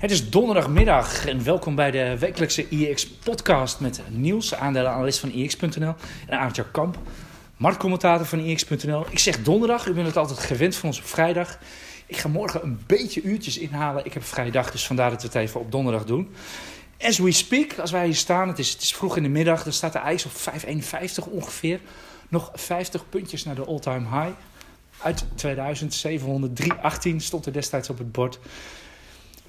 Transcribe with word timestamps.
Het 0.00 0.10
is 0.10 0.30
donderdagmiddag 0.30 1.26
en 1.26 1.44
welkom 1.44 1.74
bij 1.74 1.90
de 1.90 2.18
wekelijkse 2.18 2.68
IEX-podcast 2.68 3.80
met 3.80 4.00
Niels, 4.08 4.54
aandelenanalist 4.54 5.18
van 5.18 5.30
IEX.nl 5.30 5.94
en 6.26 6.38
Aartje 6.38 6.70
Kamp, 6.70 6.98
marktcommentator 7.56 8.26
van 8.26 8.38
IEX.nl. 8.38 9.06
Ik 9.10 9.18
zeg 9.18 9.42
donderdag, 9.42 9.86
u 9.86 9.92
bent 9.92 10.06
het 10.06 10.16
altijd 10.16 10.38
gewend 10.38 10.76
van 10.76 10.88
ons 10.88 10.98
op 10.98 11.04
vrijdag. 11.04 11.58
Ik 12.06 12.16
ga 12.16 12.28
morgen 12.28 12.62
een 12.62 12.80
beetje 12.86 13.22
uurtjes 13.22 13.58
inhalen. 13.58 14.04
Ik 14.04 14.12
heb 14.12 14.24
vrijdag, 14.24 14.70
dus 14.70 14.86
vandaar 14.86 15.10
dat 15.10 15.22
we 15.22 15.26
het 15.26 15.36
even 15.36 15.60
op 15.60 15.72
donderdag 15.72 16.04
doen. 16.04 16.34
As 17.00 17.18
we 17.18 17.32
speak, 17.32 17.78
als 17.78 17.90
wij 17.90 18.04
hier 18.04 18.14
staan, 18.14 18.48
het 18.48 18.58
is, 18.58 18.72
het 18.72 18.82
is 18.82 18.94
vroeg 18.94 19.16
in 19.16 19.22
de 19.22 19.28
middag, 19.28 19.62
dan 19.62 19.72
staat 19.72 19.92
de 19.92 19.98
ijs 19.98 20.24
op 20.24 20.32
5,51 20.32 21.30
ongeveer. 21.30 21.80
Nog 22.28 22.50
50 22.54 23.08
puntjes 23.08 23.44
naar 23.44 23.54
de 23.54 23.64
all-time 23.64 24.22
high. 24.22 24.36
Uit 25.02 25.24
2000, 25.34 26.06
703,18 27.12 27.16
stond 27.16 27.46
er 27.46 27.52
destijds 27.52 27.90
op 27.90 27.98
het 27.98 28.12
bord. 28.12 28.38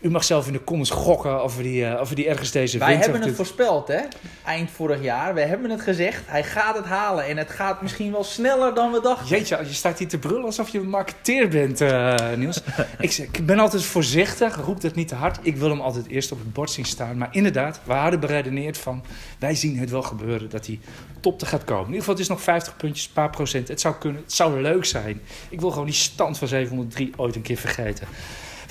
U 0.02 0.10
mag 0.10 0.24
zelf 0.24 0.48
in 0.48 0.54
de 0.54 0.64
comments 0.64 0.92
gokken 0.92 1.44
of 1.44 1.58
we 1.58 1.64
die, 1.64 1.84
uh, 1.84 2.00
of 2.00 2.10
we 2.10 2.16
die 2.16 2.28
ergens 2.28 2.52
deze 2.52 2.78
Wij 2.78 2.96
hebben 2.96 3.22
het 3.22 3.36
voorspeld, 3.36 3.88
hè? 3.88 4.00
Eind 4.46 4.72
vorig 4.72 5.02
jaar. 5.02 5.34
We 5.34 5.42
hebben 5.42 5.70
het 5.70 5.82
gezegd. 5.82 6.24
Hij 6.26 6.44
gaat 6.44 6.76
het 6.76 6.86
halen. 6.86 7.26
En 7.26 7.38
het 7.38 7.50
gaat 7.50 7.82
misschien 7.82 8.12
wel 8.12 8.24
sneller 8.24 8.74
dan 8.74 8.92
we 8.92 9.02
dachten. 9.02 9.28
Jeetje, 9.28 9.58
je 9.58 9.74
staat 9.74 10.00
hier 10.00 10.08
te 10.08 10.18
brullen 10.18 10.46
alsof 10.46 10.70
je 10.70 10.80
een 10.80 10.90
marketeer 10.90 11.48
bent, 11.48 11.82
uh, 11.82 12.16
Niels. 12.36 12.62
ik, 13.00 13.18
ik, 13.18 13.46
ben 13.46 13.60
altijd 13.60 13.84
voorzichtig, 13.84 14.56
roep 14.56 14.82
dat 14.82 14.96
niet 14.96 15.08
te 15.08 15.16
hard. 15.16 15.40
Ik 15.42 15.58
wil 15.58 15.70
hem 15.70 15.82
altijd 15.82 16.08
eerst 16.08 16.32
op 16.32 16.40
het 16.40 16.54
bord 16.54 16.72
zien 16.72 16.86
staan. 16.86 17.18
Maar 17.18 17.30
inderdaad, 17.32 17.80
we 17.84 17.94
hadden 17.94 18.20
beredeneerd 18.20 18.78
van... 18.78 19.04
wij 19.40 19.56
zien 19.56 19.78
het 19.78 19.90
wel 19.90 20.02
gebeuren 20.02 20.50
dat 20.50 20.66
hij 20.66 20.80
top 21.20 21.40
te 21.40 21.46
gaat 21.46 21.64
komen. 21.64 21.86
In 21.86 21.88
ieder 21.88 22.00
geval, 22.00 22.14
het 22.14 22.24
is 22.24 22.30
nog 22.30 22.42
50 22.42 22.78
puntjes, 22.78 23.06
een 23.06 23.14
paar 23.14 23.30
procent. 23.30 23.68
Het 23.68 23.82
zou 23.82 23.96
kunnen, 23.96 24.22
het 24.22 24.34
zou 24.34 24.62
leuk 24.62 24.86
zijn. 24.86 25.22
Ik 25.50 25.60
wil 25.60 25.70
gewoon 25.70 25.86
die 25.86 25.96
stand 25.96 26.38
van 26.38 26.48
703 26.48 27.14
ooit 27.16 27.36
een 27.36 27.42
keer 27.42 27.58
vergeten. 27.58 28.08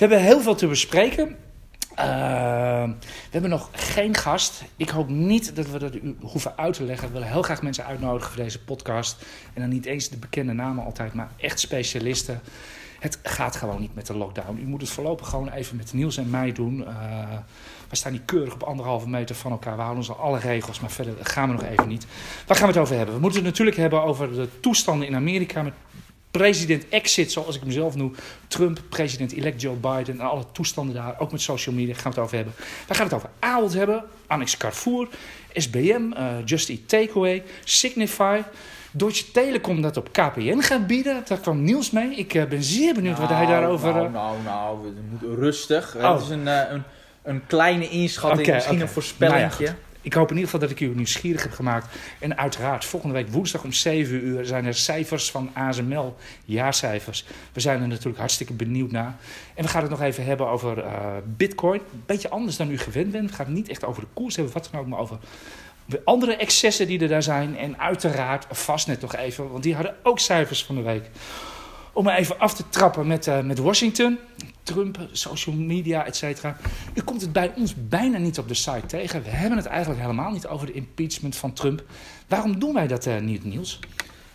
We 0.01 0.07
hebben 0.07 0.25
heel 0.25 0.41
veel 0.41 0.55
te 0.55 0.67
bespreken. 0.67 1.27
Uh, 1.99 2.83
we 3.05 3.29
hebben 3.29 3.49
nog 3.49 3.69
geen 3.71 4.15
gast. 4.15 4.63
Ik 4.77 4.89
hoop 4.89 5.09
niet 5.09 5.55
dat 5.55 5.69
we 5.69 5.79
dat 5.79 5.95
u 5.95 6.15
hoeven 6.21 6.57
uit 6.57 6.73
te 6.73 6.83
leggen. 6.83 7.07
We 7.07 7.13
willen 7.13 7.27
heel 7.27 7.41
graag 7.41 7.61
mensen 7.61 7.85
uitnodigen 7.85 8.31
voor 8.31 8.43
deze 8.43 8.63
podcast. 8.63 9.25
En 9.53 9.61
dan 9.61 9.69
niet 9.69 9.85
eens 9.85 10.09
de 10.09 10.17
bekende 10.17 10.53
namen 10.53 10.85
altijd, 10.85 11.13
maar 11.13 11.31
echt 11.37 11.59
specialisten. 11.59 12.41
Het 12.99 13.19
gaat 13.23 13.55
gewoon 13.55 13.81
niet 13.81 13.95
met 13.95 14.07
de 14.07 14.17
lockdown. 14.17 14.59
U 14.61 14.65
moet 14.65 14.81
het 14.81 14.89
voorlopig 14.89 15.27
gewoon 15.27 15.49
even 15.49 15.77
met 15.77 15.93
Niels 15.93 16.17
en 16.17 16.29
mij 16.29 16.51
doen. 16.51 16.79
Uh, 16.79 16.87
we 17.89 17.95
staan 17.95 18.11
hier 18.11 18.21
keurig 18.25 18.53
op 18.53 18.63
anderhalve 18.63 19.09
meter 19.09 19.35
van 19.35 19.51
elkaar. 19.51 19.75
We 19.75 19.81
houden 19.81 19.97
ons 19.97 20.09
al 20.09 20.25
alle 20.25 20.39
regels, 20.39 20.79
maar 20.79 20.91
verder 20.91 21.13
gaan 21.21 21.47
we 21.47 21.53
nog 21.53 21.63
even 21.63 21.87
niet. 21.87 22.05
Waar 22.47 22.57
gaan 22.57 22.67
we 22.67 22.73
het 22.73 22.81
over 22.81 22.95
hebben? 22.95 23.15
We 23.15 23.21
moeten 23.21 23.39
het 23.39 23.49
natuurlijk 23.49 23.77
hebben 23.77 24.03
over 24.03 24.33
de 24.33 24.47
toestanden 24.59 25.07
in 25.07 25.15
Amerika 25.15 25.61
met 25.61 25.73
president 26.31 26.89
exit, 26.89 27.31
zoals 27.31 27.55
ik 27.55 27.61
hem 27.61 27.71
zelf 27.71 27.95
noem. 27.95 28.15
Trump, 28.47 28.81
president-elect 28.89 29.61
Joe 29.61 29.75
Biden 29.75 30.19
en 30.19 30.25
alle 30.25 30.43
toestanden 30.51 30.95
daar. 30.95 31.15
Ook 31.19 31.31
met 31.31 31.41
social 31.41 31.75
media 31.75 31.93
gaan 31.93 32.03
we 32.03 32.09
het 32.09 32.19
over 32.19 32.35
hebben. 32.35 32.53
We 32.87 32.93
gaan 32.93 33.05
het 33.05 33.13
over 33.13 33.29
Ahold 33.39 33.73
hebben, 33.73 34.03
Annex 34.27 34.57
Carrefour, 34.57 35.07
SBM, 35.53 36.11
uh, 36.17 36.25
Just 36.45 36.69
Eat 36.69 36.87
Takeaway, 36.87 37.43
Signify. 37.63 38.41
Deutsche 38.93 39.31
Telekom 39.31 39.81
dat 39.81 39.97
op 39.97 40.11
KPN 40.11 40.59
gaat 40.59 40.87
bieden. 40.87 41.23
Daar 41.27 41.39
kwam 41.39 41.63
Niels 41.63 41.91
mee. 41.91 42.15
Ik 42.15 42.33
uh, 42.33 42.43
ben 42.43 42.63
zeer 42.63 42.93
benieuwd 42.93 43.17
nou, 43.17 43.27
wat 43.27 43.37
hij 43.37 43.45
daarover... 43.45 43.93
Nou, 43.93 44.11
nou, 44.11 44.37
nou, 44.43 44.81
we 44.81 44.91
moeten 45.09 45.35
rustig. 45.35 45.95
Oh. 45.95 46.13
Het 46.13 46.21
is 46.21 46.29
een, 46.29 46.47
uh, 46.47 46.61
een, 46.69 46.83
een 47.23 47.45
kleine 47.47 47.89
inschatting, 47.89 48.41
okay, 48.41 48.53
misschien 48.53 48.75
okay. 48.75 48.87
een 48.87 48.93
voorspellingje. 48.93 49.63
Nou 49.63 49.63
ja, 49.65 49.90
ik 50.01 50.13
hoop 50.13 50.29
in 50.29 50.35
ieder 50.35 50.51
geval 50.51 50.67
dat 50.67 50.77
ik 50.77 50.79
u 50.79 50.95
nieuwsgierig 50.95 51.43
heb 51.43 51.51
gemaakt. 51.51 51.95
En 52.19 52.37
uiteraard, 52.37 52.85
volgende 52.85 53.15
week 53.15 53.29
woensdag 53.29 53.63
om 53.63 53.73
7 53.73 54.25
uur 54.25 54.45
zijn 54.45 54.65
er 54.65 54.73
cijfers 54.73 55.31
van 55.31 55.49
ASML, 55.53 56.15
jaarcijfers. 56.45 57.25
We 57.53 57.59
zijn 57.59 57.81
er 57.81 57.87
natuurlijk 57.87 58.17
hartstikke 58.17 58.53
benieuwd 58.53 58.91
naar. 58.91 59.15
En 59.53 59.63
we 59.63 59.69
gaan 59.69 59.81
het 59.81 59.91
nog 59.91 60.01
even 60.01 60.25
hebben 60.25 60.47
over 60.47 60.77
uh, 60.77 60.93
Bitcoin. 61.25 61.81
Beetje 62.05 62.29
anders 62.29 62.57
dan 62.57 62.71
u 62.71 62.77
gewend 62.77 63.11
bent. 63.11 63.29
We 63.29 63.35
gaan 63.35 63.53
niet 63.53 63.69
echt 63.69 63.85
over 63.85 64.01
de 64.01 64.07
koers 64.13 64.35
hebben, 64.35 64.53
wat 64.53 64.69
dan 64.71 64.81
ook, 64.81 64.87
maar 64.87 64.99
over 64.99 65.17
andere 66.03 66.35
excessen 66.35 66.87
die 66.87 66.99
er 66.99 67.07
daar 67.07 67.23
zijn. 67.23 67.57
En 67.57 67.79
uiteraard 67.79 68.45
Vastnet 68.49 69.01
nog 69.01 69.15
even, 69.15 69.51
want 69.51 69.63
die 69.63 69.75
hadden 69.75 69.95
ook 70.03 70.19
cijfers 70.19 70.63
van 70.63 70.75
de 70.75 70.81
week. 70.81 71.09
Om 71.93 72.03
maar 72.03 72.17
even 72.17 72.39
af 72.39 72.53
te 72.53 72.69
trappen 72.69 73.07
met, 73.07 73.27
uh, 73.27 73.41
met 73.41 73.57
Washington. 73.57 74.19
Trump, 74.63 74.97
social 75.11 75.55
media, 75.55 76.05
et 76.05 76.15
cetera. 76.15 76.57
U 76.93 77.01
komt 77.01 77.21
het 77.21 77.31
bij 77.31 77.53
ons 77.55 77.73
bijna 77.87 78.17
niet 78.17 78.39
op 78.39 78.47
de 78.47 78.53
site 78.53 78.85
tegen. 78.85 79.23
We 79.23 79.29
hebben 79.29 79.57
het 79.57 79.67
eigenlijk 79.67 80.01
helemaal 80.01 80.31
niet 80.31 80.47
over 80.47 80.65
de 80.65 80.73
impeachment 80.73 81.35
van 81.35 81.53
Trump. 81.53 81.83
Waarom 82.27 82.59
doen 82.59 82.73
wij 82.73 82.87
dat 82.87 83.05
uh, 83.05 83.17
niet, 83.17 83.43
Niels? 83.43 83.79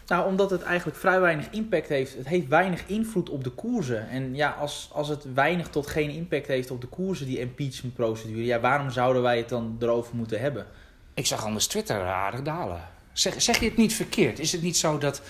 Nou, 0.06 0.26
omdat 0.26 0.50
het 0.50 0.62
eigenlijk 0.62 0.98
vrij 0.98 1.20
weinig 1.20 1.50
impact 1.50 1.88
heeft. 1.88 2.16
Het 2.16 2.28
heeft 2.28 2.48
weinig 2.48 2.86
invloed 2.86 3.30
op 3.30 3.44
de 3.44 3.50
koersen. 3.50 4.08
En 4.08 4.34
ja, 4.34 4.50
als, 4.50 4.90
als 4.92 5.08
het 5.08 5.34
weinig 5.34 5.68
tot 5.68 5.86
geen 5.86 6.10
impact 6.10 6.46
heeft 6.46 6.70
op 6.70 6.80
de 6.80 6.86
koersen, 6.86 7.26
die 7.26 7.38
impeachment-procedure, 7.38 8.44
ja, 8.44 8.60
waarom 8.60 8.90
zouden 8.90 9.22
wij 9.22 9.36
het 9.36 9.48
dan 9.48 9.76
erover 9.80 10.16
moeten 10.16 10.40
hebben? 10.40 10.66
Ik 11.14 11.26
zag 11.26 11.44
anders 11.44 11.66
Twitter 11.66 12.02
aardig 12.02 12.42
dalen. 12.42 12.80
Zeg, 13.12 13.42
zeg 13.42 13.58
je 13.58 13.64
het 13.64 13.76
niet 13.76 13.94
verkeerd? 13.94 14.38
Is 14.38 14.52
het 14.52 14.62
niet 14.62 14.76
zo 14.76 14.98
dat 14.98 15.22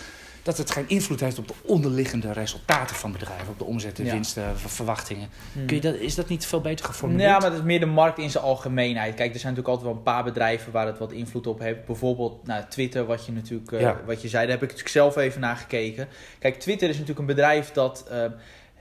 dat 0.46 0.58
het 0.58 0.70
geen 0.70 0.88
invloed 0.88 1.20
heeft 1.20 1.38
op 1.38 1.48
de 1.48 1.54
onderliggende 1.62 2.32
resultaten 2.32 2.96
van 2.96 3.12
bedrijven, 3.12 3.48
op 3.48 3.58
de 3.58 3.64
omzet, 3.64 3.96
de 3.96 4.04
ja. 4.04 4.12
winsten, 4.12 4.58
verwachtingen. 4.58 5.28
Hmm. 5.52 5.66
Kun 5.66 5.76
je 5.76 5.82
dat, 5.82 5.94
is 5.94 6.14
dat 6.14 6.28
niet 6.28 6.46
veel 6.46 6.60
beter 6.60 6.84
geformuleerd? 6.84 7.28
Ja, 7.28 7.38
maar 7.38 7.50
het 7.50 7.58
is 7.58 7.64
meer 7.64 7.80
de 7.80 7.86
markt 7.86 8.18
in 8.18 8.30
zijn 8.30 8.44
algemeenheid. 8.44 9.14
Kijk, 9.14 9.34
er 9.34 9.40
zijn 9.40 9.54
natuurlijk 9.54 9.68
altijd 9.68 9.86
wel 9.86 9.96
een 9.96 10.12
paar 10.12 10.24
bedrijven 10.24 10.72
waar 10.72 10.86
het 10.86 10.98
wat 10.98 11.12
invloed 11.12 11.46
op 11.46 11.58
heeft. 11.58 11.84
Bijvoorbeeld 11.84 12.46
nou, 12.46 12.64
Twitter, 12.68 13.06
wat 13.06 13.26
je 13.26 13.32
natuurlijk 13.32 13.70
uh, 13.70 13.80
ja. 13.80 14.00
wat 14.06 14.22
je 14.22 14.28
zei, 14.28 14.42
daar 14.42 14.52
heb 14.52 14.62
ik 14.62 14.68
natuurlijk 14.68 14.94
zelf 14.94 15.16
even 15.16 15.40
naar 15.40 15.56
gekeken. 15.56 16.08
Kijk, 16.38 16.60
Twitter 16.60 16.88
is 16.88 16.94
natuurlijk 16.94 17.20
een 17.20 17.34
bedrijf 17.34 17.72
dat. 17.72 18.06
Uh, 18.12 18.24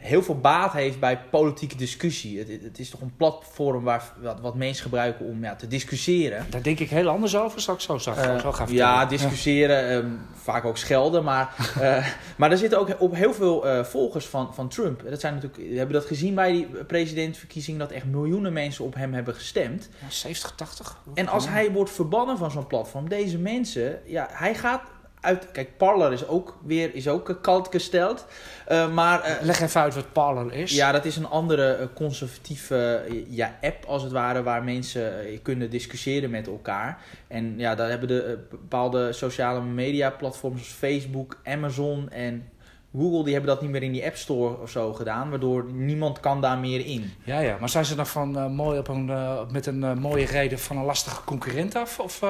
heel 0.06 0.24
veel 0.24 0.40
baat 0.40 0.74
heeft 0.74 1.00
bij 1.00 1.20
politieke 1.32 1.76
discussie. 1.76 2.40
Het, 2.40 2.48
het 2.64 2.80
is 2.80 2.90
toch 2.90 3.02
een 3.02 3.16
platform 3.18 3.84
waar, 3.84 4.04
wat, 4.22 4.40
wat, 4.40 4.56
mensen 4.56 4.84
gebruiken 4.84 5.26
om 5.26 5.44
ja, 5.44 5.56
te 5.56 5.68
discussiëren. 5.68 6.46
Daar 6.50 6.62
denk 6.62 6.80
ik 6.80 6.90
heel 6.90 7.08
anders 7.08 7.36
over, 7.38 7.74
ik 7.74 7.80
zo, 7.80 7.98
zo, 7.98 8.12
uh, 8.12 8.40
zo 8.40 8.52
gaan 8.52 8.74
Ja, 8.74 9.06
discussiëren, 9.06 9.88
ja. 9.88 9.96
Um, 9.96 10.20
vaak 10.34 10.66
ook 10.66 10.78
schelden. 10.78 11.24
Maar, 11.24 11.56
uh, 11.80 12.08
maar 12.38 12.52
er 12.52 12.58
zitten 12.58 12.80
ook 12.80 12.96
op 13.00 13.16
heel 13.16 13.34
veel 13.34 13.68
uh, 13.68 13.84
volgers 13.84 14.26
van, 14.26 14.54
van 14.54 14.70
Trump. 14.70 15.10
Dat 15.10 15.20
zijn 15.20 15.34
natuurlijk, 15.34 15.70
we 15.70 15.78
hebben 15.78 15.96
dat 15.96 16.06
gezien 16.06 16.36
bij 16.36 16.52
die 16.52 16.66
presidentsverkiezingen... 16.66 17.80
dat 17.80 17.92
echt 17.92 18.06
miljoenen 18.06 18.54
mensen 18.54 18.86
op 18.86 18.96
hem 18.96 19.14
hebben 19.14 19.34
gestemd. 19.34 19.90
Ja, 20.02 20.10
70, 20.10 20.52
80. 20.56 20.98
En 21.14 21.28
als 21.28 21.48
hij 21.48 21.72
wordt 21.72 21.92
verbannen 21.92 22.38
van 22.38 22.52
zo'n 22.52 22.68
platform... 22.68 23.10
deze 23.10 23.38
mensen, 23.38 24.00
ja, 24.06 24.28
hij 24.32 24.56
gaat 24.56 24.82
uit. 25.26 25.52
Kijk, 25.52 25.78
Parler 25.78 26.14
is 26.14 26.28
ook 26.28 26.58
weer 26.64 26.96
is 26.96 27.08
ook 27.08 27.38
kalt 27.42 27.68
gesteld. 27.72 28.26
Uh, 28.72 28.94
maar, 28.94 29.30
uh, 29.30 29.36
Leg 29.42 29.62
even 29.62 29.82
uit 29.82 29.96
wat 29.96 30.14
Parler 30.14 30.54
is. 30.54 30.76
Ja, 30.76 30.92
dat 30.92 31.06
is 31.06 31.16
een 31.16 31.28
andere 31.28 31.90
conservatieve 31.96 33.06
ja, 33.30 33.58
app 33.62 33.86
als 33.86 34.04
het 34.04 34.12
ware. 34.12 34.44
Waar 34.44 34.64
mensen 34.64 35.14
kunnen 35.42 35.70
discussiëren 35.70 36.30
met 36.30 36.48
elkaar. 36.48 37.02
En 37.28 37.54
ja, 37.58 37.76
daar 37.76 37.90
hebben 37.90 38.08
de 38.08 38.38
bepaalde 38.50 39.14
sociale 39.14 39.62
media 39.62 40.10
platforms 40.10 40.56
zoals 40.62 40.74
Facebook, 40.74 41.40
Amazon 41.44 42.10
en 42.10 42.50
Google 42.98 43.24
die 43.24 43.34
hebben 43.34 43.52
dat 43.52 43.62
niet 43.62 43.72
meer 43.72 43.84
in 43.84 43.92
die 43.92 44.06
App 44.06 44.16
Store 44.16 44.62
of 44.62 44.70
zo 44.70 44.94
gedaan, 44.94 45.30
waardoor 45.30 45.66
niemand 45.72 46.20
kan 46.20 46.42
daar 46.42 46.58
meer 46.58 46.86
in. 46.86 47.12
Ja, 47.24 47.40
ja. 47.40 47.58
Maar 47.60 47.70
zijn 47.70 47.86
ze 47.86 47.96
dan 47.96 48.08
van 48.08 48.38
uh, 48.38 48.48
mooi 48.48 48.80
op 48.80 48.88
een, 48.88 49.08
uh, 49.08 49.40
met 49.52 49.66
een 49.66 49.82
uh, 49.82 49.94
mooie 49.94 50.26
reden 50.26 50.60
van 50.60 50.78
een 50.78 50.86
lastige 50.86 51.24
concurrent 51.24 51.76
af? 51.76 52.00
Of 52.00 52.22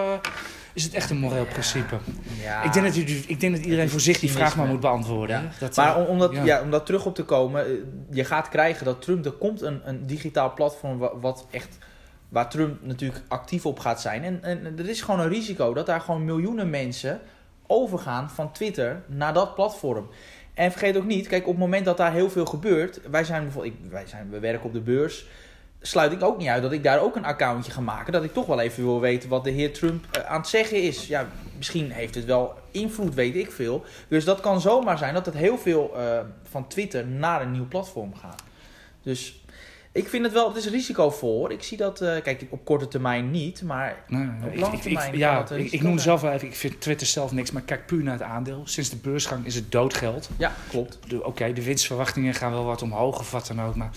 is 0.74 0.84
het 0.84 0.94
echt 0.94 1.10
een 1.10 1.18
moreel 1.18 1.44
ja. 1.44 1.52
principe? 1.52 1.96
Ja. 2.42 2.64
Ik, 2.64 2.74
denk 2.74 2.86
dat 2.86 2.96
u, 2.96 3.24
ik 3.28 3.40
denk 3.40 3.56
dat 3.56 3.64
iedereen 3.64 3.90
voor 3.90 4.00
zich 4.00 4.20
die 4.20 4.32
vraag 4.32 4.56
maar 4.56 4.68
moet 4.68 4.80
beantwoorden. 4.80 5.42
Ja. 5.42 5.50
Dat, 5.60 5.76
maar 5.76 5.98
om, 5.98 6.06
om, 6.06 6.20
dat, 6.20 6.36
ja. 6.44 6.62
om 6.62 6.72
dat 6.72 6.86
terug 6.86 7.06
op 7.06 7.16
te 7.16 7.24
komen, 7.24 7.66
je 8.12 8.26
gaat 8.26 8.50
krijgen 8.50 8.86
dat 8.86 9.02
Trump, 9.02 9.26
er 9.26 9.32
komt 9.32 9.62
een, 9.62 9.82
een 9.84 10.06
digitaal 10.06 10.54
platform 10.54 10.98
wat, 10.98 11.14
wat 11.22 11.48
echt 11.52 11.78
waar 12.30 12.50
Trump 12.50 12.82
natuurlijk 12.82 13.24
actief 13.28 13.66
op 13.66 13.80
gaat 13.80 14.02
zijn. 14.02 14.24
En, 14.24 14.44
en 14.44 14.74
er 14.78 14.90
is 14.90 15.02
gewoon 15.02 15.20
een 15.20 15.30
risico 15.30 15.74
dat 15.74 15.86
daar 15.86 16.02
gewoon 16.02 16.26
miljoenen 16.26 16.70
mensen 16.70 17.22
overgaan 17.68 18.30
van 18.30 18.52
Twitter 18.52 19.04
naar 19.08 19.34
dat 19.34 19.56
platform. 19.56 20.10
En 20.56 20.72
vergeet 20.72 20.98
ook 20.98 21.06
niet, 21.06 21.28
kijk, 21.28 21.44
op 21.44 21.52
het 21.52 21.60
moment 21.60 21.86
dat 21.86 21.98
daar 21.98 22.12
heel 22.12 22.30
veel 22.30 22.46
gebeurt, 22.46 23.00
wij 23.10 23.24
zijn 23.24 23.44
bijvoorbeeld, 23.44 23.74
ik, 23.74 23.92
wij 23.92 24.08
zijn, 24.08 24.30
we 24.30 24.40
werken 24.40 24.66
op 24.66 24.74
de 24.74 24.82
beurs, 24.82 25.26
sluit 25.82 26.12
ik 26.12 26.24
ook 26.24 26.38
niet 26.38 26.48
uit 26.48 26.62
dat 26.62 26.72
ik 26.72 26.84
daar 26.84 27.02
ook 27.02 27.16
een 27.16 27.26
accountje 27.26 27.72
ga 27.72 27.82
maken. 27.82 28.14
Dat 28.14 28.24
ik 28.24 28.34
toch 28.34 28.46
wel 28.46 28.60
even 28.60 28.84
wil 28.84 29.00
weten 29.00 29.30
wat 29.30 29.44
de 29.44 29.50
heer 29.50 29.74
Trump 29.74 30.06
uh, 30.18 30.26
aan 30.26 30.40
het 30.40 30.48
zeggen 30.48 30.82
is. 30.82 31.08
Ja, 31.08 31.28
misschien 31.58 31.92
heeft 31.92 32.16
het 32.16 32.26
wel 32.26 32.54
invloed, 32.72 33.14
weet 33.14 33.36
ik 33.36 33.52
veel. 33.52 33.84
Dus 34.08 34.26
dat 34.26 34.40
kan 34.40 34.62
zomaar 34.62 34.98
zijn 34.98 35.14
dat 35.14 35.26
het 35.26 35.36
heel 35.36 35.58
veel 35.58 35.94
uh, 35.96 36.20
van 36.50 36.68
Twitter 36.68 37.08
naar 37.08 37.42
een 37.42 37.52
nieuw 37.52 37.68
platform 37.68 38.16
gaat. 38.16 38.44
Dus 39.02 39.44
ik 39.96 40.08
vind 40.08 40.24
het 40.24 40.34
wel, 40.34 40.48
het 40.48 40.58
is 40.58 40.70
risicovol. 40.70 41.52
Ik 41.52 41.64
zie 41.64 41.78
dat, 41.78 42.02
uh, 42.02 42.22
kijk, 42.22 42.46
op 42.50 42.66
korte 42.66 42.88
termijn 42.88 43.32
niet, 43.32 43.64
maar 43.64 44.04
op 44.46 44.56
lange 44.56 44.76
ik, 44.76 44.82
termijn. 44.82 45.14
Ik, 45.14 45.20
ja, 45.20 45.50
ik, 45.50 45.72
ik 45.72 45.82
noem 45.82 46.00
zelf 46.00 46.22
wel 46.22 46.32
even, 46.32 46.48
ik 46.48 46.56
vind 46.56 46.82
Twitter 46.82 47.08
zelf 47.08 47.32
niks, 47.32 47.52
maar 47.52 47.62
kijk 47.62 47.86
puur 47.86 48.04
naar 48.04 48.14
het 48.14 48.22
aandeel. 48.22 48.62
Sinds 48.66 48.90
de 48.90 48.96
beursgang 48.96 49.46
is 49.46 49.56
het 49.56 49.72
doodgeld. 49.72 50.30
Ja, 50.38 50.56
klopt. 50.70 51.00
Oké, 51.14 51.28
okay, 51.28 51.54
de 51.54 51.64
winstverwachtingen 51.64 52.34
gaan 52.34 52.52
wel 52.52 52.66
wat 52.66 52.82
omhoog 52.82 53.20
of 53.20 53.32
wat 53.32 53.48
dan 53.48 53.62
ook, 53.62 53.76
maar. 53.76 53.92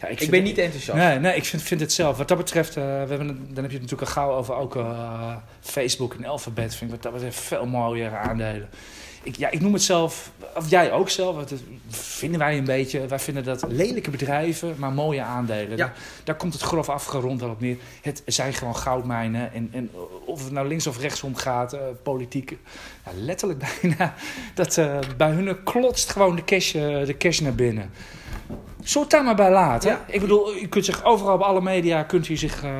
Ja, 0.00 0.08
ik, 0.08 0.20
ik 0.20 0.30
ben 0.30 0.42
niet 0.42 0.58
enthousiast. 0.58 0.98
Nee, 0.98 1.18
nee 1.18 1.36
ik 1.36 1.44
vind, 1.44 1.62
vind 1.62 1.80
het 1.80 1.92
zelf. 1.92 2.16
Wat 2.16 2.28
dat 2.28 2.36
betreft, 2.36 2.76
uh, 2.76 2.84
we 2.84 3.08
hebben, 3.08 3.26
dan 3.26 3.62
heb 3.62 3.70
je 3.70 3.78
het 3.78 3.90
natuurlijk 3.90 4.00
al 4.00 4.06
gauw 4.06 4.30
over 4.30 4.54
ook 4.54 4.76
uh, 4.76 5.36
Facebook 5.60 6.14
en 6.14 6.24
Alphabet. 6.24 6.74
Vind 6.74 6.90
ik 6.90 6.96
wat 6.96 7.02
dat 7.02 7.12
betreft 7.12 7.40
veel 7.40 7.66
mooiere 7.66 8.16
aandelen. 8.16 8.68
Ik, 9.28 9.36
ja, 9.36 9.50
ik 9.50 9.60
noem 9.60 9.72
het 9.72 9.82
zelf, 9.82 10.30
of 10.54 10.70
jij 10.70 10.92
ook 10.92 11.10
zelf, 11.10 11.36
dat 11.36 11.60
vinden 11.88 12.38
wij 12.38 12.58
een 12.58 12.64
beetje. 12.64 13.06
Wij 13.06 13.18
vinden 13.18 13.44
dat 13.44 13.64
lelijke 13.68 14.10
bedrijven, 14.10 14.74
maar 14.78 14.92
mooie 14.92 15.22
aandelen. 15.22 15.76
Daar, 15.76 15.96
daar, 16.24 16.36
komt 16.36 16.52
het 16.52 16.62
grof 16.62 16.88
afgerond 16.88 17.40
wel 17.40 17.50
op 17.50 17.60
neer. 17.60 17.76
Het 18.02 18.22
zijn 18.26 18.52
gewoon 18.52 18.76
goudmijnen. 18.76 19.52
En, 19.52 19.68
en 19.72 19.90
of 20.24 20.44
het 20.44 20.52
nou 20.52 20.68
links 20.68 20.86
of 20.86 21.00
rechtsom 21.00 21.34
gaat, 21.34 21.74
uh, 21.74 21.80
politiek, 22.02 22.56
letterlijk 23.14 23.60
bijna. 23.80 24.14
Dat, 24.54 24.76
uh, 24.76 24.98
bij 25.16 25.30
hun 25.30 25.62
klotst 25.62 26.10
gewoon 26.10 26.36
de 26.36 26.44
cash, 26.44 26.72
de 26.72 27.14
cash 27.18 27.40
naar 27.40 27.54
binnen. 27.54 27.90
Soort 28.82 29.10
daar 29.10 29.24
maar 29.24 29.34
bij 29.34 29.50
laten. 29.50 29.98
Ik 30.06 30.20
bedoel, 30.20 30.54
je 30.54 30.68
kunt 30.68 30.84
zich 30.84 31.04
overal 31.04 31.34
op 31.34 31.40
alle 31.40 31.60
media 31.60 32.02
kunt 32.02 32.28
u 32.28 32.36
zich 32.36 32.56
uh, 32.56 32.70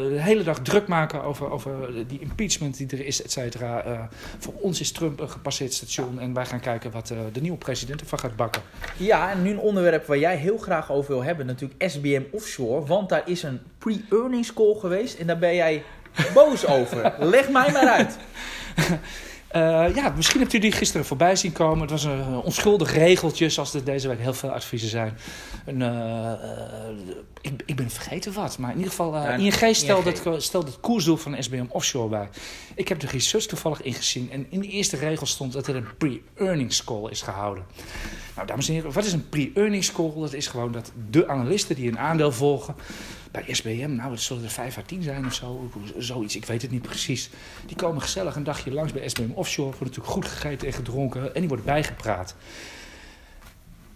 de 0.00 0.16
hele 0.18 0.42
dag 0.42 0.58
druk 0.58 0.86
maken 0.86 1.22
over, 1.22 1.50
over 1.50 1.72
die 2.06 2.20
impeachment 2.20 2.76
die 2.76 2.86
er 2.90 3.06
is, 3.06 3.22
et 3.22 3.32
cetera. 3.32 3.86
Uh, 3.86 4.00
voor 4.38 4.52
ons 4.60 4.80
is 4.80 4.92
Trump 4.92 5.20
een 5.20 5.30
gepasseerd 5.30 5.72
station 5.72 6.20
en 6.20 6.34
wij 6.34 6.46
gaan 6.46 6.60
kijken 6.60 6.90
wat 6.90 7.10
uh, 7.10 7.18
de 7.32 7.40
nieuwe 7.40 7.58
president 7.58 8.00
ervan 8.00 8.18
gaat 8.18 8.36
bakken. 8.36 8.62
Ja, 8.96 9.30
en 9.30 9.42
nu 9.42 9.50
een 9.50 9.58
onderwerp 9.58 10.06
waar 10.06 10.18
jij 10.18 10.36
heel 10.36 10.58
graag 10.58 10.92
over 10.92 11.12
wil 11.12 11.22
hebben, 11.22 11.46
natuurlijk 11.46 11.90
SBM 11.90 12.22
Offshore. 12.30 12.86
Want 12.86 13.08
daar 13.08 13.22
is 13.28 13.42
een 13.42 13.60
pre-earnings 13.78 14.54
call 14.54 14.74
geweest 14.74 15.18
en 15.18 15.26
daar 15.26 15.38
ben 15.38 15.54
jij 15.54 15.82
boos 16.34 16.66
over. 16.66 17.14
Leg 17.34 17.48
mij 17.48 17.72
maar 17.72 17.88
uit. 17.88 18.16
Uh, 19.56 19.94
ja, 19.94 20.12
misschien 20.16 20.40
hebt 20.40 20.52
u 20.52 20.58
die 20.58 20.72
gisteren 20.72 21.06
voorbij 21.06 21.36
zien 21.36 21.52
komen. 21.52 21.80
Het 21.80 21.90
was 21.90 22.04
een 22.04 22.36
onschuldig 22.36 22.92
regeltje, 22.92 23.48
zoals 23.48 23.74
er 23.74 23.84
deze 23.84 24.08
week 24.08 24.18
heel 24.18 24.34
veel 24.34 24.50
adviezen 24.50 24.88
zijn. 24.88 25.18
Een, 25.66 25.80
uh, 25.80 26.32
ik, 27.40 27.62
ik, 27.66 27.76
ben 27.76 27.90
vergeten 27.90 28.32
wat, 28.32 28.58
maar 28.58 28.70
in 28.70 28.76
ieder 28.76 28.90
geval... 28.90 29.14
Uh, 29.14 29.38
ING 29.38 29.76
stelde 29.76 30.10
het, 30.10 30.42
stelde 30.42 30.66
het 30.66 30.80
koersdoel 30.80 31.16
van 31.16 31.42
SBM 31.42 31.66
Offshore 31.68 32.08
bij. 32.08 32.28
Ik 32.74 32.88
heb 32.88 33.00
de 33.00 33.06
research 33.06 33.44
toevallig 33.44 33.82
ingezien. 33.82 34.30
En 34.30 34.46
in 34.50 34.60
de 34.60 34.68
eerste 34.68 34.96
regel 34.96 35.26
stond 35.26 35.52
dat 35.52 35.66
er 35.66 35.76
een 35.76 35.88
pre-earnings 35.98 36.84
call 36.84 37.10
is 37.10 37.22
gehouden. 37.22 37.64
Nou, 38.38 38.50
dames 38.50 38.68
en 38.68 38.74
heren, 38.74 38.92
wat 38.92 39.04
is 39.04 39.12
een 39.12 39.28
pre-earnings 39.28 39.92
call? 39.92 40.12
Dat 40.14 40.32
is 40.32 40.46
gewoon 40.46 40.72
dat 40.72 40.92
de 41.10 41.28
analisten 41.28 41.76
die 41.76 41.88
een 41.88 41.98
aandeel 41.98 42.32
volgen 42.32 42.74
bij 43.30 43.44
SBM, 43.46 43.94
nou, 43.94 44.10
het 44.10 44.20
zullen 44.20 44.44
er 44.44 44.50
5 44.50 44.78
à 44.78 44.82
10 44.86 45.02
zijn 45.02 45.26
of 45.26 45.34
zo, 45.34 45.70
zoiets, 45.96 46.36
ik 46.36 46.44
weet 46.44 46.62
het 46.62 46.70
niet 46.70 46.82
precies. 46.82 47.30
Die 47.66 47.76
komen 47.76 48.02
gezellig 48.02 48.36
een 48.36 48.44
dagje 48.44 48.72
langs 48.72 48.92
bij 48.92 49.08
SBM 49.08 49.30
Offshore, 49.34 49.68
worden 49.68 49.86
natuurlijk 49.86 50.12
goed 50.12 50.24
gegeten 50.24 50.66
en 50.66 50.72
gedronken 50.72 51.34
en 51.34 51.40
die 51.40 51.48
worden 51.48 51.66
bijgepraat. 51.66 52.34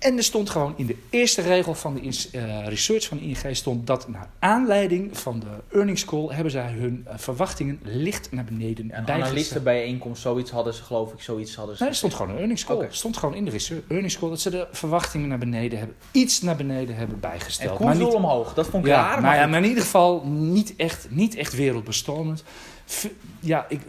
En 0.02 0.16
er 0.16 0.22
stond 0.24 0.50
gewoon 0.50 0.74
in 0.76 0.86
de 0.86 0.96
eerste 1.10 1.42
regel 1.42 1.74
van 1.74 1.94
de 1.94 2.00
uh, 2.00 2.66
research 2.66 3.06
van 3.06 3.18
de 3.18 3.24
ING 3.24 3.56
stond 3.56 3.86
dat 3.86 4.08
naar 4.08 4.28
aanleiding 4.38 5.18
van 5.18 5.40
de 5.40 5.76
earnings 5.76 6.04
call 6.04 6.28
hebben 6.28 6.52
zij 6.52 6.72
hun 6.72 7.06
uh, 7.08 7.14
verwachtingen 7.16 7.80
licht 7.82 8.32
naar 8.32 8.44
beneden 8.44 8.90
En 8.90 9.08
analistenbijeenkomst, 9.08 10.22
zoiets 10.22 10.50
hadden 10.50 10.74
ze 10.74 10.82
geloof 10.82 11.12
ik, 11.12 11.20
zoiets 11.20 11.54
hadden 11.54 11.76
ze. 11.76 11.82
Nee, 11.82 11.90
er 11.90 11.98
stond 11.98 12.14
gewoon 12.14 12.32
een 12.32 12.38
earnings 12.38 12.64
call. 12.64 12.76
Okay. 12.76 12.88
stond 12.90 13.16
gewoon 13.16 13.34
in 13.34 13.44
de 13.44 13.50
research, 13.50 13.82
earnings 13.88 14.18
call 14.18 14.28
dat 14.28 14.40
ze 14.40 14.50
de 14.50 14.66
verwachtingen 14.72 15.28
naar 15.28 15.38
beneden 15.38 15.78
hebben, 15.78 15.96
iets 16.10 16.40
naar 16.40 16.56
beneden 16.56 16.96
hebben 16.96 17.20
bijgesteld. 17.20 17.78
En 17.78 17.84
maar 17.84 17.96
niet 17.96 18.14
omhoog, 18.14 18.54
dat 18.54 18.66
vond 18.66 18.84
ik 18.84 18.90
ja, 18.90 19.02
raar. 19.02 19.20
Maar, 19.20 19.36
ja, 19.36 19.46
maar 19.46 19.62
in 19.62 19.68
ieder 19.68 19.82
geval 19.82 20.22
niet 20.26 20.76
echt, 20.76 21.06
niet 21.10 21.34
echt 21.34 21.54
wereldbestormend. 21.54 22.44
Ja, 23.40 23.66
ik, 23.68 23.80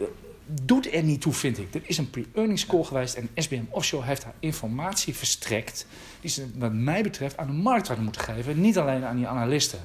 doet 0.46 0.92
er 0.92 1.02
niet 1.02 1.20
toe, 1.20 1.32
vind 1.32 1.58
ik. 1.58 1.74
Er 1.74 1.82
is 1.84 1.98
een 1.98 2.10
pre-earnings 2.10 2.66
call 2.66 2.84
geweest 2.84 3.14
en 3.14 3.28
SBM 3.34 3.64
Offshore 3.70 4.06
heeft 4.06 4.24
haar 4.24 4.34
informatie 4.38 5.14
verstrekt. 5.14 5.86
Die 6.20 6.30
ze, 6.30 6.46
wat 6.54 6.72
mij 6.72 7.02
betreft, 7.02 7.36
aan 7.36 7.46
de 7.46 7.52
markt 7.52 7.86
hadden 7.86 8.04
moeten 8.04 8.22
geven. 8.22 8.60
Niet 8.60 8.78
alleen 8.78 9.04
aan 9.04 9.16
die 9.16 9.26
analisten. 9.26 9.78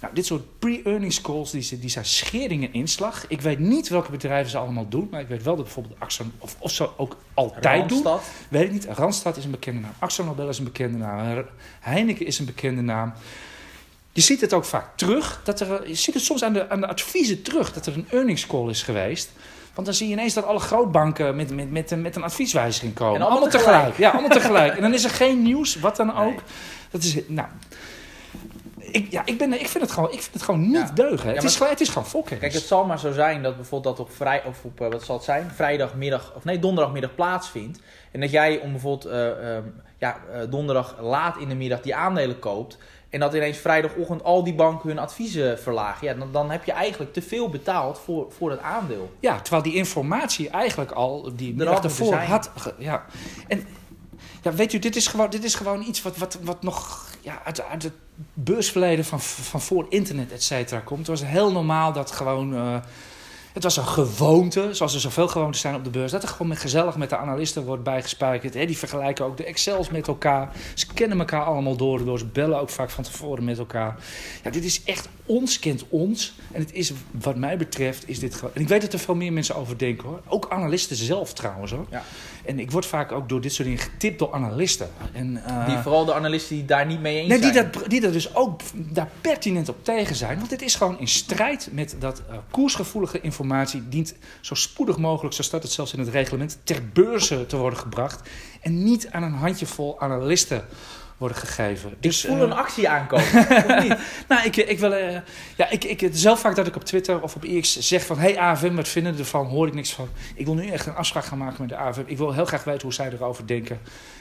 Nou, 0.00 0.14
dit 0.14 0.26
soort 0.26 0.58
pre-earnings 0.58 1.20
calls, 1.20 1.50
die, 1.50 1.78
die 1.78 1.90
zijn 1.90 2.04
scheringen 2.04 2.72
inslag. 2.72 3.24
Ik 3.28 3.40
weet 3.40 3.58
niet 3.58 3.88
welke 3.88 4.10
bedrijven 4.10 4.50
ze 4.50 4.58
allemaal 4.58 4.88
doen. 4.88 5.08
Maar 5.10 5.20
ik 5.20 5.28
weet 5.28 5.42
wel 5.42 5.54
dat 5.56 5.64
bijvoorbeeld 5.64 6.00
Axon, 6.00 6.32
of, 6.38 6.56
of 6.58 6.72
ze 6.72 6.98
ook 6.98 7.16
altijd 7.34 7.64
Randstad. 7.64 8.22
doen. 8.22 8.48
Weet 8.48 8.64
ik 8.64 8.72
niet. 8.72 8.84
Randstad 8.84 9.36
is 9.36 9.44
een 9.44 9.50
bekende 9.50 9.80
naam. 9.80 9.92
Axon 9.98 10.26
Nobel 10.26 10.48
is 10.48 10.58
een 10.58 10.64
bekende 10.64 10.98
naam. 10.98 11.44
Heineken 11.80 12.26
is 12.26 12.38
een 12.38 12.44
bekende 12.44 12.82
naam. 12.82 13.12
Je 14.12 14.20
ziet 14.20 14.40
het 14.40 14.52
ook 14.52 14.64
vaak 14.64 14.96
terug. 14.96 15.40
Dat 15.44 15.60
er, 15.60 15.88
je 15.88 15.94
ziet 15.94 16.14
het 16.14 16.22
soms 16.22 16.44
aan 16.44 16.52
de, 16.52 16.68
aan 16.68 16.80
de 16.80 16.86
adviezen 16.86 17.42
terug. 17.42 17.72
Dat 17.72 17.86
er 17.86 17.94
een 17.94 18.06
earnings 18.10 18.46
call 18.46 18.68
is 18.68 18.82
geweest. 18.82 19.30
Want 19.74 19.86
dan 19.86 19.96
zie 19.96 20.06
je 20.06 20.12
ineens 20.12 20.34
dat 20.34 20.44
alle 20.44 20.58
grootbanken 20.58 21.36
met, 21.36 21.54
met, 21.54 21.70
met, 21.70 21.96
met 21.96 22.16
een 22.16 22.22
advieswijziging 22.22 22.94
komen. 22.94 23.20
En 23.20 23.26
allemaal, 23.26 23.48
tegelijk. 23.48 23.96
Ja, 23.96 24.10
allemaal 24.10 24.30
tegelijk. 24.30 24.74
En 24.74 24.82
dan 24.82 24.94
is 24.94 25.04
er 25.04 25.10
geen 25.10 25.42
nieuws, 25.48 25.76
wat 25.76 25.96
dan 25.96 26.16
ook. 26.16 26.42
Dat 26.90 27.02
is, 27.02 27.18
nou, 27.26 27.48
ik, 28.92 29.10
ja, 29.10 29.22
ik, 29.24 29.38
ben, 29.38 29.60
ik, 29.60 29.68
vind 29.68 29.84
het 29.84 29.92
gewoon, 29.92 30.12
ik 30.12 30.20
vind 30.20 30.34
het 30.34 30.42
gewoon 30.42 30.60
niet 30.60 30.88
ja. 30.88 30.90
deugen. 30.94 31.28
Ja, 31.28 31.34
het, 31.34 31.44
is, 31.44 31.58
het 31.58 31.80
is 31.80 31.88
gewoon 31.88 32.08
fokken. 32.08 32.38
Kijk, 32.38 32.52
het 32.52 32.62
zal 32.62 32.84
maar 32.84 32.98
zo 32.98 33.12
zijn 33.12 33.42
dat 33.42 33.56
bijvoorbeeld 33.56 33.96
dat 33.96 34.06
op, 34.06 34.14
vrij, 34.14 34.44
of 34.44 34.64
op 34.64 34.80
uh, 34.80 34.88
wat 34.88 35.04
zal 35.04 35.16
het 35.16 35.24
zijn? 35.24 35.50
vrijdagmiddag, 35.54 36.32
of 36.36 36.44
nee, 36.44 36.58
donderdagmiddag 36.58 37.14
plaatsvindt. 37.14 37.80
En 38.10 38.20
dat 38.20 38.30
jij 38.30 38.58
om 38.58 38.70
bijvoorbeeld 38.70 39.06
uh, 39.06 39.26
uh, 39.26 39.58
ja, 39.98 40.16
donderdag 40.48 40.96
laat 41.00 41.36
in 41.36 41.48
de 41.48 41.54
middag 41.54 41.80
die 41.80 41.94
aandelen 41.94 42.38
koopt. 42.38 42.78
En 43.10 43.20
dat 43.20 43.34
ineens 43.34 43.58
vrijdagochtend 43.58 44.24
al 44.24 44.44
die 44.44 44.54
banken 44.54 44.88
hun 44.88 44.98
adviezen 44.98 45.58
verlagen. 45.58 46.06
Ja, 46.06 46.14
dan, 46.14 46.32
dan 46.32 46.50
heb 46.50 46.64
je 46.64 46.72
eigenlijk 46.72 47.12
te 47.12 47.22
veel 47.22 47.48
betaald 47.48 47.98
voor, 47.98 48.32
voor 48.32 48.50
het 48.50 48.60
aandeel. 48.60 49.12
Ja, 49.20 49.40
terwijl 49.40 49.62
die 49.62 49.74
informatie 49.74 50.48
eigenlijk 50.48 50.90
al 50.90 51.32
die 51.34 51.54
middag 51.54 51.82
ervoor 51.82 52.14
had. 52.14 52.50
Ja. 52.78 53.04
En 53.48 53.66
ja, 54.42 54.52
weet 54.52 54.72
u, 54.72 54.78
dit 54.78 54.96
is 54.96 55.06
gewoon, 55.06 55.30
dit 55.30 55.44
is 55.44 55.54
gewoon 55.54 55.82
iets 55.82 56.02
wat, 56.02 56.16
wat, 56.16 56.38
wat 56.42 56.62
nog 56.62 57.08
ja, 57.20 57.42
uit, 57.44 57.62
uit 57.62 57.82
het 57.82 57.94
beursverleden 58.34 59.04
van, 59.04 59.20
van 59.20 59.60
voor 59.60 59.86
internet, 59.88 60.32
et 60.32 60.42
cetera, 60.42 60.80
komt. 60.80 60.98
Het 60.98 61.20
was 61.20 61.24
heel 61.24 61.52
normaal 61.52 61.92
dat 61.92 62.10
gewoon. 62.10 62.54
Uh, 62.54 62.76
het 63.52 63.62
was 63.62 63.76
een 63.76 63.86
gewoonte, 63.86 64.68
zoals 64.74 64.94
er 64.94 65.00
zoveel 65.00 65.28
gewoontes 65.28 65.60
zijn 65.60 65.74
op 65.74 65.84
de 65.84 65.90
beurs, 65.90 66.12
dat 66.12 66.22
er 66.22 66.28
gewoon 66.28 66.48
met, 66.48 66.58
gezellig 66.58 66.96
met 66.96 67.10
de 67.10 67.16
analisten 67.16 67.64
wordt 67.64 67.82
bijgespijkerd. 67.82 68.54
Hè, 68.54 68.66
die 68.66 68.78
vergelijken 68.78 69.24
ook 69.24 69.36
de 69.36 69.44
Excels 69.44 69.90
met 69.90 70.08
elkaar. 70.08 70.52
Ze 70.74 70.86
kennen 70.94 71.18
elkaar 71.18 71.44
allemaal 71.44 71.76
door 71.76 71.98
de 71.98 72.04
beurs, 72.04 72.32
bellen 72.32 72.60
ook 72.60 72.70
vaak 72.70 72.90
van 72.90 73.04
tevoren 73.04 73.44
met 73.44 73.58
elkaar. 73.58 73.96
Ja, 74.42 74.50
dit 74.50 74.64
is 74.64 74.82
echt 74.84 75.08
ons 75.26 75.58
kent 75.58 75.84
ons. 75.88 76.34
En 76.52 76.60
het 76.60 76.72
is, 76.72 76.92
wat 77.10 77.36
mij 77.36 77.56
betreft, 77.56 78.08
is 78.08 78.18
dit 78.18 78.34
gewoon. 78.34 78.54
En 78.54 78.60
ik 78.60 78.68
weet 78.68 78.80
dat 78.80 78.92
er 78.92 78.98
veel 78.98 79.14
meer 79.14 79.32
mensen 79.32 79.56
over 79.56 79.78
denken 79.78 80.08
hoor. 80.08 80.20
Ook 80.26 80.46
analisten 80.50 80.96
zelf 80.96 81.32
trouwens 81.32 81.72
hoor. 81.72 81.86
Ja. 81.90 82.02
En 82.44 82.58
ik 82.58 82.70
word 82.70 82.86
vaak 82.86 83.12
ook 83.12 83.28
door 83.28 83.40
dit 83.40 83.52
soort 83.52 83.68
dingen 83.68 83.82
getipt 83.82 84.18
door 84.18 84.32
analisten. 84.32 84.90
En, 85.12 85.42
uh, 85.48 85.66
die, 85.66 85.76
vooral 85.76 86.04
de 86.04 86.14
analisten 86.14 86.56
die 86.56 86.64
daar 86.64 86.86
niet 86.86 87.00
mee 87.00 87.18
eens 87.18 87.28
nee, 87.28 87.38
zijn. 87.40 87.52
Die, 87.52 87.80
dat, 87.80 87.90
die 87.90 88.06
er 88.06 88.12
dus 88.12 88.34
ook 88.34 88.60
daar 88.74 89.08
pertinent 89.20 89.68
op 89.68 89.84
tegen 89.84 90.16
zijn. 90.16 90.36
Want 90.36 90.50
dit 90.50 90.62
is 90.62 90.74
gewoon 90.74 90.98
in 90.98 91.08
strijd 91.08 91.68
met 91.72 91.96
dat 91.98 92.22
uh, 92.30 92.36
koersgevoelige 92.50 93.20
informatie 93.20 93.38
dient 93.88 94.14
zo 94.40 94.54
spoedig 94.54 94.96
mogelijk, 94.96 95.34
zo 95.34 95.42
staat 95.42 95.62
het 95.62 95.72
zelfs 95.72 95.92
in 95.92 95.98
het 95.98 96.08
reglement, 96.08 96.58
ter 96.64 96.88
beurze 96.92 97.46
te 97.46 97.56
worden 97.56 97.78
gebracht. 97.78 98.28
En 98.60 98.82
niet 98.82 99.10
aan 99.10 99.22
een 99.22 99.32
handjevol 99.32 100.00
analisten 100.00 100.64
worden 101.20 101.38
gegeven. 101.38 101.94
Dus, 102.00 102.24
ik 102.24 102.30
voel 102.30 102.42
een 102.42 102.52
actie 102.52 102.88
aankomen. 102.88 103.26
niet? 103.82 103.96
nou, 104.28 104.44
ik, 104.44 104.56
ik 104.56 104.78
wil. 104.78 104.92
Uh, 104.92 105.16
ja, 105.56 105.70
ik, 105.70 105.84
ik, 105.84 106.08
zelf 106.12 106.40
vaak 106.40 106.56
dat 106.56 106.66
ik 106.66 106.76
op 106.76 106.84
Twitter 106.84 107.22
of 107.22 107.34
op 107.34 107.60
X 107.60 107.78
zeg 107.78 108.06
van: 108.06 108.18
hey 108.18 108.38
AFM, 108.38 108.74
wat 108.74 108.88
vinden 108.88 109.18
ervan? 109.18 109.46
Hoor 109.46 109.66
ik 109.66 109.74
niks 109.74 109.92
van. 109.92 110.08
Ik 110.34 110.44
wil 110.44 110.54
nu 110.54 110.66
echt 110.66 110.86
een 110.86 110.94
afspraak 110.94 111.24
gaan 111.24 111.38
maken 111.38 111.56
met 111.60 111.68
de 111.68 111.76
AFM. 111.76 112.02
Ik 112.06 112.18
wil 112.18 112.32
heel 112.32 112.44
graag 112.44 112.64
weten 112.64 112.82
hoe 112.82 112.92
zij 112.92 113.12
erover 113.12 113.46
denken. 113.46 113.80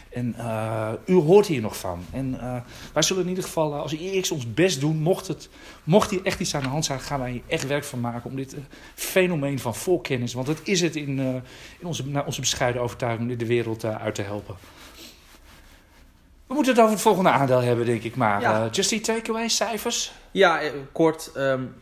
En 0.10 0.36
uh, 0.38 0.92
u 1.06 1.14
hoort 1.14 1.48
hier 1.48 1.62
nog 1.62 1.78
van. 1.78 2.06
En 2.12 2.34
uh, 2.34 2.56
wij 2.94 3.02
zullen 3.02 3.24
in 3.24 3.30
ieder 3.30 3.44
geval, 3.44 3.74
als 3.74 3.94
IX 3.94 4.32
ons 4.32 4.54
best 4.54 4.80
doen, 4.80 4.98
mocht, 4.98 5.28
het, 5.28 5.50
mocht 5.84 6.10
hier 6.10 6.24
echt 6.24 6.40
iets 6.40 6.56
aan 6.56 6.62
de 6.62 6.68
hand 6.68 6.86
zijn, 6.86 7.00
gaan 7.00 7.20
wij 7.20 7.32
hier 7.32 7.42
echt 7.48 7.68
werk 7.68 7.84
van 7.84 8.00
maken 8.00 8.30
om 8.30 8.36
dit 8.36 8.56
fenomeen 8.96 9.60
van 9.60 9.76
voorkennis, 9.76 10.34
want 10.34 10.48
dat 10.48 10.60
is 10.64 10.82
het 10.82 10.96
in, 10.96 11.20
in 11.80 11.88
onze, 11.88 12.08
naar 12.08 12.26
onze 12.26 12.40
bescheiden 12.40 12.82
overtuiging, 12.82 13.38
de 13.38 13.46
wereld 13.46 13.86
uit 13.86 14.16
te 14.16 14.22
helpen. 14.22 14.56
We 16.50 16.56
moeten 16.56 16.74
het 16.74 16.82
over 16.82 16.94
het 16.94 17.04
volgende 17.04 17.30
aandeel 17.30 17.62
hebben, 17.62 17.86
denk 17.86 18.04
ik 18.04 18.16
maar. 18.16 18.42
Ja. 18.42 18.68
Just 18.72 18.92
Eat 18.92 19.04
Takeaway, 19.04 19.48
cijfers? 19.48 20.12
Ja, 20.32 20.62
eh, 20.62 20.72
kort. 20.92 21.32
Um, 21.38 21.76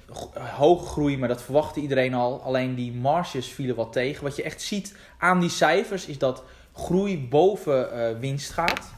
hoge 0.56 0.86
groei, 0.86 1.18
maar 1.18 1.28
dat 1.28 1.42
verwachtte 1.42 1.80
iedereen 1.80 2.14
al. 2.14 2.42
Alleen 2.42 2.76
die 2.76 2.94
marges 2.94 3.48
vielen 3.48 3.76
wat 3.76 3.94
tegen. 3.94 4.24
Wat 4.24 4.36
je 4.36 4.44
echt 4.44 4.62
ziet 4.62 4.96
aan 5.18 5.40
die 5.40 5.50
cijfers 5.50 6.06
is 6.06 6.18
dat 6.18 6.44
groei 6.78 7.28
boven 7.28 7.90
uh, 7.94 8.20
winst 8.20 8.52
gaat. 8.52 8.92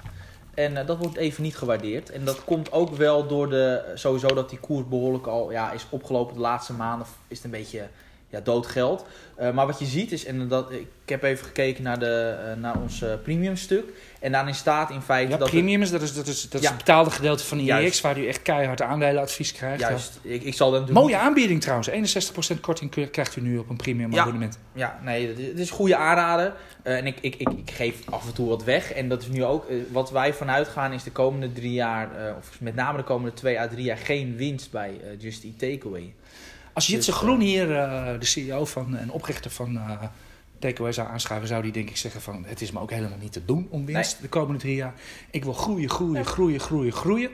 En 0.53 0.71
uh, 0.71 0.85
dat 0.85 0.97
wordt 0.97 1.17
even 1.17 1.43
niet 1.43 1.57
gewaardeerd. 1.57 2.11
En 2.11 2.25
dat 2.25 2.43
komt 2.43 2.71
ook 2.71 2.95
wel 2.95 3.27
door 3.27 3.49
de, 3.49 3.91
sowieso 3.95 4.27
dat 4.27 4.49
die 4.49 4.59
koers 4.59 4.87
behoorlijk 4.87 5.27
al 5.27 5.51
ja, 5.51 5.71
is 5.71 5.85
opgelopen. 5.89 6.33
De 6.33 6.39
laatste 6.39 6.73
maanden 6.73 7.07
is 7.27 7.37
het 7.37 7.45
een 7.45 7.51
beetje 7.51 7.87
ja, 8.29 8.39
doodgeld. 8.39 9.05
Uh, 9.41 9.51
maar 9.51 9.65
wat 9.65 9.79
je 9.79 9.85
ziet 9.85 10.11
is, 10.11 10.25
en 10.25 10.47
dat, 10.47 10.71
ik 10.71 10.87
heb 11.05 11.23
even 11.23 11.45
gekeken 11.45 11.83
naar, 11.83 11.99
de, 11.99 12.37
uh, 12.55 12.61
naar 12.61 12.75
ons 12.81 13.01
uh, 13.01 13.09
premium 13.23 13.55
stuk. 13.55 13.83
En 14.19 14.31
daarin 14.31 14.55
staat 14.55 14.89
in 14.89 15.01
feite 15.01 15.31
ja, 15.31 15.37
dat... 15.37 15.49
premium 15.49 15.81
is, 15.81 15.91
dat 15.91 16.01
is, 16.01 16.13
dat 16.13 16.27
is, 16.27 16.49
dat 16.49 16.61
is 16.61 16.67
het 16.67 16.77
betaalde 16.77 17.11
gedeelte 17.11 17.43
van 17.43 17.59
IEX, 17.59 18.01
waar 18.01 18.19
u 18.19 18.27
echt 18.27 18.41
keihard 18.41 18.81
aandelenadvies 18.81 19.51
krijgt. 19.51 19.79
Juist, 19.79 20.19
ik, 20.21 20.43
ik 20.43 20.53
zal 20.53 20.71
dat 20.71 20.89
Mooie 20.89 21.17
aanbieding 21.17 21.61
trouwens, 21.61 22.15
61% 22.55 22.59
korting 22.61 23.11
krijgt 23.11 23.35
u 23.35 23.41
nu 23.41 23.57
op 23.57 23.69
een 23.69 23.77
premium 23.77 24.11
ja. 24.11 24.21
abonnement. 24.21 24.59
Ja, 24.73 24.99
nee, 25.03 25.27
het 25.27 25.59
is 25.59 25.69
een 25.69 25.75
goede 25.75 25.95
aanrader. 25.95 26.53
en 26.83 27.05
ik, 27.05 27.17
ik, 27.21 27.35
ik, 27.35 27.49
ik, 27.49 27.71
geef 27.71 27.95
af 28.09 28.27
en 28.27 28.33
toe 28.33 28.49
wat 28.49 28.63
weg. 28.63 28.93
En 28.93 29.09
dat 29.09 29.21
is 29.21 29.27
nu 29.27 29.43
ook, 29.43 29.65
wat 29.91 30.11
wij 30.11 30.33
vanuit 30.33 30.67
gaan 30.67 30.93
is 30.93 31.03
de 31.03 31.11
komende 31.11 31.51
drie 31.51 31.73
jaar, 31.73 32.35
of 32.37 32.61
met 32.61 32.75
name 32.75 32.97
de 32.97 33.03
komende 33.03 33.33
twee 33.33 33.59
à 33.59 33.67
drie 33.67 33.83
jaar, 33.83 33.97
geen 33.97 34.35
winst 34.35 34.71
bij 34.71 34.99
Just 35.17 35.43
Eat 35.43 35.59
Takeaway. 35.59 36.13
Als 36.79 36.87
Jitse 36.87 37.11
dus, 37.11 37.19
Groen 37.19 37.39
hier, 37.39 37.69
uh, 37.69 38.19
de 38.19 38.25
CEO 38.25 38.65
van, 38.65 38.97
en 38.97 39.11
oprichter 39.11 39.51
van 39.51 39.75
uh, 39.75 39.91
takeaway 40.59 40.93
zou 40.93 41.07
aanschuiven, 41.07 41.47
zou 41.47 41.61
die 41.61 41.71
denk 41.71 41.89
ik 41.89 41.97
zeggen 41.97 42.21
van... 42.21 42.45
het 42.47 42.61
is 42.61 42.71
me 42.71 42.79
ook 42.79 42.91
helemaal 42.91 43.17
niet 43.17 43.31
te 43.31 43.45
doen 43.45 43.67
om 43.69 43.85
winst 43.85 44.21
de 44.21 44.27
komende 44.27 44.59
drie 44.59 44.75
jaar. 44.75 44.93
Ik 45.31 45.43
wil 45.43 45.53
groeien, 45.53 45.89
groeien, 45.89 46.25
groeien, 46.25 46.59
groeien, 46.59 46.91
groeien. 46.91 47.29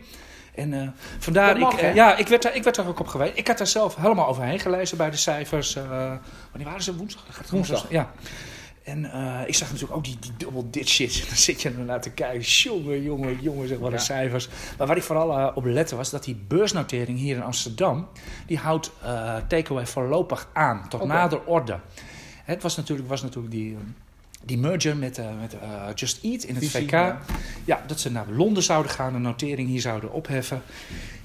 En 0.56 0.72
uh, 0.72 0.88
vandaar, 1.20 1.60
mag, 1.60 1.74
ik, 1.74 1.82
uh, 1.82 1.96
ja, 1.96 2.18
ik 2.18 2.28
werd, 2.28 2.42
daar, 2.42 2.56
ik 2.56 2.64
werd 2.64 2.76
daar 2.76 2.88
ook 2.88 3.00
op 3.00 3.08
geweest. 3.08 3.38
Ik 3.38 3.48
had 3.48 3.58
daar 3.58 3.68
zelf 3.68 3.96
helemaal 3.96 4.28
overheen 4.28 4.60
gelezen 4.60 4.98
bij 4.98 5.10
de 5.10 5.18
cijfers. 5.18 5.76
Uh, 5.76 5.84
wanneer 6.50 6.68
waren 6.68 6.84
ze? 6.84 6.96
Woensdag? 6.96 7.24
Woensdag. 7.50 7.86
Ja. 7.90 8.12
En 8.86 9.04
uh, 9.04 9.42
ik 9.46 9.56
zag 9.56 9.68
natuurlijk 9.68 9.98
ook 9.98 10.04
die, 10.04 10.18
die 10.20 10.32
dubbel 10.38 10.68
dit 10.70 10.88
shit. 10.88 11.24
Dan 11.28 11.38
zit 11.38 11.62
je 11.62 11.70
er 11.70 11.86
naar 11.86 12.02
te 12.02 12.12
kijken. 12.12 12.42
Jongen, 12.42 13.02
jongen, 13.02 13.38
jongen, 13.42 13.68
zeg 13.68 13.80
maar 13.80 13.92
de 13.92 13.98
cijfers. 13.98 14.50
Maar 14.78 14.88
waar 14.88 14.98
ik 14.98 15.04
vooral 15.04 15.40
uh, 15.40 15.52
op 15.56 15.66
lette 15.66 15.96
was 15.96 16.10
dat 16.10 16.24
die 16.24 16.36
beursnotering 16.48 17.18
hier 17.18 17.36
in 17.36 17.44
Amsterdam... 17.44 18.08
die 18.46 18.58
houdt 18.58 18.92
uh, 19.04 19.38
takeaway 19.48 19.86
voorlopig 19.86 20.50
aan, 20.54 20.90
tot 20.90 21.04
nader 21.04 21.46
orde. 21.46 21.80
Het 22.44 22.62
was 22.62 22.76
natuurlijk, 22.76 23.10
was 23.10 23.22
natuurlijk 23.22 23.54
die, 23.54 23.78
die 24.44 24.58
merger 24.58 24.98
met, 24.98 25.22
met 25.40 25.56
Just 26.00 26.24
Eat 26.24 26.44
in 26.44 26.56
het 26.56 26.70
VK. 26.70 26.92
ja. 26.92 27.22
Ja, 27.66 27.84
dat 27.88 28.00
ze 28.00 28.12
naar 28.12 28.26
Londen 28.30 28.64
zouden 28.64 28.92
gaan, 28.92 29.16
een 29.16 29.22
notering 29.22 29.68
hier 29.68 29.82
zouden 29.82 30.12
opheffen. 30.12 30.62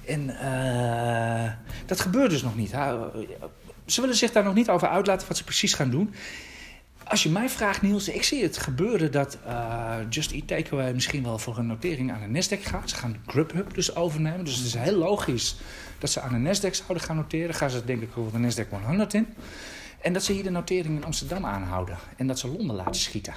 En 0.07 0.27
dat 1.87 2.01
gebeurt 2.01 2.31
dus 2.31 2.43
nog 2.43 2.57
niet. 2.57 2.71
Ze 3.87 4.01
willen 4.01 4.17
zich 4.17 4.33
daar 4.33 4.45
nog 4.45 4.55
niet 4.55 4.69
over 4.69 4.89
uitlaten 4.89 5.29
wat 5.29 5.37
ze 5.37 5.45
precies 5.45 5.75
gaan 5.75 5.91
doen. 5.91 6.15
Als 7.11 7.23
je 7.23 7.29
mij 7.29 7.49
vraagt, 7.49 7.83
Niels, 7.83 8.09
ik 8.09 8.23
zie 8.23 8.43
het 8.43 8.59
gebeuren 8.59 9.13
dat 9.13 9.39
uh, 9.47 9.95
Just 10.11 10.33
Eat 10.33 10.47
Takeaway 10.47 10.93
misschien 10.93 11.23
wel 11.23 11.39
voor 11.39 11.59
een 11.59 11.67
notering 11.67 12.13
aan 12.13 12.33
de 12.33 12.43
Nasdaq 12.43 12.63
gaat. 12.63 12.91
Ze 12.91 12.97
gaan 12.97 13.17
Grubhub 13.27 13.75
dus 13.75 13.97
overnemen. 13.97 14.45
Dus 14.45 14.57
het 14.57 14.67
is 14.67 14.75
heel 14.75 14.97
logisch 14.97 15.57
dat 15.99 16.11
ze 16.11 16.21
aan 16.21 16.43
de 16.43 16.49
Nasdaq 16.49 16.71
zouden 16.71 17.01
gaan 17.01 17.17
noteren. 17.17 17.55
Gaan 17.55 17.71
ze 17.71 17.85
denk 17.85 18.03
ik 18.03 18.17
over 18.17 18.41
de 18.41 18.49
Nasdaq 18.49 18.85
100 18.85 19.15
in. 19.15 19.27
En 20.01 20.13
dat 20.13 20.25
ze 20.25 20.33
hier 20.33 20.43
de 20.43 20.51
notering 20.51 20.97
in 20.97 21.05
Amsterdam 21.05 21.45
aanhouden. 21.45 21.99
En 22.17 22.27
dat 22.27 22.39
ze 22.39 22.49
Londen 22.49 22.77
laten 22.77 23.01
schieten. 23.01 23.35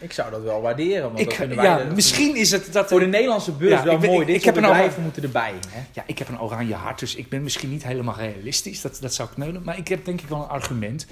Ik 0.00 0.12
zou 0.12 0.30
dat 0.30 0.42
wel 0.42 0.60
waarderen. 0.60 1.02
Want 1.02 1.18
Ik, 1.18 1.28
dan 1.28 1.36
kunnen 1.36 1.56
wij 1.56 1.64
ja, 1.66 1.76
de- 1.84 1.94
misschien 1.94 2.36
is 2.36 2.50
het 2.50 2.72
dat... 2.72 2.88
voor 2.88 3.00
de 3.00 3.06
Nederlandse 3.06 3.52
beurs 3.52 3.72
Ja, 3.72 3.84
wel 3.84 3.94
ik 3.94 4.00
ben- 4.00 4.08
mooi. 4.10 4.20
ik- 4.20 4.26
Dit 4.26 4.36
ik 4.36 4.44
heb 4.44 4.56
een 4.56 4.62
bedrijven 4.62 5.02
moeten 5.02 5.22
erbij. 5.22 5.52
Hè? 5.70 5.80
Ja, 5.92 6.02
ik 6.06 6.18
heb 6.18 6.28
een 6.28 6.40
oranje 6.40 6.74
hart, 6.74 6.98
dus 6.98 7.14
ik 7.14 7.28
ben 7.28 7.42
misschien 7.42 7.70
niet 7.70 7.84
helemaal 7.84 8.16
realistisch. 8.16 8.80
Dat, 8.80 8.98
dat 9.00 9.14
zou 9.14 9.28
kneulen. 9.34 9.62
Maar 9.64 9.78
ik 9.78 9.88
heb 9.88 10.04
denk 10.04 10.20
ik 10.20 10.28
wel 10.28 10.38
een 10.42 10.48
argument. 10.48 11.06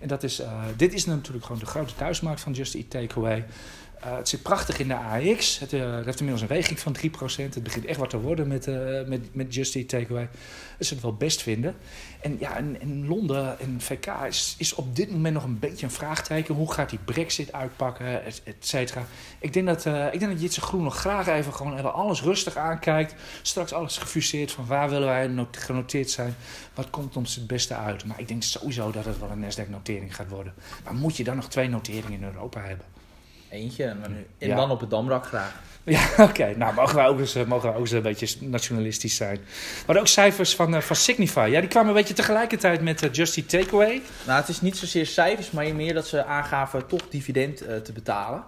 En 0.00 0.08
dat 0.08 0.22
is, 0.22 0.40
uh, 0.40 0.46
dit 0.76 0.94
is 0.94 1.04
natuurlijk 1.06 1.44
gewoon 1.44 1.60
de 1.60 1.66
grote 1.66 1.94
thuismarkt 1.94 2.40
van 2.40 2.52
Just 2.52 2.74
Eat 2.74 2.90
Takeaway. 2.90 3.44
Uh, 4.04 4.16
het 4.16 4.28
zit 4.28 4.42
prachtig 4.42 4.78
in 4.78 4.88
de 4.88 4.96
AX. 4.96 5.58
Het, 5.58 5.72
uh, 5.72 5.94
het 5.94 6.04
heeft 6.04 6.20
inmiddels 6.20 6.40
een 6.40 6.56
weging 6.56 6.78
van 6.78 6.96
3%. 6.96 7.54
Het 7.54 7.62
begint 7.62 7.84
echt 7.84 7.98
wat 7.98 8.10
te 8.10 8.20
worden 8.20 8.48
met, 8.48 8.66
uh, 8.66 9.04
met, 9.06 9.34
met 9.34 9.54
Just 9.54 9.74
Eat 9.74 9.88
Takeaway. 9.88 10.28
Dat 10.78 10.86
ze 10.86 10.92
het 10.94 11.02
wel 11.02 11.14
best 11.14 11.42
vinden. 11.42 11.76
En 12.20 12.36
ja, 12.40 12.56
in, 12.56 12.80
in 12.80 13.06
Londen 13.06 13.58
en 13.60 13.80
VK 13.80 14.06
is, 14.28 14.54
is 14.58 14.74
op 14.74 14.96
dit 14.96 15.10
moment 15.10 15.34
nog 15.34 15.44
een 15.44 15.58
beetje 15.58 15.86
een 15.86 15.92
vraagteken. 15.92 16.54
Hoe 16.54 16.72
gaat 16.72 16.90
die 16.90 16.98
brexit 17.04 17.52
uitpakken, 17.52 18.24
et, 18.24 18.40
et 18.44 18.56
cetera. 18.58 19.06
Ik 19.38 19.52
denk 19.52 19.66
dat, 19.66 19.86
ik 20.12 20.20
denk 20.20 20.32
dat 20.32 20.40
Jitse 20.40 20.60
Groen 20.60 20.82
nog 20.82 20.96
graag 20.96 21.26
even 21.26 21.54
gewoon 21.54 21.78
even 21.78 21.94
alles 21.94 22.22
rustig 22.22 22.56
aankijkt. 22.56 23.14
Straks 23.42 23.72
alles 23.72 23.98
gefuseerd 23.98 24.52
van 24.52 24.66
waar 24.66 24.90
willen 24.90 25.08
wij 25.08 25.26
not- 25.26 25.56
genoteerd 25.56 26.10
zijn. 26.10 26.34
Wat 26.74 26.90
komt 26.90 27.16
ons 27.16 27.34
het 27.34 27.46
beste 27.46 27.74
uit. 27.74 28.04
Maar 28.04 28.20
ik 28.20 28.28
denk 28.28 28.42
sowieso 28.42 28.90
dat 28.90 29.04
het 29.04 29.18
wel 29.18 29.30
een 29.30 29.40
Nasdaq-notering 29.40 30.16
gaat 30.16 30.28
worden. 30.28 30.54
Maar 30.84 30.94
moet 30.94 31.16
je 31.16 31.24
dan 31.24 31.36
nog 31.36 31.48
twee 31.48 31.68
noteringen 31.68 32.12
in 32.12 32.24
Europa 32.24 32.60
hebben? 32.60 33.01
Eentje. 33.52 33.84
En, 33.84 33.98
dan- 34.02 34.14
en 34.38 34.48
Ja. 34.48 34.56
dan 34.56 34.70
op 34.70 34.80
het 34.80 34.90
Damrak 34.90 35.26
graag. 35.26 35.60
Ja, 35.84 36.08
oké. 36.28 36.54
Nou, 36.56 36.74
mogen 36.74 36.94
wij 36.96 37.06
ook 37.06 37.18
eens, 37.18 37.34
eh, 37.34 37.44
mogen 37.44 37.66
wij 37.68 37.74
ook 37.76 37.80
eens 37.84 37.90
een 37.90 38.02
beetje 38.02 38.36
nationalistisch 38.40 39.16
zijn. 39.16 39.38
Maar 39.86 39.96
ook 39.98 40.06
cijfers 40.06 40.54
van, 40.54 40.74
uh, 40.74 40.80
van 40.80 40.96
Signify. 40.96 41.48
Ja, 41.52 41.60
die 41.60 41.68
kwamen 41.68 41.88
een 41.88 41.94
beetje 41.94 42.14
tegelijkertijd 42.14 42.80
met 42.80 43.02
uh, 43.02 43.12
Just 43.12 43.36
Eat 43.36 43.48
Takeaway. 43.48 44.00
Nou, 44.26 44.40
het 44.40 44.48
is 44.48 44.60
niet 44.60 44.76
zozeer 44.76 45.06
cijfers, 45.06 45.50
maar 45.50 45.74
meer 45.74 45.94
dat 45.94 46.06
ze 46.06 46.24
aangaven 46.24 46.86
toch 46.86 47.08
dividend 47.08 47.62
uh, 47.68 47.76
te 47.76 47.92
betalen. 47.92 48.44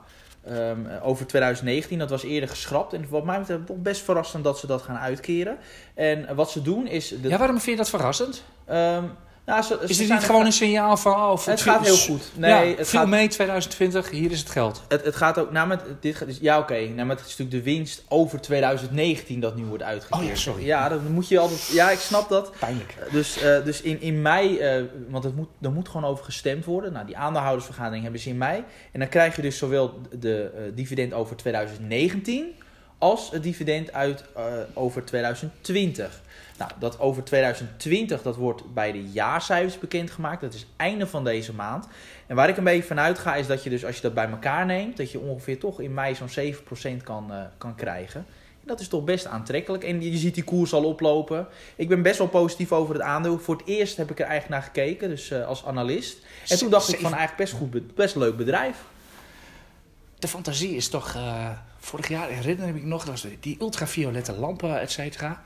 Um, 0.51 0.87
over 1.03 1.27
2019, 1.27 1.99
dat 1.99 2.11
was 2.11 2.23
eerder 2.25 2.49
geschrapt. 2.49 2.93
En 2.93 3.07
wat 3.09 3.25
mij 3.25 3.39
betreft 3.39 3.67
toch 3.67 3.77
best 3.77 4.03
verrassend 4.03 4.45
dat 4.45 4.59
ze 4.59 4.67
dat 4.67 4.83
gaan 4.83 4.97
uitkeren. 4.99 5.57
En 5.95 6.35
wat 6.35 6.51
ze 6.51 6.63
doen 6.63 6.87
is... 6.87 7.09
De, 7.09 7.29
ja, 7.29 7.39
waarom 7.39 7.57
vind 7.61 7.71
je 7.71 7.83
dat 7.83 7.91
verrassend? 7.91 8.45
Um, 8.71 9.11
nou, 9.47 9.63
ze, 9.63 9.79
is 9.87 9.97
dit 9.97 10.09
niet 10.09 10.25
gewoon 10.25 10.47
een 10.47 10.53
signaal 10.53 10.97
van... 10.97 11.13
Oh, 11.13 11.45
het 11.45 11.61
gaat 11.61 11.85
heel 11.85 11.97
goed. 11.97 12.23
Nee, 12.37 12.51
ja, 12.51 12.77
het 12.77 12.89
viel 12.89 12.99
gaat, 12.99 13.09
mee 13.09 13.29
2020, 13.29 14.11
hier 14.11 14.31
is 14.31 14.39
het 14.39 14.51
geld. 14.51 14.83
Het, 14.89 15.05
het 15.05 15.17
gaat 15.17 15.39
ook... 15.39 15.53
Nou, 15.53 15.69
met, 15.69 15.81
dit, 16.01 16.17
gaat- 16.17 16.41
ja, 16.41 16.59
oké. 16.59 16.73
Okay, 16.73 16.87
nou, 16.87 17.09
het 17.09 17.21
is 17.21 17.37
natuurlijk 17.37 17.51
de 17.51 17.63
winst 17.63 18.05
over 18.09 18.41
2019 18.41 19.41
dat 19.41 19.57
nu 19.57 19.65
wordt 19.65 19.83
uitgekeerd. 19.83 20.23
Oh 20.23 20.29
ja, 20.29 20.35
sorry. 20.35 20.65
Ja, 20.65 20.89
dan 20.89 21.13
moet 21.13 21.29
je 21.29 21.39
altijd... 21.39 21.67
Ja, 21.73 21.91
ik 21.91 21.99
snap 21.99 22.29
dat. 22.29 22.53
Pijnlijk. 22.59 22.95
Dus, 23.11 23.43
uh, 23.43 23.65
dus 23.65 23.81
in, 23.81 24.01
in 24.01 24.23
mei... 24.23 24.79
Uh, 24.79 24.85
want 25.09 25.25
het 25.25 25.37
moet, 25.37 25.49
er 25.61 25.73
moet 25.73 25.89
gewoon 25.89 26.11
over 26.11 26.25
gestemd 26.25 26.65
worden. 26.65 26.93
Nou, 26.93 27.07
die 27.07 27.17
aandeelhoudersvergadering 27.17 28.03
hebben 28.03 28.21
ze 28.21 28.29
in 28.29 28.39
mei. 28.39 28.65
En 28.93 29.01
dan 29.01 29.09
krijg 29.09 29.37
je 29.37 29.43
dus 29.43 29.59
zowel 29.59 30.01
de 30.19 30.51
uh, 30.55 30.61
dividend 30.75 31.13
over 31.13 31.37
2019... 31.37 32.55
als 32.99 33.31
het 33.31 33.43
dividend 33.43 33.93
uit 33.93 34.25
uh, 34.37 34.45
over 34.75 35.05
2020. 35.05 36.23
Nou, 36.59 36.71
dat 36.79 37.01
over 37.01 37.25
2020, 37.25 38.23
dat 38.23 38.37
wordt 38.37 38.75
bij 38.75 38.93
de 38.93 39.11
jaarcijfers 39.11 39.79
bekendgemaakt. 39.79 40.41
Dat 40.41 40.55
is 40.55 40.67
einde 40.77 41.07
van 41.07 41.25
deze 41.25 41.55
maand. 41.55 41.87
En 42.27 42.37
waar 42.37 42.49
ik 42.49 42.57
een 42.57 42.65
beetje 42.65 42.83
vanuit 42.83 43.19
ga, 43.19 43.35
is 43.35 43.47
dat 43.47 43.63
je 43.63 43.71
dus 43.71 43.85
als 43.85 43.97
je 43.97 44.03
dat 44.03 44.15
bij 44.15 44.29
elkaar 44.29 44.67
neemt, 44.67 44.97
dat 44.97 45.11
je 45.11 45.21
ongeveer 45.21 45.59
toch 45.59 45.81
in 45.81 45.95
mei 45.95 46.15
zo'n 46.15 46.55
7% 46.99 47.03
kan, 47.03 47.27
uh, 47.31 47.43
kan 47.59 47.75
krijgen. 47.75 48.27
En 48.61 48.71
dat 48.71 48.81
is 48.81 48.89
toch 48.89 49.05
best 49.05 49.27
aantrekkelijk. 49.27 49.85
En 49.85 50.03
je 50.03 50.17
ziet 50.17 50.35
die 50.35 50.45
koers 50.45 50.73
al 50.73 50.85
oplopen. 50.85 51.47
Ik 51.77 51.89
ben 51.89 52.03
best 52.03 52.19
wel 52.19 52.29
positief 52.29 52.73
over 52.73 52.95
het 52.95 53.03
aandeel. 53.03 53.39
Voor 53.39 53.57
het 53.57 53.67
eerst 53.67 53.97
heb 53.97 54.11
ik 54.11 54.21
er 54.21 54.27
eigenlijk 54.27 54.61
naar 54.61 54.73
gekeken, 54.73 55.09
dus 55.09 55.31
uh, 55.31 55.47
als 55.47 55.65
analist. 55.65 56.19
En 56.49 56.59
toen 56.59 56.71
dacht 56.71 56.89
ik 56.89 57.01
van 57.01 57.15
eigenlijk 57.15 57.37
best 57.37 57.53
goed, 57.53 57.95
best 57.95 58.17
leuk 58.17 58.37
bedrijf. 58.37 58.77
De 60.25 60.31
fantasie 60.31 60.77
is 60.77 60.89
toch, 60.89 61.15
uh, 61.15 61.49
vorig 61.79 62.09
jaar 62.09 62.29
herinner 62.29 62.69
ik 62.69 62.75
me 62.75 62.81
nog, 62.87 63.05
dat 63.05 63.21
was 63.23 63.27
die 63.41 63.57
ultraviolette 63.61 64.33
lampen, 64.33 64.81
et 64.81 64.91
cetera. 64.91 65.43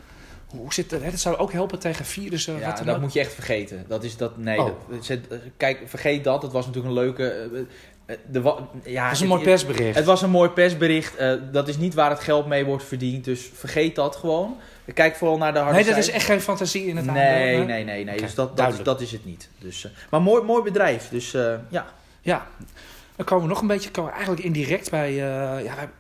Hoe 0.47 0.73
zit 0.73 0.91
dat? 0.91 1.03
Het 1.03 1.21
zou 1.21 1.37
ook 1.37 1.53
helpen 1.53 1.79
tegen 1.79 2.05
virussen. 2.05 2.59
Ja, 2.59 2.67
wat 2.67 2.85
dat 2.85 2.95
ook? 2.95 3.01
moet 3.01 3.13
je 3.13 3.21
echt 3.21 3.33
vergeten. 3.33 3.85
Dat 3.89 4.05
is 4.05 4.17
dat. 4.17 4.37
Nee, 4.37 4.59
Oh. 4.59 4.71
dat, 4.91 5.05
zet, 5.05 5.27
kijk, 5.57 5.83
vergeet 5.87 6.25
dat. 6.25 6.43
Het 6.43 6.53
was 6.53 6.67
natuurlijk 6.67 6.95
een 6.95 7.01
leuke. 7.01 7.49
Uh, 7.53 8.17
de, 8.31 8.55
ja, 8.85 9.05
dat 9.05 9.13
is 9.13 9.21
een 9.21 9.29
mooi 9.29 9.43
persbericht. 9.43 9.97
Het 9.97 10.05
was 10.05 10.23
een 10.23 10.31
mooi 10.31 10.51
persbericht. 10.51 11.21
Uh, 11.21 11.33
dat 11.53 11.69
is 11.69 11.77
niet 11.77 11.95
waar 11.95 12.11
het 12.11 12.21
geld 12.21 12.47
mee 12.47 12.65
wordt 12.65 12.85
verdiend. 12.85 13.25
Dus 13.25 13.51
vergeet 13.55 13.95
dat 13.95 14.17
gewoon. 14.17 14.57
Kijk 14.95 15.17
vooral 15.17 15.39
naar 15.39 15.53
de 15.53 15.59
harde 15.59 15.75
Nee, 15.75 15.89
dat 15.89 15.97
is 15.97 16.11
echt 16.11 16.25
geen 16.25 16.41
fantasie 16.41 16.87
in 16.87 16.97
het 16.97 17.07
nee, 17.07 17.15
aandeel. 17.15 17.65
Nee, 17.65 17.85
nee, 17.85 18.05
nee. 18.05 18.15
Okay, 18.15 18.17
dus 18.17 18.35
dat, 18.35 18.57
dat, 18.57 18.85
dat, 18.85 19.01
is 19.01 19.13
het 19.13 19.25
niet. 19.25 19.49
Dus, 19.59 19.85
uh, 19.85 19.91
maar 20.11 20.23
mooi, 20.23 20.43
mooi 20.43 20.63
bedrijf. 20.63 21.09
Dus 21.09 21.35
uh, 21.35 21.55
ja. 21.69 21.87
Ja, 22.21 22.47
dan 23.19 23.27
komen 23.27 23.45
we 23.45 23.51
nog 23.51 23.61
een 23.61 23.67
beetje, 23.67 23.91
komen 23.91 24.13
eigenlijk 24.13 24.43
indirect 24.43 24.91
bij. 24.91 25.11
Uh, 25.11 25.65
ja, 25.65 25.91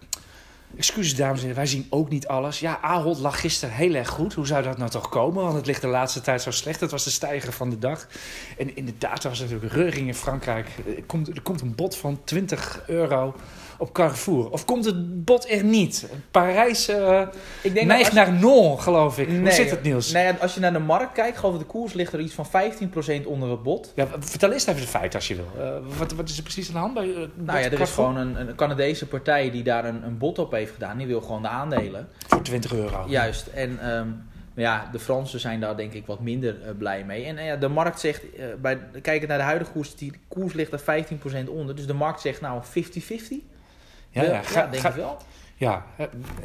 Excuses 0.76 1.16
dames 1.16 1.36
en 1.36 1.40
heren, 1.40 1.56
wij 1.56 1.66
zien 1.66 1.86
ook 1.90 2.08
niet 2.08 2.26
alles. 2.26 2.60
Ja, 2.60 2.78
Ahold 2.80 3.18
lag 3.18 3.40
gisteren 3.40 3.74
heel 3.74 3.94
erg 3.94 4.08
goed. 4.08 4.34
Hoe 4.34 4.46
zou 4.46 4.62
dat 4.62 4.78
nou 4.78 4.90
toch 4.90 5.08
komen? 5.08 5.42
Want 5.42 5.54
het 5.54 5.66
ligt 5.66 5.80
de 5.80 5.86
laatste 5.86 6.20
tijd 6.20 6.42
zo 6.42 6.50
slecht. 6.50 6.80
Het 6.80 6.90
was 6.90 7.04
de 7.04 7.10
stijger 7.10 7.52
van 7.52 7.70
de 7.70 7.78
dag. 7.78 8.06
En 8.58 8.76
inderdaad 8.76 9.22
was 9.22 9.40
er 9.40 9.44
natuurlijk 9.44 9.72
reuring 9.72 10.06
in 10.06 10.14
Frankrijk. 10.14 10.68
Er 10.96 11.02
komt, 11.02 11.28
er 11.28 11.42
komt 11.42 11.60
een 11.60 11.74
bod 11.74 11.96
van 11.96 12.20
20 12.24 12.82
euro 12.86 13.34
op 13.78 13.92
Carrefour. 13.92 14.50
Of 14.50 14.64
komt 14.64 14.84
het 14.84 15.24
bod 15.24 15.50
er 15.50 15.64
niet? 15.64 16.08
Parijs 16.30 16.88
uh, 16.88 17.22
ik 17.62 17.74
denk 17.74 17.86
neigt 17.86 18.12
naar 18.12 18.32
nul, 18.32 18.76
geloof 18.76 19.18
ik. 19.18 19.28
Nee, 19.28 19.40
Hoe 19.40 19.50
zit 19.50 19.70
het, 19.70 19.82
Niels? 19.82 20.12
Nee, 20.12 20.32
als 20.32 20.54
je 20.54 20.60
naar 20.60 20.72
de 20.72 20.78
markt 20.78 21.12
kijkt, 21.12 21.38
geloof 21.38 21.54
ik 21.54 21.60
de 21.60 21.66
koers 21.66 21.92
ligt 21.92 22.12
er 22.12 22.20
iets 22.20 22.34
van 22.34 22.46
15% 22.46 23.26
onder 23.26 23.50
het 23.50 23.62
bod. 23.62 23.92
Ja, 23.94 24.06
vertel 24.18 24.52
eens 24.52 24.66
even 24.66 24.80
de 24.80 24.86
feit 24.86 25.14
als 25.14 25.28
je 25.28 25.34
wil. 25.34 25.48
Uh, 25.58 25.98
wat, 25.98 26.12
wat, 26.12 26.28
is 26.28 26.36
er 26.36 26.42
precies 26.42 26.66
aan 26.68 26.74
de 26.74 26.78
hand 26.78 26.94
bij 26.94 27.06
uh, 27.06 27.14
Nou 27.14 27.28
ja, 27.58 27.64
er 27.64 27.70
Carrefour? 27.70 27.80
is 27.80 27.90
gewoon 27.90 28.16
een, 28.16 28.40
een, 28.40 28.54
Canadese 28.54 29.06
partij 29.06 29.50
die 29.50 29.62
daar 29.62 29.84
een, 29.84 30.02
een 30.04 30.18
bod 30.18 30.38
op 30.38 30.52
heeft 30.52 30.72
gedaan. 30.72 30.98
Die 30.98 31.06
wil 31.06 31.20
gewoon 31.20 31.42
de 31.42 31.48
aandelen. 31.48 32.08
Voor 32.26 32.42
20 32.42 32.72
euro. 32.72 33.04
Juist. 33.08 33.46
En 33.46 33.90
um, 33.96 34.26
ja, 34.54 34.88
de 34.92 34.98
Fransen 34.98 35.40
zijn 35.40 35.60
daar 35.60 35.76
denk 35.76 35.92
ik 35.92 36.06
wat 36.06 36.20
minder 36.20 36.56
uh, 36.62 36.68
blij 36.78 37.04
mee. 37.04 37.24
En 37.24 37.44
ja, 37.44 37.56
de 37.56 37.68
markt 37.68 38.00
zegt, 38.00 38.22
uh, 38.24 38.44
bij, 38.60 38.78
kijkend 39.02 39.28
naar 39.28 39.38
de 39.38 39.44
huidige 39.44 39.70
koers, 39.70 39.94
die 39.94 40.12
koers 40.28 40.52
ligt 40.52 40.72
er 40.72 41.04
15% 41.46 41.48
onder. 41.48 41.76
Dus 41.76 41.86
de 41.86 41.94
markt 41.94 42.20
zegt 42.20 42.40
nou 42.40 42.62
50-50. 42.62 42.68
Ja, 44.10 44.22
ja, 44.22 44.42
ga, 44.42 44.60
ja, 44.60 44.66
denk 44.66 44.82
ga, 44.82 44.88
ik 44.88 44.94
wel. 44.94 45.18
Ja, 45.58 45.86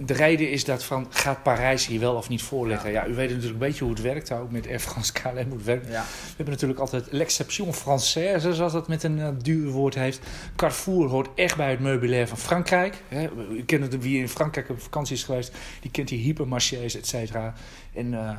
de 0.05 0.13
reden 0.13 0.51
is 0.51 0.65
dat 0.65 0.83
van, 0.83 1.07
gaat 1.09 1.43
Parijs 1.43 1.85
hier 1.85 1.99
wel 1.99 2.15
of 2.15 2.29
niet 2.29 2.41
voorleggen? 2.41 2.91
Ja, 2.91 3.03
ja 3.03 3.11
u 3.11 3.15
weet 3.15 3.29
natuurlijk 3.29 3.53
een 3.53 3.67
beetje 3.67 3.83
hoe 3.83 3.93
het 3.93 4.01
werkt, 4.01 4.31
ook 4.31 4.51
met 4.51 4.67
Air 4.67 4.79
France 4.79 5.13
KLM 5.21 5.47
hoe 5.47 5.57
het 5.57 5.63
werkt. 5.63 5.87
Ja. 5.87 6.01
We 6.01 6.33
hebben 6.35 6.53
natuurlijk 6.53 6.79
altijd 6.79 7.07
l'exception 7.11 7.73
française, 7.73 8.51
zoals 8.51 8.73
dat 8.73 8.87
met 8.87 9.03
een 9.03 9.17
uh, 9.17 9.27
duur 9.41 9.69
woord 9.69 9.95
heeft. 9.95 10.19
Carrefour 10.55 11.09
hoort 11.09 11.29
echt 11.35 11.55
bij 11.57 11.69
het 11.69 11.79
meubilair 11.79 12.27
van 12.27 12.37
Frankrijk. 12.37 13.01
Hè. 13.07 13.29
U 13.51 13.63
kent 13.63 13.91
het, 13.91 14.01
wie 14.01 14.19
in 14.19 14.29
Frankrijk 14.29 14.69
op 14.69 14.81
vakantie 14.81 15.15
is 15.15 15.23
geweest, 15.23 15.53
die 15.81 15.91
kent 15.91 16.07
die 16.07 16.23
hypermarchés, 16.23 16.95
et 16.95 17.07
cetera. 17.07 17.53
En... 17.93 18.13
Uh, 18.13 18.29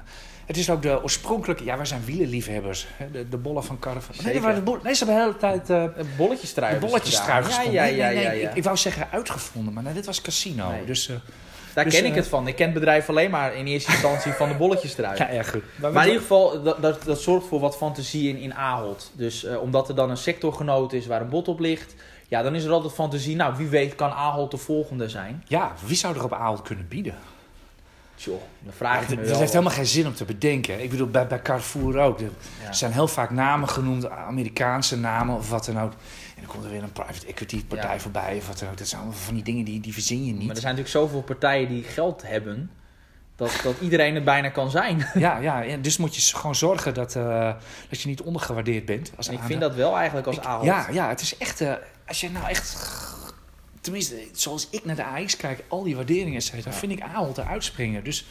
het 0.47 0.57
is 0.57 0.71
ook 0.71 0.83
de 0.83 1.03
oorspronkelijke... 1.03 1.65
Ja, 1.65 1.77
wij 1.77 1.87
zijn 1.87 2.05
wielenliefhebbers. 2.05 2.87
Hè? 2.97 3.11
De, 3.11 3.29
de 3.29 3.37
bollen 3.37 3.65
van 3.65 3.79
Carrefour. 3.79 4.17
Nee, 4.25 4.55
de 4.55 4.63
bol, 4.63 4.79
nee, 4.83 4.95
ze 4.95 5.05
hebben 5.05 5.25
de 5.25 5.47
hele 5.47 5.65
tijd... 5.65 5.71
Uh, 5.71 6.05
bolletjestrui. 6.17 6.79
Bolletjestrui 6.79 7.45
ja, 7.45 7.63
ja, 7.63 7.85
ja, 7.85 8.09
ja, 8.09 8.21
ja, 8.21 8.49
Ik, 8.49 8.55
ik, 8.55 8.65
wou 8.65 8.77
zeggen 8.77 9.09
uitgevonden, 9.11 9.73
maar 9.73 9.83
nee, 9.83 9.95
dit 9.95 10.07
was 10.07 10.21
casino. 10.21 10.71
Nee. 10.71 10.85
Dus 10.85 11.09
uh, 11.09 11.17
Daar 11.75 11.85
Dus, 11.85 11.95
ken 11.95 12.05
ik 12.05 12.11
eh, 12.11 12.17
het 12.17 12.27
van. 12.29 12.49
Ik 12.49 12.57
ken 12.57 12.65
het 12.65 12.75
bedrijf 12.75 13.09
alleen 13.09 13.31
maar 13.31 13.55
in 13.55 13.67
eerste 13.67 13.91
instantie 13.93 14.33
van 14.33 14.49
de 14.49 14.55
bolletjes 14.55 14.99
eruit. 14.99 15.19
Ja, 15.19 15.31
ja, 15.31 15.43
goed. 15.43 15.63
Maar 15.77 15.93
in 15.93 16.07
ieder 16.07 16.21
geval, 16.21 16.63
dat, 16.63 16.83
dat, 16.83 17.03
dat 17.05 17.21
zorgt 17.21 17.47
voor 17.47 17.61
wat 17.61 17.77
fantasie 17.77 18.29
in, 18.29 18.37
in 18.37 18.55
Ahold. 18.55 19.11
Dus 19.13 19.45
eh, 19.45 19.61
omdat 19.61 19.89
er 19.89 19.95
dan 19.95 20.11
een 20.11 20.17
sectorgenoot 20.17 20.93
is 20.93 21.07
waar 21.07 21.21
een 21.21 21.29
bot 21.29 21.49
op 21.49 21.61
ligt... 21.61 21.95
Ja, 22.29 22.43
dan 22.43 22.55
is 22.55 22.65
er 22.65 22.71
altijd 22.71 22.93
fantasie. 22.93 23.37
Nou, 23.37 23.57
wie 23.57 23.67
weet 23.67 23.95
kan 23.95 24.11
Ahold 24.11 24.51
de 24.51 24.57
volgende 24.57 25.09
zijn. 25.09 25.45
Ja, 25.47 25.73
wie 25.87 25.97
zou 25.97 26.17
er 26.17 26.25
op 26.25 26.33
Ahold 26.33 26.63
kunnen 26.63 26.89
bieden? 26.89 27.15
Tjoh, 28.17 28.41
dan 28.61 28.73
vraag 28.73 29.09
je 29.11 29.17
me 29.17 29.23
dat 29.27 29.39
heeft 29.39 29.53
helemaal 29.53 29.73
geen 29.75 29.87
zin 29.87 30.07
om 30.07 30.15
te 30.15 30.25
bedenken. 30.25 30.83
Ik 30.83 30.91
bedoel, 30.91 31.07
bij, 31.09 31.27
bij 31.27 31.43
Carrefour 31.43 31.99
ook. 31.99 32.21
Er 32.21 32.31
Ja. 32.63 32.73
zijn 32.73 32.93
heel 32.93 33.09
vaak 33.09 33.31
namen 33.31 33.69
genoemd, 33.69 34.11
Amerikaanse 34.11 34.99
namen 34.99 35.37
of 35.37 35.51
wat 35.51 35.65
dan 35.65 35.81
ook. 35.81 35.93
En 35.93 36.41
dan 36.43 36.47
komt 36.47 36.65
er 36.65 36.71
weer 36.71 36.83
een 36.83 36.93
private 36.93 37.27
equity 37.27 37.65
partij 37.65 37.93
Ja. 37.95 37.99
voorbij 38.01 38.37
of 38.37 38.47
wat 38.47 38.59
dan 38.59 38.69
ook. 38.69 38.79
Dat 38.79 38.89
zijn 38.89 39.01
allemaal 39.01 39.19
van 39.21 39.35
die 39.35 39.43
dingen 39.43 39.65
die, 39.65 39.81
die 39.81 39.93
verzin 39.93 40.25
je 40.27 40.33
niet. 40.33 40.47
Maar 40.47 40.55
er 40.55 40.61
zijn 40.63 40.75
natuurlijk 40.77 41.05
zoveel 41.07 41.23
partijen 41.23 41.69
die 41.69 41.83
geld 41.83 42.23
hebben... 42.27 42.71
dat, 43.37 43.61
dat 43.63 43.75
iedereen 43.81 44.15
er 44.15 44.23
bijna 44.23 44.49
kan 44.49 44.71
zijn. 44.71 45.07
Ja, 45.15 45.39
ja, 45.39 45.77
dus 45.77 45.97
moet 45.97 46.17
je 46.17 46.37
gewoon 46.37 46.55
zorgen 46.55 46.95
dat, 46.95 47.17
eh, 47.17 47.53
dat 47.89 48.01
je 48.01 48.09
niet 48.09 48.23
ondergewaardeerd 48.23 48.85
bent. 48.85 49.13
Als 49.17 49.29
ik 49.29 49.39
vind 49.45 49.61
dat 49.61 49.75
wel 49.75 49.97
eigenlijk 49.97 50.27
als 50.27 50.37
Ik- 50.37 50.45
Ahold. 50.45 50.65
Ja, 50.65 50.87
ja, 50.93 51.09
het 51.09 51.21
is 51.21 51.37
echt... 51.37 51.61
eh, 51.61 51.73
als 52.07 52.21
je 52.21 52.31
nou 52.31 52.49
echt... 52.49 52.77
Tenminste, 53.85 54.29
zoals 54.33 54.69
ik 54.71 54.85
naar 54.85 54.97
de 54.97 55.05
AX 55.05 55.37
kijk, 55.37 55.65
al 55.69 55.83
die 55.83 55.97
waarderingen, 55.97 56.43
Ja. 56.65 56.73
vind 56.73 56.93
ik 56.93 57.01
Ahold 57.01 57.39
eruit 57.39 57.65
springen. 57.65 58.05
Dus 58.05 58.27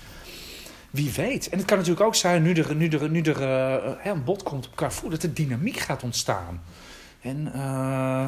wie 0.89 1.11
weet. 1.11 1.49
En 1.49 1.57
het 1.57 1.67
kan 1.67 1.77
natuurlijk 1.77 2.05
ook 2.05 2.15
zijn, 2.15 2.41
nu 2.43 2.53
er, 2.53 2.75
nu 2.75 2.87
er, 2.87 3.09
nu 3.09 3.21
er 3.21 3.41
eh, 3.41 4.11
een 4.11 4.23
bod 4.23 4.43
komt 4.43 4.67
op 4.67 4.75
Carrefour, 4.75 5.11
dat 5.11 5.23
er 5.23 5.33
dynamiek 5.33 5.77
gaat 5.77 6.03
ontstaan. 6.03 6.61
En, 7.21 7.53
eh 7.53 8.27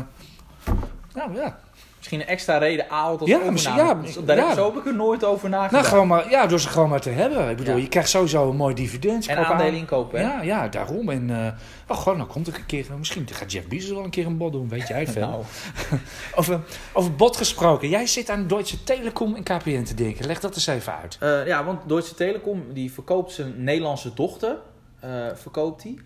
nou 1.14 1.36
ja. 1.36 1.60
Misschien 2.06 2.22
een 2.28 2.34
extra 2.36 2.58
reden 2.58 2.90
Ahold 2.90 3.20
als 3.20 3.30
Ja, 3.30 3.36
overname. 3.36 3.52
misschien- 3.52 3.76
ja, 3.86 3.94
Dus 3.94 4.26
Daar 4.26 4.38
ja. 4.38 4.48
heb, 4.48 4.58
zo 4.58 4.66
heb 4.66 4.76
ik 4.82 4.86
er 4.86 4.96
nooit 4.96 5.24
over 5.24 5.50
nagedacht. 5.50 5.72
Nou, 5.72 5.86
gewoon 5.86 6.08
maar, 6.08 6.30
ja, 6.30 6.46
door 6.48 6.60
ze 6.60 6.68
gewoon 6.70 6.90
maar 6.90 7.02
te 7.02 7.10
hebben. 7.10 7.50
Ik 7.50 7.58
bedoel, 7.58 7.76
Ja. 7.76 7.82
je 7.82 7.88
krijgt 7.88 8.10
sowieso 8.10 8.50
een 8.50 8.56
mooi 8.56 8.74
dividend. 8.76 9.28
en 9.28 9.38
aandelen 9.38 9.72
aan- 9.74 9.78
inkopen, 9.80 10.20
hè? 10.20 10.26
Ja, 10.26 10.42
ja, 10.42 10.68
daarom. 10.68 11.10
En 11.10 11.56
oh, 11.88 11.98
gewoon, 11.98 12.18
dan 12.18 12.28
komt 12.28 12.48
er 12.48 12.56
een 12.56 12.66
keer, 12.66 12.86
misschien 12.98 13.28
gaat 13.32 13.52
Jeff 13.52 13.68
Bezos 13.68 13.90
wel 13.92 14.04
een 14.04 14.10
keer 14.10 14.26
een 14.26 14.38
bod 14.38 14.52
doen, 14.52 14.70
weet 14.70 14.88
jij 14.88 15.08
veel. 15.18 15.28
Nou, 15.30 15.44
Over, 16.36 16.60
over 16.94 17.16
bot 17.16 17.38
gesproken. 17.38 17.90
Jij 17.90 18.06
zit 18.08 18.30
aan 18.30 18.48
Deutsche 18.48 18.84
Telekom 18.84 19.36
en 19.36 19.44
KPN 19.44 19.84
te 19.84 19.94
denken. 19.94 20.26
Leg 20.26 20.40
dat 20.40 20.56
eens 20.56 20.68
even 20.68 20.94
uit. 21.02 21.18
Eh, 21.20 21.48
ja, 21.48 21.64
want 21.66 21.88
Deutsche 21.90 22.16
Telekom 22.16 22.64
die 22.74 22.92
verkoopt 22.94 23.32
zijn 23.32 23.64
Nederlandse 23.64 24.14
dochter. 24.14 24.58
eh, 25.00 25.10
verkoopt 25.36 25.82
die. 25.82 26.00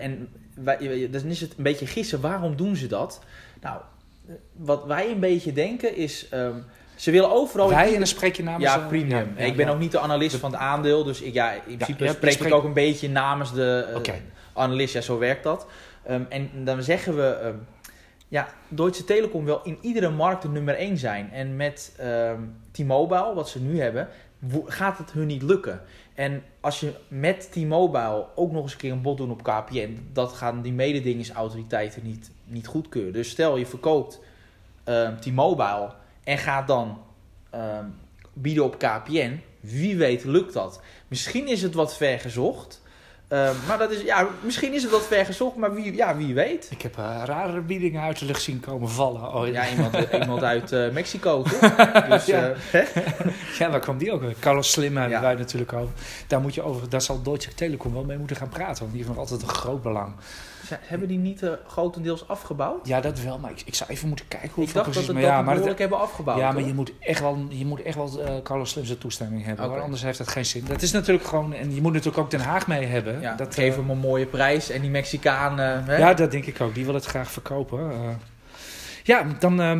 En 0.00 0.28
wij, 0.54 1.08
dan 1.10 1.24
is 1.24 1.40
het 1.40 1.54
een 1.56 1.62
beetje 1.62 1.86
gissen, 1.86 2.20
waarom 2.20 2.56
doen 2.56 2.76
ze 2.76 2.86
dat? 2.86 3.20
Nou, 3.60 3.80
wat 4.52 4.84
wij 4.84 5.10
een 5.10 5.20
beetje 5.20 5.52
denken 5.52 5.96
is... 5.96 6.28
ehm, 6.28 6.56
ze 6.96 7.10
willen 7.10 7.30
overal... 7.30 7.68
Wij, 7.68 7.92
en 7.92 7.98
dan 7.98 8.06
spreek 8.06 8.36
je 8.36 8.42
namens... 8.42 8.64
ja, 8.64 8.78
premium. 8.78 9.32
ja, 9.36 9.42
ja, 9.42 9.44
ik 9.44 9.56
ben 9.56 9.66
ja. 9.66 9.72
ook 9.72 9.78
niet 9.78 9.92
de 9.92 9.98
analist 9.98 10.36
van 10.36 10.50
het 10.52 10.60
aandeel. 10.60 11.04
Dus 11.04 11.20
ik, 11.20 11.34
ja, 11.34 11.52
in 11.52 11.76
principe 11.76 12.08
spreek 12.08 12.40
ik 12.40 12.54
ook 12.54 12.64
een 12.64 12.72
beetje 12.72 13.08
namens 13.08 13.52
de 13.52 13.92
Oké. 13.96 14.14
analist. 14.52 14.94
Ja, 14.94 15.00
zo 15.00 15.18
werkt 15.18 15.42
dat. 15.42 15.66
Ehm, 16.04 16.22
en 16.28 16.50
dan 16.64 16.82
zeggen 16.82 17.16
we... 17.16 17.22
ehm, 17.22 17.54
ja, 18.28 18.48
Deutsche 18.68 19.04
Telekom 19.04 19.44
wil 19.44 19.60
in 19.64 19.78
iedere 19.80 20.10
markt 20.10 20.42
de 20.42 20.48
nummer 20.48 20.74
1 20.74 20.96
zijn. 20.96 21.32
En 21.32 21.56
met 21.56 21.94
ehm, 21.98 22.40
T-Mobile, 22.70 23.34
wat 23.34 23.48
ze 23.48 23.60
nu 23.60 23.80
hebben, 23.80 24.08
gaat 24.64 24.98
het 24.98 25.12
hun 25.12 25.26
niet 25.26 25.42
lukken. 25.42 25.80
En 26.16 26.42
als 26.60 26.80
je 26.80 26.92
met 27.08 27.52
T-Mobile 27.52 28.26
ook 28.34 28.52
nog 28.52 28.62
eens 28.62 28.72
een 28.72 28.78
keer 28.78 28.92
een 28.92 29.02
bod 29.02 29.16
doen 29.16 29.30
op 29.30 29.42
KPN, 29.42 30.08
dat 30.12 30.32
gaan 30.32 30.62
die 30.62 30.72
mededingingsautoriteiten 30.72 32.02
niet, 32.04 32.30
niet 32.44 32.66
goedkeuren. 32.66 33.12
Dus 33.12 33.30
stel 33.30 33.56
je 33.56 33.66
verkoopt 33.66 34.20
ehm, 34.84 35.16
T-Mobile 35.16 35.92
en 36.24 36.38
gaat 36.38 36.66
dan 36.66 36.98
ehm, 37.50 37.84
bieden 38.32 38.64
op 38.64 38.78
KPN, 38.78 39.40
wie 39.60 39.96
weet 39.96 40.24
lukt 40.24 40.52
dat. 40.52 40.80
Misschien 41.08 41.48
is 41.48 41.62
het 41.62 41.74
wat 41.74 41.96
ver 41.96 42.20
gezocht. 42.20 42.82
Ehm, 43.28 43.54
maar 43.68 43.78
dat 43.78 43.90
is, 43.90 44.00
ja, 44.02 44.26
misschien 44.40 44.74
is 44.74 44.82
het 44.82 44.92
wat 44.92 45.06
ver 45.06 45.24
gezocht, 45.24 45.56
maar 45.56 45.74
wie, 45.74 45.94
ja, 45.94 46.16
wie 46.16 46.34
weet. 46.34 46.66
Ik 46.70 46.82
heb 46.82 46.96
eh, 46.98 47.22
rare 47.24 47.60
biedingen 47.60 48.02
uit 48.02 48.18
de 48.18 48.24
lucht 48.24 48.42
zien 48.42 48.60
komen 48.60 48.88
vallen. 48.90 49.34
Oh, 49.34 49.46
Ja, 49.48 49.68
iemand, 49.70 49.96
iemand 50.22 50.42
uit 50.42 50.72
eh, 50.72 50.90
Mexico, 50.90 51.42
toch? 51.42 51.58
Dus, 52.08 52.24
Ja. 52.26 52.52
eh? 52.72 52.86
Ja, 53.58 53.70
waar 53.70 53.80
kwam 53.80 53.98
die 53.98 54.12
ook? 54.12 54.22
Carlos 54.40 54.70
Slim 54.70 54.96
hebben 54.96 55.16
Ja. 55.16 55.20
wij 55.22 55.34
natuurlijk 55.34 55.72
over. 55.72 55.94
Daar, 56.26 56.40
moet 56.40 56.54
je 56.54 56.62
over. 56.62 56.88
daar 56.88 57.02
zal 57.02 57.22
Deutsche 57.22 57.54
Telekom 57.54 57.92
wel 57.92 58.04
mee 58.04 58.18
moeten 58.18 58.36
gaan 58.36 58.48
praten. 58.48 58.78
Want 58.78 58.92
die 58.92 58.96
heeft 59.02 59.08
nog 59.08 59.18
altijd 59.18 59.42
een 59.42 59.48
groot 59.48 59.82
belang. 59.82 60.12
Hebben 60.80 61.08
die 61.08 61.18
niet 61.18 61.42
grotendeels 61.66 62.28
afgebouwd? 62.28 62.86
Ja, 62.86 63.00
dat 63.00 63.20
wel. 63.20 63.38
Maar 63.38 63.50
ik, 63.50 63.62
ik 63.64 63.74
zou 63.74 63.90
even 63.90 64.08
moeten 64.08 64.28
kijken 64.28 64.50
hoe 64.54 64.64
ik 64.64 64.72
dacht 64.74 64.86
dat 64.86 64.94
het 64.94 65.06
maar 65.12 65.14
dat 65.22 65.24
ja, 65.30 65.36
die 65.36 65.44
maar 65.44 65.44
dat- 65.44 65.54
behoorlijk 65.54 65.78
hebben 65.78 65.98
afgebouwd. 65.98 66.38
ja, 66.38 66.46
maar 66.52 66.58
hoor. 66.60 66.68
je 66.68 66.74
moet 66.74 66.92
echt 67.00 67.20
wel, 67.20 67.46
je 67.48 67.66
moet 67.66 67.82
echt 67.82 67.96
wel 67.96 68.40
Carlos 68.42 68.70
Slim 68.70 68.84
zijn 68.84 68.98
toestemming 68.98 69.44
hebben. 69.44 69.82
Anders 69.82 70.02
heeft 70.02 70.18
dat 70.18 70.28
geen 70.28 70.46
zin. 70.46 70.64
Dat 70.68 70.82
is 70.82 70.92
natuurlijk 70.92 71.26
gewoon... 71.26 71.52
En 71.52 71.74
je 71.74 71.80
moet 71.80 71.92
natuurlijk 71.92 72.18
ook 72.24 72.30
Den 72.30 72.40
Haag 72.40 72.66
mee 72.66 72.86
hebben. 72.86 73.15
Ja, 73.20 73.34
dat, 73.34 73.54
geef 73.54 73.70
eh, 73.72 73.78
hem 73.80 73.90
een 73.90 73.98
mooie 73.98 74.26
prijs 74.26 74.70
en 74.70 74.80
die 74.80 74.90
Mexicaan... 74.90 75.60
eh, 75.60 75.86
hè? 75.86 75.96
Ja, 75.96 76.14
dat 76.14 76.30
denk 76.30 76.46
ik 76.46 76.60
ook. 76.60 76.74
Die 76.74 76.84
wil 76.84 76.94
het 76.94 77.04
graag 77.04 77.30
verkopen. 77.30 77.90
Eh, 77.90 77.98
ja, 79.02 79.26
dan... 79.38 79.60
eh, 79.60 79.76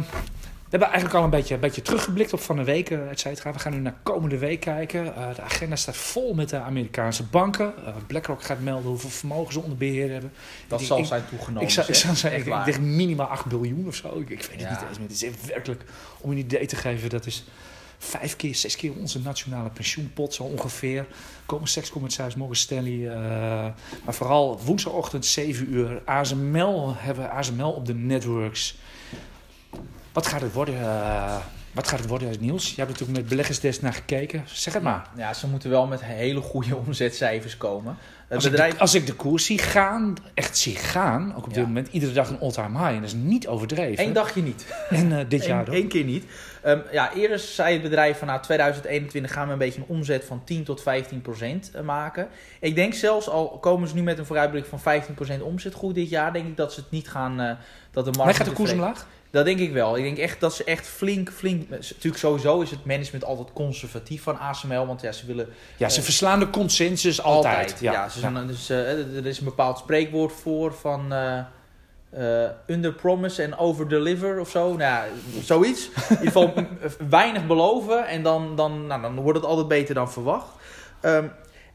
we 0.67 0.73
hebben 0.73 0.89
eigenlijk 0.91 1.19
al 1.19 1.25
een 1.33 1.39
beetje, 1.41 1.55
een 1.55 1.61
beetje 1.61 1.83
teruggeblikt 1.83 2.33
op 2.33 2.41
van 2.41 2.57
de 2.57 2.65
week, 2.65 2.91
et 2.91 3.21
cetera. 3.21 3.53
We 3.53 3.59
gaan 3.59 3.73
nu 3.73 3.79
naar 3.79 3.95
komende 4.03 4.39
week 4.39 4.61
kijken. 4.61 5.05
De 5.35 5.43
agenda 5.43 5.77
staat 5.77 5.97
vol 5.97 6.35
met 6.35 6.49
de 6.49 6.59
Amerikaanse 6.59 7.23
banken. 7.23 7.73
BlackRock 8.07 8.43
gaat 8.43 8.61
melden 8.61 8.91
hoeveel 8.91 9.11
vermogen 9.11 9.53
ze 9.53 9.61
onder 9.61 9.77
beheer 9.79 10.11
hebben. 10.13 10.33
dat 10.69 10.81
ik- 10.81 10.87
zal 10.87 10.99
ik- 10.99 11.05
zijn 11.05 11.23
toegenomen. 11.29 11.63
ik 11.63 11.71
zou, 11.71 11.87
ik 11.89 11.95
zeg. 11.95 12.03
zou 12.05 12.17
zeggen, 12.17 12.39
Echt 12.39 12.49
ik, 12.49 12.53
ik 12.53 12.59
waar. 12.59 12.65
denk 12.65 12.79
minimaal 12.97 13.27
8 13.27 13.45
biljoen 13.45 13.87
of 13.87 13.95
zo. 13.95 14.19
Ik, 14.21 14.29
weet 14.29 14.51
het 14.51 14.61
Ja. 14.61 14.71
niet 14.71 14.79
eens 14.89 14.99
meer. 14.99 15.09
Het 15.09 15.23
is 15.43 15.47
werkelijk, 15.49 15.83
om 16.21 16.31
een 16.31 16.37
idee 16.39 16.67
te 16.67 16.77
geven, 16.77 17.09
dat 17.11 17.27
is 17.27 17.45
vijf 17.99 18.37
keer, 18.37 18.55
zes 18.55 18.77
keer 18.77 18.93
onze 18.93 19.21
nationale 19.21 19.71
pensioenpot 19.71 20.35
zo 20.35 20.43
ongeveer. 20.43 21.07
Komen 21.47 21.69
sekscommissaris 21.69 22.35
Morgan 22.35 22.57
Stanley. 22.57 23.09
eh, 23.09 23.19
maar 24.05 24.15
vooral 24.15 24.61
woensdagochtend 24.65 25.27
7 25.27 25.73
uur. 25.73 26.03
ASML 26.05 26.95
hebben 26.97 27.31
ASML 27.31 27.71
op 27.71 27.87
de 27.87 27.95
networks. 27.95 28.79
Wat 30.13 30.27
gaat 30.27 30.41
het 30.41 30.53
worden? 30.53 30.81
eh, 30.81 31.37
wat 31.77 31.89
gaat 31.89 31.99
het 31.99 32.09
worden, 32.09 32.29
Niels? 32.41 32.69
Je 32.69 32.75
hebt 32.77 32.89
natuurlijk 32.91 33.19
met 33.19 33.29
beleggersdesk 33.29 33.83
naar 33.83 33.93
gekeken. 33.93 34.45
Zeg 34.47 34.75
het 34.75 34.83
maar. 34.83 35.07
Ja, 35.17 35.33
ze 35.35 35.47
moeten 35.47 35.71
wel 35.71 35.87
met 35.87 36.05
hele 36.05 36.41
goede 36.41 36.77
omzetcijfers 36.87 37.57
komen. 37.57 37.97
Het 38.27 38.35
Als 38.37 38.45
ik, 38.45 38.51
bedrijf... 38.51 38.73
de, 38.73 38.79
als 38.79 38.95
ik 38.95 39.07
de 39.07 39.13
koers 39.15 39.45
zie 39.45 39.59
gaan, 39.59 40.15
echt 40.35 40.57
zie 40.59 40.77
gaan, 40.77 41.31
ook 41.37 41.43
op 41.45 41.49
dit 41.49 41.57
Ja. 41.57 41.63
moment, 41.67 41.89
iedere 41.91 42.13
dag 42.13 42.29
een 42.29 42.41
all-time 42.41 42.79
high. 42.79 42.91
En 42.91 42.95
dat 43.01 43.05
is 43.05 43.15
niet 43.15 43.47
overdreven. 43.49 44.05
Eén 44.05 44.13
dagje 44.13 44.43
niet. 44.43 44.67
En 44.91 45.19
eh, 45.19 45.25
dit 45.29 45.45
jaar 45.45 45.61
Eén, 45.61 45.69
ook. 45.69 45.75
één 45.75 45.89
keer 45.89 46.05
niet. 46.05 46.25
Ehm, 46.63 46.79
ja, 46.93 47.13
eerder 47.15 47.39
zei 47.39 47.73
het 47.73 47.83
bedrijf 47.83 48.19
van 48.19 48.27
nou 48.27 48.43
2021 48.43 49.33
gaan 49.33 49.47
we 49.47 49.53
een 49.53 49.59
beetje 49.59 49.81
een 49.81 49.87
omzet 49.97 50.25
van 50.25 50.45
10 50.45 50.65
tot 50.65 50.83
15 50.83 51.23
procent 51.23 51.71
eh, 51.75 51.83
maken. 51.83 52.29
Ik 52.61 52.75
denk 52.75 52.95
zelfs 52.95 53.29
al 53.29 53.49
komen 53.49 53.89
ze 53.89 53.95
nu 53.95 54.03
met 54.03 54.19
een 54.19 54.27
vooruitblik 54.27 54.65
van 54.67 54.81
15 54.81 55.15
procent 55.15 55.43
omzetgroei 55.43 55.95
dit 55.95 56.09
jaar, 56.09 56.33
denk 56.33 56.47
ik 56.47 56.57
dat 56.57 56.73
ze 56.73 56.81
het 56.81 56.91
niet 56.91 57.09
gaan. 57.09 57.41
eh, 57.41 57.51
dat 57.91 58.05
de 58.05 58.11
markt 58.11 58.25
Maar 58.25 58.35
gaat 58.35 58.47
de 58.47 58.53
koers 58.53 58.73
omlaag? 58.73 59.07
Dat 59.37 59.45
denk 59.45 59.59
ik 59.59 59.73
wel. 59.73 59.97
Ik 59.97 60.03
denk 60.03 60.19
echt 60.19 60.41
dat 60.41 60.55
ze 60.55 60.65
echt 60.65 60.87
flink, 60.87 61.31
flink. 61.31 61.69
Natuurlijk 61.69 62.17
sowieso 62.17 62.61
is 62.61 62.71
het 62.71 62.85
management 62.85 63.25
altijd 63.25 63.53
conservatief 63.53 64.23
van 64.23 64.39
ASML, 64.39 64.87
want 64.87 65.01
ja, 65.01 65.13
ze 65.13 65.27
willen 65.27 65.49
Ja, 65.77 65.89
ze 65.89 65.99
Eh, 65.99 66.05
verslaan 66.05 66.39
de 66.39 66.51
consensus 66.51 67.23
altijd. 67.23 67.77
Ja, 67.81 68.09
ze 68.09 68.19
zijn, 68.19 68.47
Dus, 68.47 68.71
eh, 68.71 69.17
er 69.17 69.27
is 69.27 69.39
een 69.39 69.45
bepaald 69.45 69.79
spreekwoord 69.79 70.33
voor 70.33 70.75
van 70.75 71.13
eh 71.13 71.41
under 72.67 72.93
promise 72.93 73.43
en 73.43 73.57
over 73.57 73.89
deliver 73.89 74.41
of 74.41 74.51
zo. 74.51 74.67
Nou, 74.69 74.79
ja, 74.79 75.05
zoiets. 75.43 75.89
In 75.95 76.03
ieder 76.09 76.27
geval 76.27 76.53
weinig 77.09 77.47
beloven 77.47 78.07
en 78.07 78.23
dan, 78.23 78.57
dan, 78.57 78.87
nou, 78.87 79.03
dan 79.03 79.15
wordt 79.15 79.39
het 79.39 79.49
altijd 79.49 79.69
beter 79.69 79.95
dan 79.95 80.13
verwacht. 80.13 80.49
Ehm, 81.01 81.27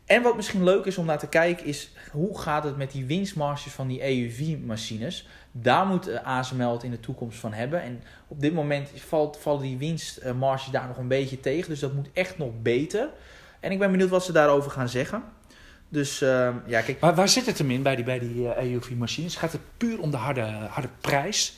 en 0.05 0.21
wat 0.21 0.35
misschien 0.35 0.63
leuk 0.63 0.85
is 0.85 0.97
om 0.97 1.05
naar 1.05 1.19
te 1.19 1.27
kijken 1.27 1.65
is 1.65 1.91
hoe 2.11 2.39
gaat 2.39 2.63
het 2.63 2.77
met 2.77 2.91
die 2.91 3.05
winstmarges 3.05 3.71
van 3.71 3.87
die 3.87 4.03
EUV-machines. 4.03 5.27
Daar 5.51 5.85
moet 5.85 6.07
eh, 6.07 6.23
ASML 6.23 6.71
het 6.71 6.83
in 6.83 6.91
de 6.91 6.99
toekomst 6.99 7.39
van 7.39 7.53
hebben. 7.53 7.81
En 7.81 8.03
op 8.27 8.41
dit 8.41 8.53
moment 8.53 8.89
valt, 8.95 9.37
vallen 9.37 9.61
die 9.61 9.77
winstmarges 9.77 10.71
daar 10.71 10.87
nog 10.87 10.97
een 10.97 11.07
beetje 11.07 11.39
tegen. 11.39 11.69
Dus 11.69 11.79
dat 11.79 11.93
moet 11.93 12.09
echt 12.13 12.37
nog 12.37 12.51
beter. 12.61 13.09
En 13.59 13.71
ik 13.71 13.79
ben 13.79 13.91
benieuwd 13.91 14.09
wat 14.09 14.25
ze 14.25 14.31
daarover 14.31 14.71
gaan 14.71 14.89
zeggen. 14.89 15.23
Dus 15.89 16.21
ehm, 16.21 16.55
ja, 16.65 16.81
kijk, 16.81 16.99
Maar 16.99 17.15
waar 17.15 17.29
zit 17.29 17.45
het 17.45 17.57
hem 17.57 17.71
in 17.71 17.81
bij 17.81 17.95
die, 17.95 18.05
bij 18.05 18.19
die 18.19 18.53
eh, 18.53 18.71
EUV-machines? 18.71 19.35
Gaat 19.35 19.51
het 19.51 19.61
puur 19.77 19.99
om 19.99 20.11
de 20.11 20.17
harde, 20.17 20.41
harde 20.69 20.89
prijs? 21.01 21.57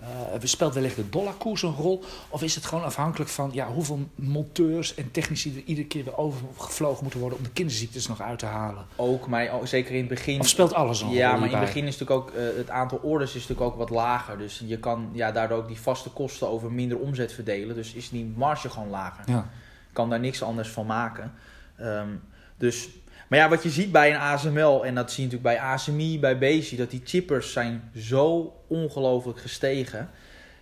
Eh, 0.00 0.38
speelt 0.42 0.74
wellicht 0.74 0.96
de 0.96 1.08
dollarkoers 1.08 1.62
een 1.62 1.74
rol? 1.74 2.04
Of 2.28 2.42
is 2.42 2.54
het 2.54 2.64
gewoon 2.64 2.84
afhankelijk 2.84 3.30
van 3.30 3.50
ja, 3.52 3.66
hoeveel 3.66 4.08
monteurs 4.14 4.94
en 4.94 5.10
technici 5.10 5.56
er 5.56 5.62
iedere 5.64 5.86
keer 5.86 6.04
weer 6.04 6.16
overgevlogen 6.16 7.02
moeten 7.02 7.20
worden 7.20 7.38
om 7.38 7.44
de 7.44 7.50
kinderziektes 7.50 8.08
nog 8.08 8.20
uit 8.20 8.38
te 8.38 8.46
halen? 8.46 8.86
ook, 8.96 9.26
maar 9.26 9.50
ook- 9.50 9.66
zeker 9.66 9.92
in 9.92 9.98
het 9.98 10.08
begin. 10.08 10.40
Of 10.40 10.48
speelt 10.48 10.74
alles 10.74 11.00
een 11.00 11.10
Ja, 11.10 11.36
maar 11.36 11.48
in 11.48 11.56
het 11.56 11.64
begin 11.64 11.86
is 11.86 11.98
natuurlijk 11.98 12.28
ook 12.28 12.34
eh, 12.36 12.56
het 12.56 12.70
aantal 12.70 12.98
orders 13.02 13.34
is 13.34 13.40
natuurlijk 13.40 13.70
ook 13.70 13.76
wat 13.76 13.90
lager. 13.90 14.38
Dus 14.38 14.62
je 14.66 14.78
kan 14.78 15.10
ja, 15.12 15.32
daardoor 15.32 15.58
ook 15.58 15.68
die 15.68 15.80
vaste 15.80 16.10
kosten 16.10 16.48
over 16.48 16.72
minder 16.72 16.98
omzet 16.98 17.32
verdelen. 17.32 17.74
Dus 17.74 17.94
is 17.94 18.10
die 18.10 18.32
marge 18.36 18.70
gewoon 18.70 18.88
lager. 18.90 19.24
Ja. 19.26 19.48
kan 19.92 20.10
daar 20.10 20.20
niks 20.20 20.42
anders 20.42 20.68
van 20.68 20.86
maken. 20.86 21.32
Ehm, 21.76 22.08
dus, 22.56 22.88
maar 23.28 23.38
ja, 23.38 23.48
wat 23.48 23.62
je 23.62 23.70
ziet 23.70 23.92
bij 23.92 24.10
een 24.10 24.20
ASML, 24.20 24.84
en 24.84 24.94
dat 24.94 25.12
zie 25.12 25.24
je 25.24 25.30
natuurlijk 25.30 25.60
bij 25.60 25.70
ASMI, 25.70 26.18
bij 26.20 26.38
Bezi, 26.38 26.76
dat 26.76 26.90
die 26.90 27.02
chippers 27.04 27.52
zijn 27.52 27.90
zo 27.96 28.54
ongelooflijk 28.66 29.40
gestegen. 29.40 30.10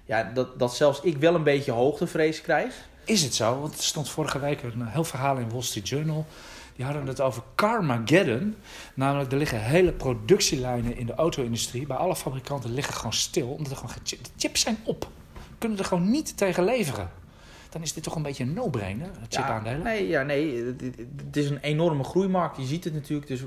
Ja, 0.04 0.30
dat, 0.34 0.58
dat 0.58 0.76
zelfs 0.76 1.00
ik 1.00 1.16
wel 1.16 1.34
een 1.34 1.42
beetje 1.42 1.72
hoogtevrees 1.72 2.40
krijg. 2.40 2.74
is 3.04 3.22
het 3.22 3.34
zo. 3.34 3.60
Want 3.60 3.78
er 3.78 3.82
stond 3.82 4.08
vorige 4.08 4.38
week 4.38 4.62
een 4.62 4.86
heel 4.86 5.04
verhaal 5.04 5.36
in 5.36 5.50
Wall 5.50 5.62
Street 5.62 5.88
Journal. 5.88 6.26
Die 6.76 6.84
hadden 6.84 7.06
het 7.06 7.20
over 7.20 7.42
Carmageddon. 7.54 8.56
Namelijk, 8.94 9.32
er 9.32 9.38
liggen 9.38 9.60
hele 9.60 9.92
productielijnen 9.92 10.96
in 10.96 11.06
de 11.06 11.14
auto-industrie. 11.14 11.86
Bij 11.86 11.96
alle 11.96 12.16
fabrikanten 12.16 12.74
liggen 12.74 12.94
gewoon 12.94 13.12
stil. 13.12 13.48
Omdat 13.48 13.70
er 13.70 13.76
gewoon 13.76 13.94
de 14.02 14.18
chips 14.36 14.60
zijn 14.60 14.78
op. 14.84 15.08
Kunnen 15.58 15.78
er 15.78 15.84
gewoon 15.84 16.10
niet 16.10 16.36
tegen 16.36 16.64
leveren. 16.64 17.10
Dan 17.76 17.84
is 17.84 17.92
dit 17.92 18.02
toch 18.02 18.14
een 18.14 18.22
beetje 18.22 18.44
een 18.44 18.52
no-brainer, 18.52 19.08
chipaandelen? 19.28 19.82
nee, 19.82 20.08
ja, 20.08 20.22
nee, 20.22 20.64
het- 20.64 21.36
is 21.36 21.50
een 21.50 21.58
enorme 21.60 22.04
groeimarkt. 22.04 22.56
Je 22.56 22.64
ziet 22.64 22.84
het 22.84 22.94
natuurlijk, 22.94 23.26
dus 23.28 23.42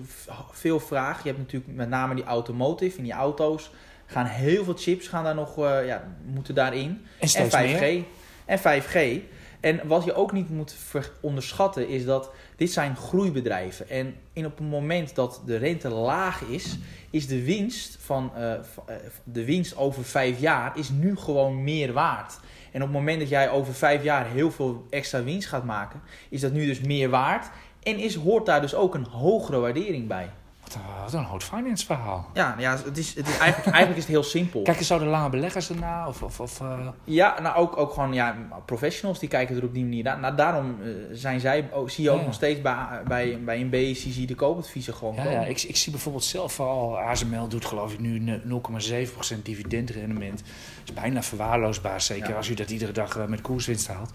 veel 0.52 0.80
vraag. 0.80 1.22
Je 1.22 1.28
hebt 1.28 1.40
natuurlijk 1.40 1.74
met 1.76 1.90
name 1.90 2.16
die 2.16 2.24
automotive 2.24 2.98
en 2.98 3.04
die 3.04 3.14
auto's. 3.14 3.72
Gaan 4.06 4.26
heel 4.26 4.64
veel 4.64 4.74
chips 4.78 5.08
gaan 5.08 5.24
daar 5.24 5.36
nog, 5.36 5.58
eh, 5.58 5.86
ja, 5.86 6.16
moeten 6.26 6.56
daarin. 6.56 6.90
En 6.90 7.00
En 7.20 7.28
steeds 7.28 7.56
5G. 7.56 7.80
meer. 7.80 8.04
En 8.46 8.60
5G. 8.60 9.22
En 9.60 9.88
wat 9.88 10.04
je 10.04 10.14
ook 10.14 10.32
niet 10.32 10.50
moet 10.50 10.76
onderschatten 11.22 11.88
is 11.88 12.06
dat 12.06 12.32
dit 12.56 12.72
zijn 12.72 12.96
groeibedrijven. 12.96 13.90
En 13.90 14.16
in 14.34 14.46
op 14.46 14.58
het 14.58 14.68
moment 14.70 15.16
dat 15.16 15.42
de 15.46 15.58
rente 15.58 15.90
laag 15.90 16.42
is, 16.42 16.78
is 17.10 17.28
de 17.28 17.44
winst, 17.44 17.98
van, 18.00 18.32
eh, 18.36 18.54
eh, 18.54 18.60
de 19.24 19.46
winst 19.46 19.78
over 19.78 20.04
vijf 20.04 20.40
jaar 20.40 20.78
is 20.78 20.90
nu 20.90 21.16
gewoon 21.18 21.64
meer 21.64 21.94
waard. 21.94 22.40
En 22.72 22.82
op 22.82 22.88
het 22.88 22.98
moment 22.98 23.20
dat 23.20 23.30
jij 23.30 23.50
over 23.50 23.74
vijf 23.74 24.04
jaar 24.04 24.26
heel 24.26 24.52
veel 24.52 24.86
extra 24.90 25.24
winst 25.24 25.48
gaat 25.48 25.64
maken, 25.64 26.02
is 26.30 26.42
dat 26.42 26.52
nu 26.52 26.66
dus 26.66 26.82
meer 26.82 27.10
waard. 27.10 27.50
En 27.84 27.98
is, 27.98 28.16
hoort 28.16 28.46
daar 28.46 28.62
dus 28.62 28.76
ook 28.76 28.96
een 28.96 29.06
hogere 29.06 29.60
waardering 29.60 30.08
bij. 30.08 30.30
Wat 30.74 30.78
een, 30.82 31.04
wat 31.04 31.14
een 31.14 31.24
hot 31.24 31.44
finance 31.44 31.86
verhaal. 31.86 32.30
Ja, 32.34 32.56
ja 32.58 32.78
het 32.86 32.98
is, 32.98 33.16
het 33.16 33.28
is 33.28 33.38
eigenlijk, 33.38 33.66
eigenlijk 33.66 33.98
is 33.98 34.04
het 34.04 34.12
heel 34.14 34.24
simpel. 34.24 34.62
Kijken 34.62 34.86
zo 34.86 35.00
de 35.00 35.06
lange 35.06 35.30
beleggers 35.30 35.70
erna? 35.70 36.08
Of, 36.08 36.24
of, 36.24 36.40
of, 36.40 36.62
eh, 36.62 36.88
Ja, 37.04 37.40
nou 37.42 37.56
ook, 37.56 37.78
ook 37.78 37.94
gewoon 37.94 38.14
ja, 38.14 38.36
professionals 38.66 39.20
die 39.20 39.30
kijken 39.30 39.56
er 39.56 39.64
op 39.64 39.74
die 39.74 39.84
manier 39.84 40.04
naar. 40.04 40.20
Nou, 40.20 40.36
daarom 40.36 40.78
eh, 40.82 40.90
zijn 41.12 41.40
zij, 41.40 41.70
ook, 41.74 41.90
zie 41.90 42.04
je 42.04 42.10
ook 42.10 42.20
Ja. 42.20 42.26
nog 42.26 42.34
steeds 42.34 42.62
bij, 42.62 42.76
bij, 43.08 43.40
bij 43.44 43.62
een 43.62 43.70
BCG 43.70 44.26
de 44.26 44.36
koopadviezen 44.36 44.94
gewoon 44.94 45.16
ja, 45.16 45.30
ja, 45.30 45.42
ik, 45.46 45.62
ik 45.62 45.76
zie 45.76 45.92
bijvoorbeeld 45.92 46.24
zelf 46.24 46.60
al, 46.60 47.00
ASML 47.00 47.48
doet 47.48 47.66
geloof 47.66 47.94
ik 47.94 48.00
nu 48.00 48.20
ne- 48.20 48.42
0,7% 49.36 49.42
dividendrendement. 49.44 50.38
Dat 50.40 50.48
is 50.86 50.94
bijna 50.94 51.22
verwaarloosbaar, 51.24 52.02
zeker 52.02 52.30
Ja. 52.30 52.36
als 52.36 52.50
u 52.50 52.54
dat 52.54 52.70
iedere 52.70 52.92
dag 52.92 53.18
eh, 53.18 53.26
met 53.26 53.42
koerswinst 53.42 53.88
haalt. 53.88 54.12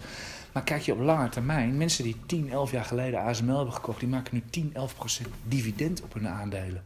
Maar 0.55 0.63
kijk 0.63 0.81
je 0.81 0.91
op 0.93 0.99
lange 0.99 1.29
termijn, 1.29 1.77
mensen 1.77 2.03
die 2.03 2.15
10, 2.25 2.51
11 2.51 2.71
jaar 2.71 2.85
geleden 2.85 3.19
ASML 3.19 3.55
hebben 3.55 3.73
gekocht, 3.73 3.99
die 3.99 4.09
maken 4.09 4.33
nu 4.33 4.43
10, 4.49 4.73
11% 5.23 5.27
dividend 5.47 6.01
op 6.03 6.13
hun 6.13 6.27
aandelen. 6.27 6.83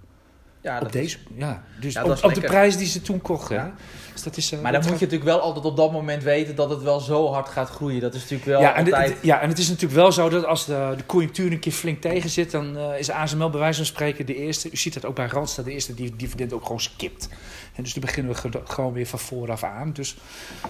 Ja, 0.62 0.76
op 0.76 0.82
dat 0.82 0.92
deze, 0.92 1.18
ja, 1.36 1.64
dus 1.80 1.94
Ja, 1.94 2.04
op, 2.04 2.12
is 2.12 2.22
op 2.22 2.34
de 2.34 2.42
prijs 2.42 2.78
die 2.78 2.88
ze 2.88 3.02
toen 3.02 3.22
kochten. 3.22 3.56
Ja. 3.56 3.74
Dus 4.14 4.24
dat 4.24 4.38
is, 4.38 4.52
eh, 4.52 4.62
maar 4.62 4.72
dan 4.72 4.82
moet 4.82 5.00
je 5.00 5.06
natuurlijk 5.06 5.24
wel 5.32 5.40
altijd 5.40 5.66
op 5.66 5.78
dat 5.78 5.92
moment 5.92 6.24
weten 6.24 6.56
dat 6.56 6.70
het 6.70 6.82
wel 6.82 7.00
zo 7.00 7.32
hard 7.32 7.50
gaat 7.50 7.70
groeien. 7.70 8.02
Dat 8.02 8.14
is 8.14 8.20
natuurlijk 8.22 8.50
wel 8.50 8.62
ja, 8.62 8.74
en 8.76 8.84
altijd... 8.86 9.16
ja, 9.22 9.42
en 9.42 9.50
het 9.50 9.58
is 9.58 9.68
natuurlijk 9.68 9.94
wel 10.00 10.12
zo 10.12 10.30
dat 10.30 10.46
als 10.46 10.66
de, 10.66 10.94
de 10.98 11.06
conjunctuur 11.06 11.52
een 11.52 11.60
keer 11.60 11.72
flink 11.72 12.02
tegen 12.02 12.30
zit, 12.30 12.52
dan 12.52 12.78
eh, 12.78 13.00
is 13.00 13.10
ASML 13.12 13.50
bij 13.50 13.60
wijze 13.60 13.78
van 13.78 13.86
spreken 13.86 14.26
de 14.26 14.36
eerste. 14.36 14.72
U 14.72 14.76
ziet 14.78 14.94
dat 14.94 15.06
ook 15.06 15.16
bij 15.16 15.28
Randstad, 15.28 15.66
de 15.66 15.72
eerste 15.72 15.94
die 15.94 16.16
dividend 16.16 16.54
ook 16.54 16.64
gewoon 16.64 16.82
skipt. 16.82 17.30
En 17.76 17.84
dus 17.84 17.94
die 17.94 18.02
beginnen 18.02 18.34
we 18.34 18.38
ge- 18.40 18.62
gewoon 18.64 18.94
weer 18.94 19.08
van 19.08 19.20
vooraf 19.20 19.64
aan. 19.64 19.94
Dus, 19.94 20.18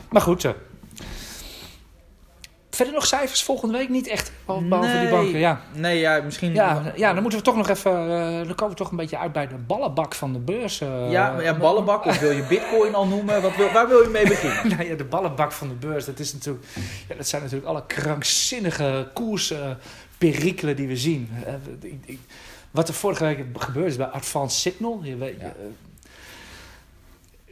maar 0.10 0.22
goed. 0.22 0.46
eh. 0.46 0.52
Verder 2.80 2.94
nog 2.96 3.06
cijfers 3.06 3.44
volgende 3.44 3.78
week? 3.78 3.90
Niet 3.90 4.08
echt, 4.08 4.32
behalve 4.46 4.68
behalve 4.68 4.92
die 4.92 5.00
Nee. 5.00 5.10
banken. 5.12 5.40
Ja. 5.40 5.62
Nee, 5.74 6.00
ja, 6.00 6.22
misschien... 6.22 6.54
Ja, 6.54 6.94
ja, 6.96 7.14
dan 7.14 7.22
moeten 7.22 7.40
we 7.40 7.46
toch 7.46 7.56
nog 7.56 7.70
even. 7.70 7.92
eh, 7.92 8.36
dan 8.46 8.56
komen 8.56 8.70
we 8.70 8.76
toch 8.76 8.92
een 8.92 8.98
beetje 8.98 9.18
uit 9.18 9.32
bij 9.32 9.48
de 9.48 9.56
ballenbak 9.56 10.16
van 10.16 10.34
de 10.34 10.40
beurs. 10.40 10.82
eh. 10.82 11.12
ja, 11.12 11.40
ja, 11.42 11.58
ballenbak, 11.58 12.06
of 12.06 12.20
wil 12.20 12.32
je 12.32 12.44
bitcoin 12.44 12.96
al 12.96 13.08
noemen? 13.08 13.42
Wat 13.42 13.56
wil, 13.56 13.72
waar 13.72 13.88
wil 13.88 14.02
je 14.02 14.10
mee 14.10 14.28
beginnen? 14.28 14.68
Nou 14.78 14.90
ja, 14.90 14.96
de 14.96 15.04
ballenbak 15.06 15.52
van 15.52 15.68
de 15.68 15.74
beurs, 15.74 16.06
dat, 16.06 16.20
is 16.20 16.34
natuurlijk, 16.34 16.66
ja, 17.10 17.16
dat 17.16 17.28
zijn 17.28 17.42
natuurlijk 17.42 17.70
alle 17.70 17.84
krankzinnige 17.88 19.08
koersperikelen 19.14 20.76
die 20.76 20.88
we 20.88 20.98
zien. 20.98 21.30
Eh, 21.46 21.54
ik- 21.82 22.02
ik- 22.06 22.20
wat 22.72 22.88
er 22.88 22.94
vorige 22.94 23.24
week 23.24 23.46
gebeurd 23.54 23.88
is 23.88 23.96
bij 23.98 24.06
Advanced 24.06 24.60
Signal. 24.62 25.00
Je, 25.04 25.16
weet, 25.16 25.36
Ja. 25.40 25.54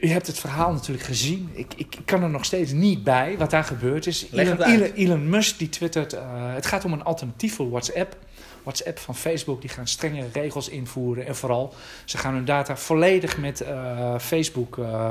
U 0.00 0.08
hebt 0.08 0.26
het 0.26 0.38
verhaal 0.38 0.72
natuurlijk 0.72 1.06
gezien. 1.06 1.50
Ik, 1.52 1.72
ik 1.76 1.98
kan 2.04 2.22
er 2.22 2.30
nog 2.30 2.44
steeds 2.44 2.72
niet 2.72 3.04
bij 3.04 3.38
wat 3.38 3.50
daar 3.50 3.64
gebeurd 3.64 4.06
is. 4.06 4.26
Elon. 4.32 4.62
Elon, 4.62 4.92
Elon 4.92 5.28
Musk 5.28 5.58
die 5.58 5.68
twittert... 5.68 6.12
eh, 6.12 6.20
het 6.54 6.66
gaat 6.66 6.84
om 6.84 6.92
een 6.92 7.04
alternatief 7.04 7.54
voor 7.54 7.70
WhatsApp. 7.70 8.16
WhatsApp 8.62 8.98
van 8.98 9.14
Facebook, 9.14 9.60
die 9.60 9.70
gaan 9.70 9.86
strenge 9.86 10.24
regels 10.32 10.68
invoeren. 10.68 11.26
En 11.26 11.36
vooral, 11.36 11.74
ze 12.04 12.18
gaan 12.18 12.34
hun 12.34 12.44
data 12.44 12.76
volledig 12.76 13.38
met 13.38 13.60
eh, 13.60 14.18
Facebook... 14.18 14.78
eh, 14.78 15.10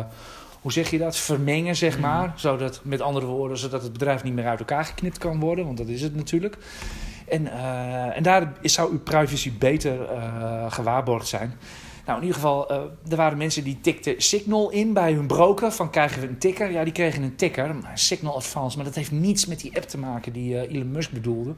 hoe 0.62 0.72
zeg 0.72 0.90
je 0.92 0.98
dat? 0.98 1.18
Vermengen, 1.18 1.76
zeg 1.76 1.94
Mhm. 1.94 2.02
maar. 2.02 2.34
Zodat, 2.36 2.80
met 2.84 3.02
andere 3.02 3.26
woorden, 3.26 3.58
zodat 3.58 3.84
het 3.84 3.92
bedrijf 3.94 4.24
niet 4.24 4.34
meer 4.34 4.48
uit 4.48 4.60
elkaar 4.60 4.86
geknipt 4.86 5.18
kan 5.18 5.40
worden. 5.40 5.66
Want 5.66 5.78
dat 5.78 5.88
is 5.88 6.02
het 6.02 6.16
natuurlijk. 6.16 6.58
En, 7.30 7.48
en 8.14 8.24
daar 8.24 8.54
is, 8.62 8.74
zou 8.74 8.92
uw 8.92 9.00
privacy 9.00 9.58
beter 9.58 9.98
gewaarborgd 10.70 11.28
zijn. 11.28 11.54
Nou, 12.08 12.20
in 12.20 12.26
ieder 12.26 12.42
geval, 12.42 12.70
eh, 12.70 12.78
er 13.10 13.16
waren 13.16 13.38
mensen 13.38 13.64
die 13.64 13.78
tikten 13.82 14.14
Signal 14.18 14.70
in 14.70 14.94
bij 14.94 15.14
hun 15.14 15.28
broker. 15.28 15.72
Van 15.72 15.90
krijgen 15.90 16.22
we 16.22 16.28
een 16.28 16.38
ticker? 16.38 16.72
Ja, 16.72 16.84
die 16.84 16.94
kregen 16.94 17.24
een 17.24 17.36
ticker. 17.36 17.76
maar 17.76 17.98
Signal 18.00 18.36
Advance. 18.36 18.76
Maar 18.76 18.86
dat 18.86 18.96
heeft 18.96 19.12
niets 19.12 19.46
met 19.46 19.60
die 19.60 19.76
app 19.76 19.88
te 19.88 19.98
maken 19.98 20.34
die 20.34 20.60
eh, 20.60 20.76
Elon 20.76 20.92
Musk 20.92 21.12
bedoelde. 21.12 21.54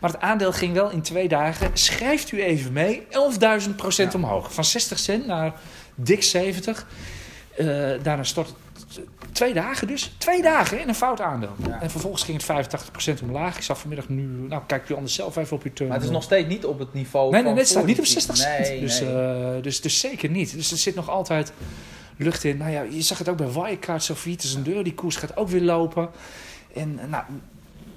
Maar 0.00 0.10
het 0.10 0.20
aandeel 0.20 0.52
ging 0.52 0.72
wel 0.72 0.90
in 0.90 1.02
twee 1.02 1.28
dagen. 1.28 1.70
Schrijft 1.72 2.32
u 2.32 2.42
even 2.42 2.72
mee. 2.72 3.06
11.000 3.10 3.76
procent 3.76 4.12
Ja. 4.12 4.18
omhoog. 4.18 4.54
Van 4.54 4.64
60 4.64 4.98
cent 4.98 5.26
naar 5.26 5.54
dik 5.94 6.22
70. 6.22 6.86
Eh, 7.56 7.66
daarna 8.02 8.22
stort 8.22 8.46
het 8.46 8.56
twee 9.34 9.54
dagen 9.54 9.86
dus. 9.86 10.14
Twee 10.18 10.42
dagen 10.42 10.80
in 10.80 10.88
een 10.88 10.94
fout 10.94 11.20
aandeel. 11.20 11.52
Ja. 11.66 11.80
En 11.80 11.90
vervolgens 11.90 12.22
ging 12.22 12.42
het 12.46 12.68
85% 13.20 13.22
omlaag. 13.22 13.56
Ik 13.56 13.62
zag 13.62 13.78
vanmiddag 13.78 14.08
nu... 14.08 14.22
Nou, 14.48 14.62
kijk 14.66 14.88
u 14.88 14.94
anders 14.94 15.14
zelf 15.14 15.36
even 15.36 15.56
op 15.56 15.62
uw 15.62 15.72
terminal. 15.72 15.88
Maar 15.88 15.96
het 15.96 16.06
is 16.06 16.12
nog 16.12 16.22
steeds 16.22 16.48
niet 16.48 16.64
op 16.64 16.78
het 16.78 16.94
niveau 16.94 17.30
Nee, 17.30 17.42
nee, 17.42 17.50
nee, 17.50 17.60
het 17.60 17.68
staat 17.68 17.86
niet 17.86 17.98
op 17.98 18.04
die 18.04 18.12
60 18.12 18.34
crisis. 18.34 18.56
cent. 18.56 18.68
Nee, 18.68 18.80
dus, 18.80 19.00
nee. 19.00 19.56
eh, 19.56 19.62
dus, 19.62 19.80
dus 19.80 20.00
zeker 20.00 20.30
niet. 20.30 20.54
Dus 20.54 20.70
er 20.70 20.76
zit 20.76 20.94
nog 20.94 21.10
altijd 21.10 21.52
lucht 22.16 22.44
in. 22.44 22.56
Nou 22.56 22.70
ja, 22.70 22.82
je 22.82 23.02
zag 23.02 23.18
het 23.18 23.28
ook 23.28 23.36
bij 23.36 23.52
Wirecard. 23.52 24.02
Sofietus 24.02 24.54
en 24.54 24.62
deur. 24.62 24.84
Die 24.84 24.94
koers 24.94 25.16
gaat 25.16 25.36
ook 25.36 25.48
weer 25.48 25.62
lopen. 25.62 26.10
En 26.74 26.98
eh, 26.98 27.08
nou, 27.08 27.24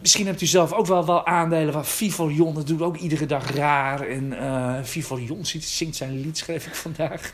misschien 0.02 0.26
hebt 0.26 0.42
u 0.42 0.46
zelf 0.46 0.74
ook 0.74 0.86
wel, 0.86 1.06
wel 1.06 1.26
aandelen 1.26 1.74
waar 1.74 1.86
Vivalion, 1.86 2.54
dat 2.54 2.68
doet 2.68 2.82
ook 2.82 2.98
iedere 2.98 3.26
dag 3.26 3.52
raar. 3.52 4.02
En 4.02 4.40
eh 4.40 4.84
Vivalion 4.84 5.46
zingt, 5.46 5.96
zijn 5.96 6.22
lied, 6.22 6.38
schreef 6.38 6.66
ik 6.66 6.76
vandaag. 6.76 7.32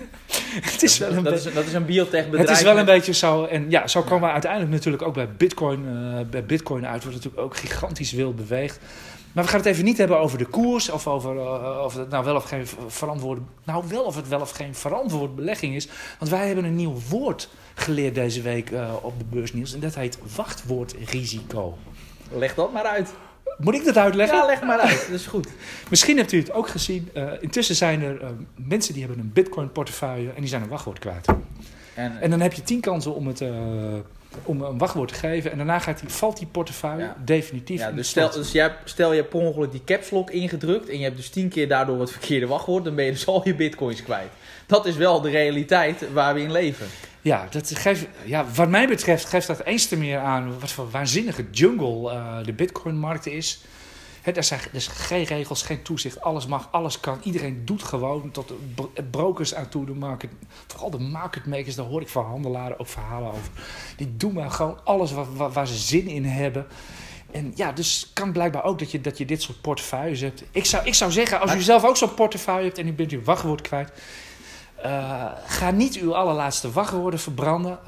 het 0.72 0.82
is 0.82 0.98
wel 0.98 1.12
een 1.12 1.22
dat, 1.22 1.32
is, 1.32 1.52
dat 1.54 1.66
is 1.66 1.72
een 1.72 1.84
biotech 1.84 2.24
bedrijf. 2.24 2.48
Het 2.48 2.58
is 2.58 2.64
wel 2.64 2.78
een 2.78 2.84
beetje 2.84 3.12
zo. 3.12 3.44
En 3.44 3.70
ja, 3.70 3.86
zo 3.86 4.02
komen 4.02 4.28
we 4.28 4.32
uiteindelijk 4.32 4.72
natuurlijk 4.72 5.02
ook 5.02 5.14
bij 5.14 5.28
Bitcoin, 5.28 5.86
eh, 5.86 6.20
bij 6.30 6.44
Bitcoin 6.44 6.86
uit. 6.86 7.02
Wordt 7.02 7.16
natuurlijk 7.16 7.42
ook 7.42 7.56
gigantisch 7.56 8.12
wild 8.12 8.36
beweegd. 8.36 8.78
Maar 9.32 9.44
we 9.44 9.50
gaan 9.50 9.58
het 9.58 9.68
even 9.68 9.84
niet 9.84 9.98
hebben 9.98 10.18
over 10.18 10.38
de 10.38 10.46
koers. 10.46 10.90
Of 10.90 11.06
over 11.06 11.38
eh, 11.38 11.82
of 11.84 11.94
het 11.94 12.10
nou 12.10 12.24
wel 12.24 12.36
of 12.36 12.44
geen 12.44 12.66
verantwoorde. 12.86 13.40
Nou, 13.64 13.84
wel 13.88 14.02
of 14.02 14.16
het 14.16 14.28
wel 14.28 14.40
of 14.40 14.50
geen 14.50 14.74
verantwoorde 14.74 15.34
belegging 15.34 15.74
is. 15.74 15.88
Want 16.18 16.30
wij 16.30 16.46
hebben 16.46 16.64
een 16.64 16.76
nieuw 16.76 16.96
woord 17.08 17.48
geleerd 17.74 18.14
deze 18.14 18.42
week 18.42 18.70
op 19.00 19.18
de 19.18 19.24
beursnieuws. 19.24 19.74
En 19.74 19.80
dat 19.80 19.94
heet 19.94 20.18
wachtwoordrisico. 20.36 21.78
Leg 22.34 22.54
dat 22.54 22.72
maar 22.72 22.84
uit. 22.84 23.12
Moet 23.58 23.74
ik 23.74 23.84
dat 23.84 23.96
uitleggen? 23.96 24.36
Ja, 24.36 24.46
leg 24.46 24.62
maar 24.62 24.78
uit. 24.78 25.06
Dat 25.10 25.20
is 25.20 25.26
goed. 25.26 25.48
Misschien 25.90 26.16
hebt 26.16 26.32
u 26.32 26.38
het 26.38 26.52
ook 26.52 26.68
gezien. 26.68 27.10
Eh, 27.14 27.28
intussen 27.40 27.74
zijn 27.74 28.02
er 28.02 28.22
eh, 28.22 28.28
mensen 28.54 28.94
die 28.94 29.02
hebben 29.04 29.20
een 29.22 29.30
Bitcoin 29.32 29.72
portefeuille 29.72 30.28
en 30.28 30.40
die 30.40 30.48
zijn 30.48 30.62
een 30.62 30.68
wachtwoord 30.68 30.98
kwijt. 30.98 31.26
En, 31.94 32.20
En 32.20 32.30
dan 32.30 32.40
heb 32.40 32.52
je 32.52 32.62
tien 32.62 32.80
kansen 32.80 33.14
om, 33.14 33.26
het, 33.26 33.40
eh, 33.40 33.50
om 34.42 34.62
een 34.62 34.78
wachtwoord 34.78 35.08
te 35.08 35.14
geven. 35.14 35.50
En 35.50 35.56
daarna 35.56 35.78
gaat 35.78 36.00
die, 36.00 36.08
valt 36.08 36.38
die 36.38 36.46
portefeuille 36.46 37.02
Ja. 37.02 37.16
definitief 37.24 37.80
ja, 37.80 37.88
in 37.88 37.96
dus 37.96 38.08
stel, 38.08 38.30
dus 38.30 38.52
jij, 38.52 38.74
stel 38.84 39.10
je 39.12 39.18
hebt 39.18 39.30
per 39.30 39.40
ongeluk 39.40 39.70
die 39.72 39.82
caps 39.84 40.10
lock 40.10 40.30
ingedrukt 40.30 40.88
en 40.88 40.98
je 40.98 41.04
hebt 41.04 41.16
dus 41.16 41.28
tien 41.28 41.48
keer 41.48 41.68
daardoor 41.68 42.00
het 42.00 42.10
verkeerde 42.10 42.46
wachtwoord, 42.46 42.84
dan 42.84 42.94
ben 42.94 43.04
je 43.04 43.10
dus 43.10 43.26
al 43.26 43.40
je 43.44 43.54
bitcoins 43.54 44.02
kwijt. 44.02 44.30
Dat 44.66 44.86
is 44.86 44.96
wel 44.96 45.20
de 45.20 45.30
realiteit 45.30 46.12
waar 46.12 46.34
we 46.34 46.40
in 46.40 46.52
leven. 46.52 46.86
Ja, 47.24 47.46
dat 47.50 47.78
geeft, 47.78 48.06
ja, 48.24 48.46
wat 48.54 48.68
mij 48.68 48.88
betreft 48.88 49.24
geeft 49.24 49.46
dat 49.46 49.64
eens 49.64 49.86
te 49.86 49.96
meer 49.96 50.18
aan 50.18 50.60
wat 50.60 50.70
voor 50.70 50.90
waanzinnige 50.90 51.46
jungle 51.50 52.10
eh, 52.10 52.44
de 52.44 52.52
bitcoinmarkt 52.52 53.26
is. 53.26 53.64
Hè, 54.22 54.32
er, 54.32 54.44
zijn, 54.44 54.60
er 54.60 54.74
is 54.74 54.86
geen 54.86 55.24
regels, 55.24 55.62
geen 55.62 55.82
toezicht. 55.82 56.20
Alles 56.20 56.46
mag, 56.46 56.68
alles 56.70 57.00
kan. 57.00 57.20
Iedereen 57.22 57.64
doet 57.64 57.82
gewoon 57.82 58.30
tot 58.30 58.52
brokers 59.10 59.54
aan 59.54 59.68
toe. 59.68 59.86
De 59.86 59.94
market, 59.94 60.30
vooral 60.66 60.90
de 60.90 60.98
market 60.98 61.46
makers, 61.46 61.74
daar 61.74 61.86
hoor 61.86 62.00
ik 62.00 62.08
van 62.08 62.24
handelaren 62.24 62.80
ook 62.80 62.88
verhalen 62.88 63.28
over. 63.28 63.50
Die 63.96 64.16
doen 64.16 64.32
maar 64.32 64.50
gewoon 64.50 64.78
alles 64.84 65.12
waar, 65.12 65.36
waar, 65.36 65.52
waar 65.52 65.66
ze 65.66 65.76
zin 65.76 66.06
in 66.06 66.24
hebben. 66.24 66.66
En 67.30 67.52
ja, 67.54 67.72
dus 67.72 68.10
kan 68.12 68.32
blijkbaar 68.32 68.64
ook 68.64 68.78
dat 68.78 68.90
je, 68.90 69.00
dat 69.00 69.18
je 69.18 69.24
dit 69.24 69.42
soort 69.42 69.60
portefeuilles 69.60 70.20
hebt. 70.20 70.44
Ik 70.50 70.64
zou, 70.64 70.86
ik 70.86 70.94
zou 70.94 71.12
zeggen, 71.12 71.40
als 71.40 71.54
u 71.54 71.60
zelf 71.60 71.84
ook 71.84 71.96
zo'n 71.96 72.14
portefeuille 72.14 72.64
hebt 72.64 72.78
en 72.78 72.88
u 72.88 72.92
bent 72.92 73.10
uw 73.10 73.22
wachtwoord 73.22 73.60
kwijt. 73.60 73.92
Eh, 74.84 75.24
ga 75.46 75.70
niet 75.70 75.96
uw 75.96 76.14
allerlaatste 76.14 76.70
wachtwoorden 76.70 77.20
verbranden. 77.20 77.78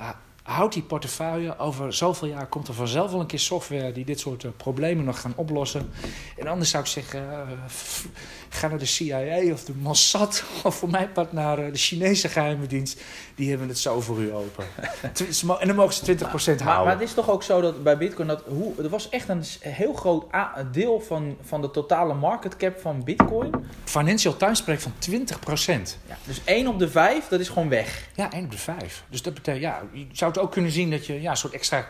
Houd 0.46 0.72
die 0.72 0.82
portefeuille. 0.82 1.59
Over 1.59 1.92
zoveel 1.94 2.28
jaar 2.28 2.46
komt 2.46 2.68
er 2.68 2.74
vanzelf 2.74 3.11
wel 3.11 3.20
een 3.20 3.26
keer 3.26 3.38
software 3.38 3.92
die 3.92 4.04
dit 4.04 4.20
soort 4.20 4.44
eh, 4.44 4.50
problemen 4.56 5.04
nog 5.04 5.20
gaan 5.20 5.32
oplossen. 5.37 5.90
En 6.38 6.46
anders 6.46 6.70
zou 6.70 6.82
ik 6.82 6.88
zeggen, 6.88 7.46
f- 7.70 8.06
ga 8.48 8.68
naar 8.68 8.78
de 8.78 8.85
CIA 8.85 9.52
of 9.52 9.64
de 9.64 9.72
Mossad. 9.74 10.44
Of 10.64 10.74
voor 10.74 10.90
mijn 10.90 11.12
part 11.12 11.32
naar 11.32 11.59
eh, 11.59 11.72
de 11.72 11.78
Chinese 11.78 12.28
geheime 12.28 12.66
dienst. 12.66 13.00
Die 13.35 13.50
hebben 13.50 13.68
het 13.68 13.78
zo 13.78 14.00
voor 14.00 14.18
u 14.18 14.32
open. 14.35 14.64
En 15.61 15.66
dan 15.66 15.76
mogen 15.76 15.94
ze 15.94 16.16
20% 16.16 16.18
Maar, 16.24 16.32
houden. 16.37 16.64
maar 16.85 16.92
het 16.92 17.09
is 17.09 17.14
toch 17.14 17.30
ook 17.30 17.42
zo 17.42 17.61
dat 17.61 17.82
bij 17.82 17.96
Bitcoin 17.98 18.28
dat 18.28 18.42
hoe, 18.46 18.72
er 18.82 18.88
was 18.88 19.09
echt 19.09 19.28
een 19.28 19.42
heel 19.61 19.92
groot 19.92 20.24
deel 20.72 21.00
van, 21.00 21.37
van 21.42 21.61
de 21.61 21.70
totale 21.70 22.14
market 22.14 22.56
cap 22.56 22.80
van 22.80 23.04
Bitcoin. 23.04 23.50
Financial 23.85 24.37
Times 24.37 24.59
spreekt 24.59 24.82
van 24.82 24.92
20%. 25.11 25.82
Ja, 26.09 26.16
dus 26.24 26.40
1 26.44 26.66
op 26.66 26.78
de 26.78 26.88
5, 26.88 27.28
dat 27.28 27.40
is 27.40 27.48
gewoon 27.48 27.68
weg. 27.68 28.09
Ja, 28.14 28.32
1 28.32 28.44
op 28.44 28.50
de 28.50 28.59
5. 28.59 29.04
Dus 29.11 29.22
dat 29.22 29.35
betekent, 29.35 29.62
ja, 29.64 29.82
je 29.92 30.06
zou 30.12 30.32
het 30.37 30.44
ook 30.44 30.53
kunnen 30.53 30.70
zien 30.70 30.90
dat 30.90 31.07
je 31.07 31.20
ja, 31.20 31.31
een 31.31 31.37
soort 31.37 31.53
extra 31.53 31.87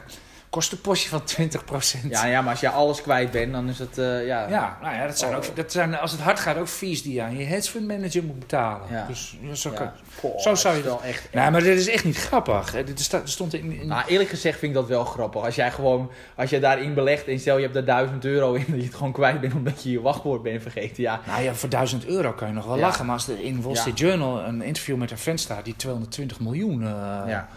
kostenpostje 0.50 1.08
van 1.08 1.22
20%. 2.04 2.08
Ja, 2.08 2.26
ja, 2.26 2.40
maar 2.40 2.50
als 2.50 2.60
je 2.60 2.68
alles 2.70 3.02
kwijt 3.02 3.30
bent, 3.30 3.52
dan 3.52 3.68
is 3.68 3.78
het 3.78 3.98
eh, 3.98 4.26
ja. 4.26 4.48
Ja, 4.48 4.78
nou 4.82 4.94
ja, 4.94 5.06
dat 5.06 5.18
zijn 5.18 5.34
ook, 5.34 5.56
dat 5.56 5.72
zijn, 5.72 5.98
als 5.98 6.12
het 6.12 6.20
hard 6.20 6.40
gaat 6.40 6.56
ook 6.56 6.68
fees 6.68 7.02
die 7.02 7.14
je 7.14 7.22
aan 7.22 7.36
je 7.38 7.44
hedge 7.44 7.70
fund 7.70 7.86
manager 7.86 8.24
moet 8.24 8.38
betalen. 8.38 8.86
Ja. 8.90 9.06
Dus 9.08 9.36
zo, 9.52 9.70
Ja. 9.70 9.76
kan- 9.76 9.90
Goh, 10.20 10.38
Zo 10.40 10.54
zou 10.54 10.74
dat 10.74 10.82
je 10.84 10.88
wel 10.88 11.02
echt. 11.02 11.28
Nee, 11.32 11.50
maar 11.50 11.62
dit 11.62 11.78
is 11.78 11.88
echt 11.88 12.04
niet 12.04 12.16
grappig. 12.16 12.72
hè. 12.72 12.84
Dit 12.84 13.10
stond 13.24 13.54
in, 13.54 13.80
in- 13.80 13.86
Nou, 13.86 14.02
eerlijk 14.06 14.28
gezegd 14.30 14.58
vind 14.58 14.72
ik 14.74 14.78
dat 14.78 14.88
wel 14.88 15.04
grappig. 15.04 15.42
Als 15.44 15.54
jij 15.54 15.70
gewoon, 15.70 16.10
als 16.36 16.50
je 16.50 16.60
daarin 16.60 16.94
belegt 16.94 17.26
en 17.28 17.38
stel 17.40 17.56
je 17.56 17.62
hebt 17.62 17.76
er 17.76 17.84
1000 17.84 18.24
euro 18.24 18.54
in, 18.54 18.64
dat 18.70 18.78
je 18.80 18.84
het 18.86 18.94
gewoon 18.94 19.12
kwijt 19.12 19.40
bent 19.40 19.54
omdat 19.54 19.82
je 19.82 19.90
je 19.90 20.00
wachtwoord 20.00 20.42
bent 20.42 20.62
vergeten. 20.62 21.02
Ja, 21.02 21.20
nou 21.26 21.42
ja, 21.42 21.54
voor 21.54 21.68
1000 21.68 22.06
euro 22.06 22.32
kan 22.32 22.48
je 22.48 22.54
nog 22.54 22.64
wel 22.66 22.76
Ja. 22.76 22.80
lachen. 22.80 23.06
Maar 23.06 23.14
als 23.14 23.28
er 23.28 23.40
in 23.40 23.62
Wall. 23.62 23.74
Street 23.74 23.98
Journal 23.98 24.44
een 24.44 24.62
interview 24.62 24.96
met 24.96 25.10
een 25.10 25.18
fan 25.18 25.38
staat 25.38 25.64
die 25.64 25.76
220 25.76 26.40
miljoen... 26.40 26.82
eh, 26.82 26.88
ja. 27.26 27.48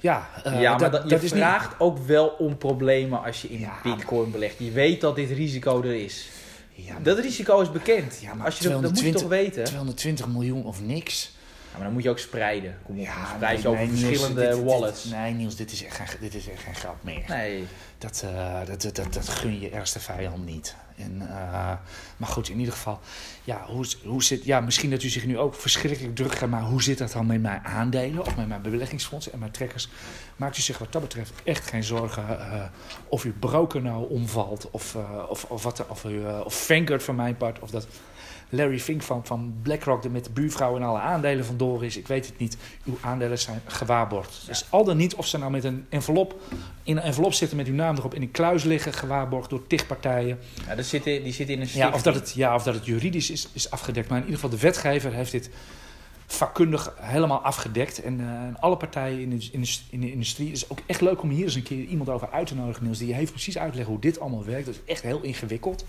Ja, 0.00 0.28
eh, 0.44 0.60
ja, 0.60 0.70
maar 0.70 0.78
dat, 0.78 0.92
dat, 0.92 1.02
je 1.02 1.08
dat 1.08 1.22
is 1.22 1.32
niet... 1.32 1.40
vraagt 1.42 1.74
ook 1.80 1.98
wel 1.98 2.26
om 2.26 2.56
problemen 2.58 3.22
als 3.22 3.42
je 3.42 3.48
in 3.48 3.58
Ja, 3.60 3.72
bitcoin 3.82 4.30
belegt. 4.30 4.54
Je 4.58 4.70
weet 4.70 5.00
dat 5.00 5.16
dit 5.16 5.30
risico 5.30 5.82
er 5.82 5.94
is. 6.04 6.28
Ja, 6.74 6.92
maar 6.92 7.02
Dat 7.02 7.18
risico 7.18 7.60
is 7.60 7.70
bekend. 7.72 8.18
Ja, 8.20 8.34
maar 8.34 8.46
als 8.46 8.58
je 8.58 8.68
dat, 8.68 8.82
dat 8.82 8.90
moet 8.90 9.00
je 9.00 9.10
toch 9.12 9.20
220 9.22 9.28
weten? 9.54 9.64
220 9.64 10.26
miljoen 10.28 10.64
of 10.64 10.80
niks. 10.82 11.34
Ja, 11.70 11.72
maar 11.72 11.82
dan 11.84 11.92
moet 11.92 12.02
je 12.02 12.10
ook 12.10 12.18
spreiden. 12.18 12.78
Kom 12.84 12.98
op, 12.98 13.04
Ja, 13.04 13.12
spreid 13.34 13.62
je 13.62 13.68
nee, 13.68 13.82
over 13.82 13.96
verschillende 13.96 14.48
dit- 14.48 14.62
wallets. 14.64 15.04
nee, 15.04 15.32
Niels, 15.32 15.56
dit 15.56 15.72
is 15.72 15.84
echt 15.84 15.96
geen, 15.96 16.06
dit 16.20 16.34
is 16.34 16.48
echt 16.48 16.62
geen 16.62 16.74
grap 16.74 16.96
meer. 17.02 17.24
Nee. 17.28 17.64
Dat, 17.98 18.22
eh, 18.34 18.58
dat, 18.66 18.82
dat, 18.82 18.96
dat, 18.96 19.12
dat 19.14 19.28
gun 19.28 19.60
je 19.60 19.70
ergste 19.70 20.00
vijand 20.00 20.44
niet. 20.46 20.74
En, 20.96 21.20
eh, 21.20 21.72
maar 22.16 22.28
goed, 22.28 22.48
in 22.48 22.58
ieder 22.58 22.74
geval, 22.74 23.00
ja, 23.44 23.64
hoe, 23.66 23.86
hoe 24.04 24.22
zit, 24.22 24.44
ja, 24.44 24.60
misschien 24.60 24.90
dat 24.90 25.02
u 25.02 25.08
zich 25.08 25.26
nu 25.26 25.38
ook 25.38 25.54
verschrikkelijk 25.54 26.16
druk 26.16 26.34
gaat, 26.34 26.48
maar 26.48 26.62
hoe 26.62 26.82
zit 26.82 26.98
dat 26.98 27.12
dan 27.12 27.26
met 27.26 27.42
mijn 27.42 27.64
aandelen 27.64 28.26
of 28.26 28.36
met 28.36 28.48
mijn 28.48 28.62
beleggingsfondsen 28.62 29.32
en 29.32 29.38
mijn 29.38 29.50
trekkers? 29.50 29.88
Maakt 30.36 30.58
u 30.58 30.60
zich 30.60 30.78
wat 30.78 30.92
dat 30.92 31.02
betreft 31.02 31.32
echt 31.44 31.68
geen 31.68 31.84
zorgen 31.84 32.40
eh, 32.40 32.62
of 33.08 33.22
uw 33.22 33.32
broker 33.38 33.82
nou 33.82 34.10
omvalt 34.10 34.70
of, 34.70 34.94
eh, 34.94 35.22
of, 35.28 35.44
of, 35.44 35.62
wat, 35.62 35.86
of, 35.88 36.04
of 36.44 36.68
van 36.98 37.14
mijn 37.14 37.36
part 37.36 37.58
of 37.58 37.70
dat 37.70 37.86
Larry 38.48 38.80
Fink 38.80 39.02
van, 39.02 39.26
van 39.26 39.54
BlackRock 39.62 40.04
er 40.04 40.10
met 40.10 40.24
de 40.24 40.30
buurvrouw 40.30 40.76
en 40.76 40.82
alle 40.82 40.98
aandelen 40.98 41.44
vandoor 41.44 41.84
is. 41.84 41.96
Ik 41.96 42.06
weet 42.06 42.26
het 42.26 42.38
niet. 42.38 42.56
Uw 42.84 42.98
aandelen 43.00 43.38
zijn 43.38 43.60
gewaarborgd. 43.66 44.42
Dus 44.46 44.66
al 44.70 44.84
dan 44.84 44.96
niet 44.96 45.14
of 45.14 45.26
ze 45.26 45.38
nou 45.38 45.50
met 45.50 45.64
een 45.64 45.86
envelop 45.88 46.40
in 46.82 46.96
een 46.96 47.02
envelop 47.02 47.32
zitten 47.32 47.56
met 47.56 47.66
uw 47.66 47.74
naam 47.74 47.96
erop 47.96 48.14
in 48.14 48.22
een 48.22 48.30
kluis 48.30 48.64
liggen, 48.64 48.92
gewaarborgd 48.92 49.50
door 49.50 49.66
tig 49.66 49.86
partijen. 49.86 50.38
Ja, 50.66 50.74
dat 50.74 50.84
zit 50.84 51.06
in, 51.06 51.22
die 51.22 51.32
zit 51.32 51.48
in 51.48 51.60
een 51.60 51.68
Ja, 51.72 51.90
of 51.90 52.02
dat 52.02 52.14
het, 52.14 52.32
ja, 52.36 52.54
of 52.54 52.62
dat 52.62 52.74
het 52.74 52.86
juridisch 52.86 53.30
is, 53.30 53.48
is 53.52 53.70
afgedekt. 53.70 54.08
Maar 54.08 54.18
in 54.18 54.24
ieder 54.24 54.40
geval, 54.40 54.56
de 54.56 54.62
wetgever 54.62 55.12
heeft 55.12 55.30
dit 55.30 55.50
vakkundig 56.26 56.94
helemaal 57.00 57.40
afgedekt. 57.40 58.02
En 58.02 58.20
eh, 58.20 58.26
en 58.26 58.56
alle 58.60 58.76
partijen 58.76 59.18
in 59.18 59.38
de, 59.38 59.48
in, 59.52 59.62
de, 59.62 59.70
in 59.90 60.00
de 60.00 60.12
industrie. 60.12 60.46
Het 60.46 60.56
is 60.56 60.70
ook 60.70 60.78
echt 60.86 61.00
leuk 61.00 61.22
om 61.22 61.30
hier 61.30 61.44
eens 61.44 61.54
een 61.54 61.62
keer 61.62 61.84
iemand 61.84 62.08
over 62.08 62.30
uit 62.30 62.46
te 62.46 62.54
nodigen, 62.54 62.84
Niels. 62.84 62.98
Die 62.98 63.14
heeft 63.14 63.30
precies 63.30 63.58
uitleggen 63.58 63.92
hoe 63.92 64.00
dit 64.00 64.20
allemaal 64.20 64.44
werkt. 64.44 64.66
Dat 64.66 64.74
is 64.74 64.92
echt 64.92 65.02
heel 65.02 65.22
ingewikkeld. 65.22 65.84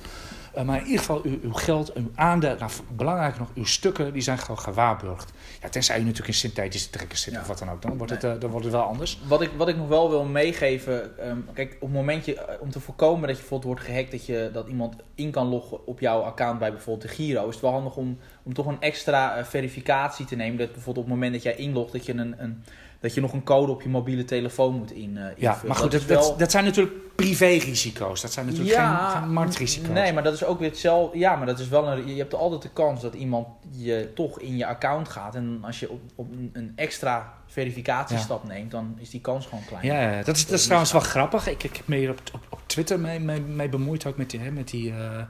Eh, 0.57 0.63
maar 0.63 0.77
in 0.77 0.83
ieder 0.83 0.99
geval, 0.99 1.21
uw, 1.23 1.39
uw 1.41 1.53
geld, 1.53 1.93
uw 1.93 2.11
aandelen, 2.15 2.57
nou, 2.59 2.71
belangrijker 2.95 3.39
nog, 3.39 3.49
uw 3.55 3.65
stukken, 3.65 4.13
die 4.13 4.21
zijn 4.21 4.37
gewoon 4.37 4.59
gewaarborgd. 4.59 5.31
Ja, 5.61 5.69
tenzij 5.69 5.95
u 5.99 5.99
natuurlijk 5.99 6.27
in 6.27 6.33
synthetische 6.33 6.89
trekkers 6.89 7.21
zit 7.21 7.33
Ja. 7.33 7.39
of 7.39 7.47
wat 7.47 7.59
dan 7.59 7.69
ook. 7.69 7.81
Dan 7.81 7.97
wordt, 7.97 8.11
het, 8.11 8.23
eh, 8.23 8.33
dan 8.39 8.49
wordt 8.49 8.65
het 8.65 8.73
wel 8.75 8.83
anders. 8.83 9.19
Wat 9.27 9.41
ik, 9.41 9.51
wat 9.57 9.67
ik 9.67 9.77
nog 9.77 9.87
wel 9.87 10.09
wil 10.09 10.23
meegeven, 10.25 11.17
ehm, 11.19 11.37
kijk, 11.53 11.73
op 11.73 11.81
het 11.81 11.91
momentje 11.91 12.35
eh, 12.35 12.61
om 12.61 12.71
te 12.71 12.79
voorkomen 12.79 13.21
dat 13.21 13.29
je 13.35 13.41
bijvoorbeeld 13.41 13.73
wordt 13.73 13.89
gehackt, 13.89 14.11
dat, 14.11 14.25
je, 14.25 14.49
dat 14.53 14.67
iemand 14.67 14.95
in 15.15 15.31
kan 15.31 15.47
loggen 15.47 15.87
op 15.87 15.99
jouw 15.99 16.21
account 16.21 16.59
bij 16.59 16.71
bijvoorbeeld 16.71 17.09
de 17.09 17.15
Giro, 17.15 17.47
is 17.47 17.53
het 17.53 17.63
wel 17.63 17.71
handig 17.71 17.95
om, 17.95 18.17
om 18.43 18.53
toch 18.53 18.65
een 18.65 18.81
extra 18.81 19.45
verificatie 19.45 20.25
te 20.25 20.35
nemen. 20.35 20.57
Dat 20.57 20.71
bijvoorbeeld 20.71 21.05
op 21.05 21.11
het 21.11 21.13
moment 21.13 21.33
dat 21.33 21.43
jij 21.43 21.55
inlogt, 21.55 21.91
dat 21.91 22.05
je, 22.05 22.13
een, 22.13 22.35
een, 22.37 22.63
dat 22.99 23.13
je 23.13 23.21
nog 23.21 23.33
een 23.33 23.43
code 23.43 23.71
op 23.71 23.81
je 23.81 23.89
mobiele 23.89 24.25
telefoon 24.25 24.75
moet 24.75 24.91
in, 24.91 25.17
eh. 25.17 25.23
Ja, 25.37 25.61
maar 25.65 25.75
goed, 25.75 25.91
dat, 25.91 26.07
dat, 26.07 26.27
wel- 26.27 26.37
dat 26.37 26.51
zijn 26.51 26.63
natuurlijk 26.63 26.95
privérisico's. 27.15 28.21
Dat 28.21 28.31
zijn 28.33 28.45
natuurlijk 28.45 28.75
geen, 28.75 28.95
geen 29.21 29.33
marktrisico's. 29.33 29.89
Nee, 29.89 30.13
maar 30.13 30.23
dat 30.23 30.33
is 30.33 30.43
ook 30.43 30.59
weer 30.59 30.69
hetzelfde. 30.69 31.17
Ja, 31.17 31.35
maar 31.35 31.45
dat 31.45 31.59
is 31.59 31.67
wel 31.67 31.87
een, 31.87 32.07
je 32.07 32.17
hebt 32.17 32.33
altijd 32.33 32.61
de 32.61 32.69
kans 32.73 33.01
dat 33.01 33.13
iemand 33.13 33.47
je 33.71 34.11
toch 34.15 34.39
in 34.39 34.57
je 34.57 34.65
account 34.65 35.09
gaat. 35.09 35.35
En 35.35 35.59
als 35.61 35.79
je 35.79 35.89
op, 35.89 36.01
op 36.15 36.27
een, 36.53 36.71
extra 36.75 37.33
verificatiestap 37.47 38.43
neemt, 38.47 38.71
dan 38.71 38.95
is 38.99 39.09
die 39.09 39.21
kans 39.21 39.45
gewoon 39.45 39.63
klein. 39.65 39.85
Ja, 39.85 40.23
dat 40.23 40.35
is, 40.35 40.45
dat 40.45 40.59
is 40.59 40.63
trouwens 40.65 40.91
wel 40.91 41.01
grappig. 41.01 41.47
Ik, 41.47 41.63
ik 41.63 41.75
heb 41.75 41.87
me 41.87 41.95
hier 41.95 42.09
op, 42.09 42.19
op, 42.33 42.41
op 42.49 42.59
Twitter 42.65 42.99
mee, 42.99 43.19
mee, 43.19 43.41
mee 43.41 43.69
bemoeid, 43.69 44.05
ook 44.05 44.17
met 44.17 44.29
die, 44.29 44.39
hè, 44.39 44.51
met, 44.51 44.69
die, 44.69 44.91
eh, 44.91 45.21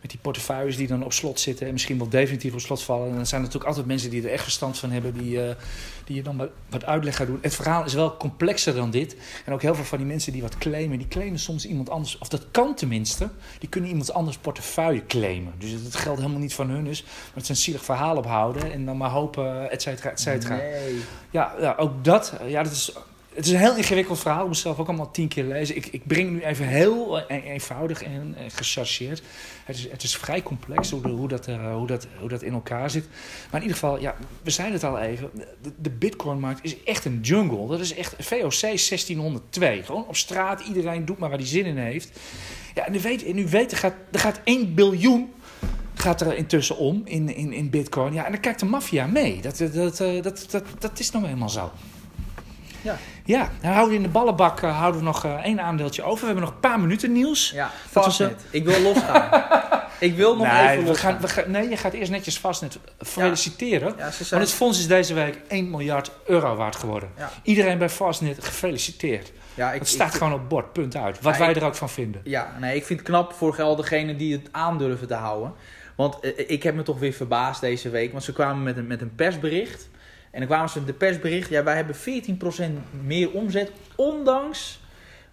met 0.00 0.10
die 0.10 0.20
portefeuilles 0.22 0.76
die 0.76 0.86
dan 0.86 1.04
op 1.04 1.12
slot 1.12 1.40
zitten 1.40 1.66
en 1.66 1.72
misschien 1.72 1.98
wel 1.98 2.08
definitief 2.08 2.52
op 2.52 2.60
slot 2.60 2.82
vallen. 2.82 3.08
En 3.08 3.14
dan 3.14 3.26
zijn 3.26 3.40
er 3.40 3.46
natuurlijk 3.46 3.68
altijd 3.68 3.86
mensen 3.86 4.10
die 4.10 4.22
er 4.22 4.32
echt 4.32 4.42
verstand 4.42 4.78
van 4.78 4.90
hebben, 4.90 5.18
die, 5.18 5.42
eh, 5.42 5.54
die 6.04 6.16
je 6.16 6.22
dan 6.22 6.36
wat, 6.36 6.50
wat 6.68 6.84
uitleg 6.84 7.16
gaan 7.16 7.26
doen. 7.26 7.38
Het 7.42 7.54
verhaal 7.54 7.84
is 7.84 7.94
wel 7.94 8.16
complexer 8.16 8.74
dan 8.74 8.90
dit. 8.90 9.16
En 9.44 9.52
ook 9.52 9.62
heel 9.62 9.74
veel 9.74 9.84
van 9.84 9.98
die 9.98 10.06
mensen 10.06 10.32
die 10.32 10.42
wat 10.42 10.58
claimen, 10.58 10.98
die 10.98 11.08
claimen 11.08 11.38
soms 11.38 11.66
iemand 11.66 11.90
anders, 11.90 12.18
of 12.18 12.28
dat 12.28 12.46
kan 12.50 12.74
tenminste, 12.74 13.28
die 13.58 13.68
kunnen 13.68 13.90
iemand 13.90 14.12
anders 14.12 14.36
portefeuille 14.36 15.06
claimen. 15.06 15.52
Dus 15.58 15.70
het 15.70 15.96
geld 15.96 16.18
helemaal 16.18 16.40
niet 16.40 16.54
van 16.54 16.70
hun 16.70 16.86
is, 16.86 17.02
maar 17.02 17.12
het 17.34 17.48
een 17.48 17.56
zielig 17.56 17.84
verhaal 17.84 18.16
ophouden 18.16 18.72
en 18.72 18.84
dan 18.84 18.96
maar 18.96 19.10
hopen, 19.10 19.70
et 19.70 19.82
cetera, 19.82 20.10
et 20.10 20.20
cetera. 20.20 20.56
Nee. 20.56 21.00
Ja, 21.30 21.54
ja, 21.60 21.74
ook 21.78 22.04
dat. 22.04 22.32
Ja, 22.46 22.62
dat 22.62 22.72
is, 22.72 22.92
het 23.36 23.46
is 23.46 23.52
een 23.52 23.58
heel 23.58 23.76
ingewikkeld 23.76 24.18
verhaal. 24.18 24.40
Ik 24.40 24.46
moest 24.46 24.60
zelf 24.60 24.78
ook 24.78 24.88
allemaal 24.88 25.10
tien 25.10 25.28
keer 25.28 25.44
lezen. 25.44 25.76
Ik, 25.76 25.86
ik 25.86 26.06
breng 26.06 26.30
nu 26.30 26.42
even 26.42 26.66
heel 26.66 27.18
e- 27.18 27.24
eenvoudig 27.28 28.02
en 28.02 28.36
gechargeerd. 28.48 29.22
Het 29.64 29.76
is, 29.76 29.90
het 29.90 30.02
is 30.02 30.16
vrij 30.16 30.42
complex 30.42 30.90
hoe, 30.90 31.08
hoe, 31.08 31.28
dat, 31.28 31.46
eh, 31.46 31.74
hoe, 31.74 31.86
dat, 31.86 32.06
hoe 32.18 32.28
dat 32.28 32.42
in 32.42 32.52
elkaar 32.52 32.90
zit. 32.90 33.08
Maar 33.50 33.60
in 33.60 33.66
ieder 33.66 33.78
geval, 33.78 34.00
ja, 34.00 34.16
we 34.42 34.50
zeiden 34.50 34.76
het 34.76 34.84
al 34.84 34.98
even. 34.98 35.30
De, 35.62 35.72
de 35.78 35.90
bitcoinmarkt 35.90 36.64
is 36.64 36.82
echt 36.82 37.04
een 37.04 37.20
jungle. 37.20 37.66
Dat 37.66 37.80
is 37.80 37.94
echt 37.94 38.14
VOC 38.18 38.60
1602. 38.60 39.82
Gewoon 39.82 40.06
op 40.06 40.16
straat. 40.16 40.60
Iedereen 40.60 41.04
doet 41.04 41.18
maar 41.18 41.28
waar 41.28 41.38
hij 41.38 41.46
zin 41.46 41.64
in 41.64 41.78
heeft. 41.78 42.18
Ja, 42.74 42.86
en 42.86 42.94
u 42.94 43.00
weet, 43.00 43.24
en 43.24 43.38
u 43.38 43.48
weet 43.48 43.72
er, 43.72 43.78
gaat, 43.78 43.94
er 44.12 44.20
gaat 44.20 44.40
1 44.44 44.74
biljoen 44.74 45.32
gaat 45.94 46.20
er 46.20 46.36
intussen 46.36 46.76
om 46.76 47.02
in, 47.04 47.34
in, 47.34 47.52
in 47.52 47.70
bitcoin. 47.70 48.12
Ja, 48.12 48.24
en 48.24 48.32
dan 48.32 48.40
kijkt 48.40 48.60
de 48.60 48.66
maffia 48.66 49.06
mee. 49.06 49.40
Dat, 49.40 49.58
dat, 49.58 49.74
dat, 49.74 50.00
eh, 50.00 50.22
dat, 50.22 50.46
dat, 50.50 50.64
dat 50.78 50.98
is 50.98 51.10
nou 51.10 51.26
eenmaal 51.26 51.48
zo. 51.48 51.72
Ja. 52.86 52.96
Ja, 53.24 53.50
dan 53.60 53.70
houden 53.70 53.90
we 53.90 53.96
in 53.96 54.02
de 54.02 54.08
ballenbak 54.08 54.60
eh, 54.62 54.78
houden 54.78 55.00
we 55.00 55.06
nog 55.06 55.24
eh, 55.24 55.32
één 55.34 55.60
aandeeltje 55.60 56.02
over. 56.02 56.20
We 56.20 56.26
hebben 56.26 56.44
nog 56.44 56.52
een 56.54 56.60
paar 56.60 56.80
minuten 56.80 57.12
nieuws. 57.12 57.50
Ja, 57.50 57.70
was, 57.92 58.04
vastnet. 58.04 58.44
Ik 58.50 58.64
wil 58.64 58.80
losgaan. 58.80 59.44
ik 59.98 60.14
wil 60.16 60.36
nog 60.36 60.46
nee, 60.46 60.68
even 60.68 60.82
we 60.82 60.88
losgaan. 60.88 61.12
gaan, 61.12 61.20
we 61.20 61.28
gaan, 61.28 61.50
nee, 61.50 61.68
je 61.68 61.76
gaat 61.76 61.92
eerst 61.92 62.10
netjes 62.10 62.38
vastnet 62.38 62.78
feliciteren. 62.98 63.94
Ja, 63.98 64.10
ze 64.10 64.24
zijn... 64.24 64.40
Want 64.40 64.50
het 64.50 64.58
fonds 64.60 64.78
is 64.78 64.86
deze 64.86 65.14
week 65.14 65.38
1 65.48 65.70
miljard 65.70 66.10
euro 66.26 66.54
waard 66.56 66.76
geworden. 66.76 67.08
Ja. 67.18 67.30
Iedereen 67.42 67.78
bij 67.78 67.88
Fastnet 67.90 68.44
gefeliciteerd. 68.44 69.32
ja, 69.54 69.72
ik, 69.72 69.78
Het 69.78 69.88
staat 69.88 70.12
ik- 70.12 70.18
gewoon 70.18 70.32
op 70.32 70.48
bord, 70.48 70.72
punt 70.72 70.96
uit. 70.96 71.20
Wat 71.20 71.32
Ja, 71.36 71.38
wij 71.40 71.54
er 71.54 71.64
ook 71.64 71.74
van 71.74 71.88
vinden. 71.90 72.20
Ja, 72.24 72.52
nee, 72.60 72.76
ik 72.76 72.84
vind 72.84 72.98
het 72.98 73.08
knap 73.08 73.32
voor 73.32 73.62
al 73.62 73.76
degenen 73.76 74.16
die 74.16 74.32
het 74.32 74.48
aandurven 74.50 75.06
te 75.06 75.14
houden. 75.14 75.52
Want 75.96 76.20
eh, 76.20 76.30
ik 76.50 76.62
heb 76.62 76.74
me 76.74 76.82
toch 76.82 76.98
weer 76.98 77.12
verbaasd 77.12 77.60
deze 77.60 77.88
week. 77.90 78.12
Want 78.12 78.24
ze 78.24 78.32
kwamen 78.32 78.62
met 78.62 78.76
een, 78.76 78.86
met 78.86 79.00
een 79.00 79.14
persbericht. 79.14 79.88
En 80.36 80.42
dan 80.42 80.50
kwamen 80.50 80.70
ze 80.70 80.84
de 80.84 80.92
persbericht. 80.92 81.48
Ja, 81.48 81.62
wij 81.62 81.76
hebben 81.76 81.94
14% 81.94 82.78
meer 83.04 83.30
omzet. 83.30 83.72
Ondanks, 83.94 84.80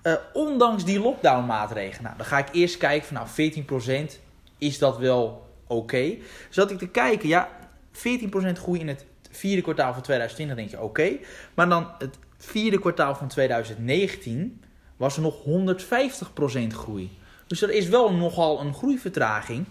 eh, 0.01 0.13
ondanks 0.33 0.85
die 0.85 0.99
lockdown 0.99 1.45
maatregelen. 1.45 2.03
Nou, 2.03 2.17
dan 2.17 2.25
ga 2.25 2.37
ik 2.37 2.47
eerst 2.51 2.77
kijken 2.77 3.07
van 3.07 3.15
nou 3.15 3.27
14% 3.27 4.19
is 4.57 4.77
dat 4.77 4.97
wel 4.97 5.49
oké. 5.67 6.15
Zat 6.49 6.71
ik 6.71 6.77
te 6.77 6.87
kijken. 6.87 7.27
Ja, 7.27 7.49
14% 7.91 8.59
groei 8.59 8.79
in 8.79 8.87
het 8.87 9.05
vierde 9.31 9.61
kwartaal 9.61 9.93
van 9.93 10.01
2020. 10.01 10.55
denk 10.55 10.69
je 10.69 10.81
oké. 10.81 11.17
Maar 11.53 11.69
dan 11.69 11.87
het 11.97 12.17
vierde 12.37 12.79
kwartaal 12.79 13.15
van 13.15 13.27
2019 13.27 14.63
was 14.97 15.15
er 15.15 15.21
nog 15.21 15.35
150% 15.43 16.73
groei. 16.73 17.17
Dus 17.47 17.61
er 17.61 17.71
is 17.71 17.87
wel 17.87 18.13
nogal 18.13 18.59
een 18.59 18.73
groeivertraging. 18.73 19.65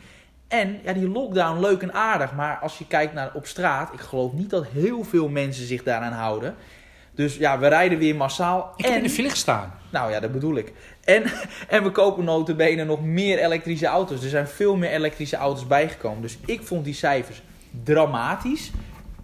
En 0.52 0.80
ja, 0.84 0.92
die 0.92 1.08
lockdown 1.08 1.60
leuk 1.60 1.82
en 1.82 1.92
aardig. 1.92 2.32
Maar 2.32 2.58
als 2.58 2.78
je 2.78 2.86
kijkt 2.86 3.14
naar 3.14 3.30
op 3.34 3.46
straat, 3.46 3.92
ik 3.92 4.00
geloof 4.00 4.32
niet 4.32 4.50
dat 4.50 4.66
heel 4.66 5.04
veel 5.04 5.28
mensen 5.28 5.66
zich 5.66 5.82
daaraan 5.82 6.12
houden. 6.12 6.54
Dus 7.14 7.36
ja, 7.36 7.58
we 7.58 7.68
rijden 7.68 7.98
weer 7.98 8.16
massaal. 8.16 8.72
Ik 8.76 8.84
heb 8.84 8.94
en, 8.94 8.98
in 8.98 9.02
de 9.02 9.10
file 9.10 9.30
gestaan. 9.30 9.74
Nou 9.90 10.10
ja, 10.10 10.20
dat 10.20 10.32
bedoel 10.32 10.56
ik. 10.56 10.72
En, 11.04 11.22
en 11.68 11.82
we 11.82 11.90
kopen 11.90 12.24
notabene 12.24 12.84
nog 12.84 13.02
meer 13.02 13.38
elektrische 13.38 13.86
auto's. 13.86 14.22
Er 14.22 14.28
zijn 14.28 14.48
veel 14.48 14.76
meer 14.76 14.90
elektrische 14.90 15.36
auto's 15.36 15.66
bijgekomen. 15.66 16.22
Dus 16.22 16.38
ik 16.44 16.62
vond 16.62 16.84
die 16.84 16.94
cijfers 16.94 17.42
dramatisch. 17.84 18.70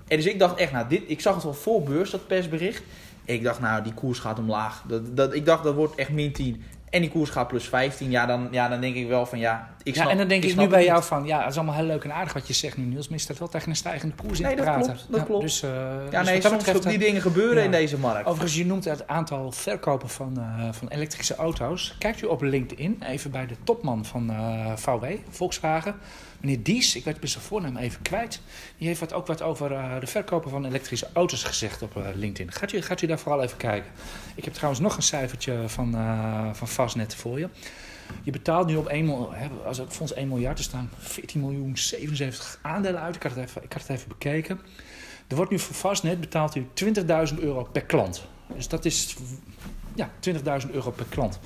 En 0.07 0.17
dus 0.17 0.27
ik 0.27 0.38
dacht 0.38 0.59
echt, 0.59 0.73
nou, 0.73 0.88
dit, 0.88 1.03
ik 1.07 1.21
zag 1.21 1.35
het 1.35 1.45
wel 1.45 1.55
voor 1.55 1.83
beurs, 1.83 2.11
dat 2.11 2.27
persbericht. 2.27 2.83
Ik 3.25 3.43
dacht, 3.43 3.61
nou, 3.61 3.83
die 3.83 3.95
koers 3.95 4.19
gaat 4.19 4.38
omlaag. 4.38 4.83
Dat, 4.87 5.17
dat, 5.17 5.35
ik 5.35 5.45
dacht, 5.45 5.64
dat 5.64 5.75
wordt 5.75 5.95
echt 5.95 6.11
min 6.11 6.33
10. 6.33 6.62
En 6.90 7.01
die 7.01 7.11
koers 7.11 7.31
gaat 7.31 7.48
plus 7.48 7.68
15. 7.68 8.11
Ja, 8.11 8.27
dan, 8.27 8.48
ja, 8.51 8.68
dan 8.68 8.81
denk 8.81 8.96
ik 8.96 9.09
wel 9.09 9.27
van 9.27 9.38
ja. 9.38 9.68
Ik 9.83 9.94
snap, 9.94 10.07
ja, 10.07 10.12
en 10.12 10.18
dan 10.18 10.29
denk 10.29 10.44
ik, 10.44 10.57
nu 10.57 10.66
bij 10.66 10.85
jou 10.85 11.03
van, 11.03 11.24
ja, 11.27 11.40
het 11.40 11.51
is 11.51 11.57
allemaal 11.57 11.74
heel 11.74 11.85
leuk 11.85 12.05
en 12.05 12.12
aardig 12.12 12.33
wat 12.33 12.46
je 12.46 12.53
zegt 12.53 12.77
nu, 12.77 12.85
Niels. 12.85 13.09
Maar 13.09 13.20
staat 13.20 13.38
wel 13.38 13.48
tegen 13.48 13.70
een 13.70 13.77
stijgende 13.77 14.14
koers 14.14 14.38
in 14.40 14.46
Nee, 14.46 14.57
te 14.57 14.62
dat 14.62 14.72
praten. 14.74 14.92
klopt, 14.92 15.07
dat 15.11 15.20
Ja, 15.20 15.27
klopt. 15.27 15.42
Dus, 15.42 15.62
eh, 15.62 15.70
Ja, 16.11 16.18
dus 16.18 16.29
nee, 16.29 16.40
soms 16.40 16.57
betreft, 16.57 16.83
die 16.83 16.92
eh, 16.92 16.98
dingen 17.01 17.22
gebeuren 17.22 17.59
ja. 17.59 17.64
in 17.64 17.70
deze 17.70 17.98
markt. 17.98 18.27
Overigens, 18.27 18.57
je 18.57 18.66
noemt 18.66 18.85
het 18.85 19.07
aantal 19.07 19.53
verkopen 19.53 20.09
van, 20.09 20.38
eh, 20.38 20.68
van 20.72 20.88
elektrische 20.88 21.35
auto's. 21.35 21.94
Kijkt 21.98 22.22
u 22.22 22.27
op 22.27 22.42
LinkedIn 22.42 23.03
even 23.07 23.31
bij 23.31 23.46
de 23.46 23.55
topman 23.64 24.05
van 24.05 24.31
eh, 24.31 24.72
VW, 24.77 25.05
Volkswagen. 25.31 25.94
Meneer 26.40 26.62
Dies, 26.62 26.96
ik 26.96 27.05
weet 27.05 27.16
zijn 27.20 27.44
voornaam 27.44 27.77
even 27.77 28.03
kwijt. 28.03 28.40
Die 28.79 28.87
heeft 28.87 29.01
wat, 29.01 29.12
ook 29.12 29.27
wat 29.27 29.42
over 29.42 29.72
eh, 29.72 30.01
de 30.01 30.07
verkopen 30.07 30.51
van 30.51 30.64
elektrische 30.64 31.09
auto's 31.12 31.44
gezegd 31.44 31.83
op 31.83 31.96
eh, 31.96 32.03
LinkedIn. 32.14 32.53
Gaat 32.53 32.72
u, 32.72 32.83
gaat 32.83 33.09
daar 33.09 33.18
vooral 33.18 33.42
even 33.42 33.57
kijken. 33.57 33.90
Ik 34.35 34.44
heb 34.44 34.53
trouwens 34.53 34.81
nog 34.83 34.96
een 34.96 35.03
cijfertje 35.03 35.68
van, 35.68 35.94
eh 35.94 36.51
van 36.53 36.68
Fastnet 36.68 37.14
voor 37.14 37.38
je. 37.38 37.48
Je 38.22 38.31
betaalt 38.31 38.66
nu 38.66 38.77
op 38.77 38.87
1 38.87 39.05
miljard, 39.05 39.51
als 39.64 39.79
het 39.79 39.92
fonds 39.92 40.12
1 40.12 40.29
miljard, 40.29 40.59
er 40.59 40.64
staan 40.64 40.90
14 40.98 41.40
miljoen 41.40 41.79
77 41.79 42.59
aandelen 42.62 43.01
uit. 43.01 43.16
Ik 43.16 43.22
had 43.22 43.35
het 43.35 43.44
even, 43.44 43.62
ik 43.62 43.72
had 43.72 43.83
het 43.83 43.90
even 43.90 44.09
bekeken. 44.09 44.61
Er 45.29 45.37
wordt 45.37 45.51
nu 45.51 45.59
voor 45.59 45.74
Fastnet 45.74 46.20
betaalt 46.20 46.55
u 46.55 46.66
20.000 46.85 47.38
euro 47.38 47.68
per 47.72 47.85
klant. 47.85 48.27
Dus 48.57 48.68
dat 48.68 48.85
is 48.85 49.16
ja, 49.94 50.11
20.000 50.64 50.70
euro 50.70 50.90
per 50.90 51.07
klant. 51.09 51.38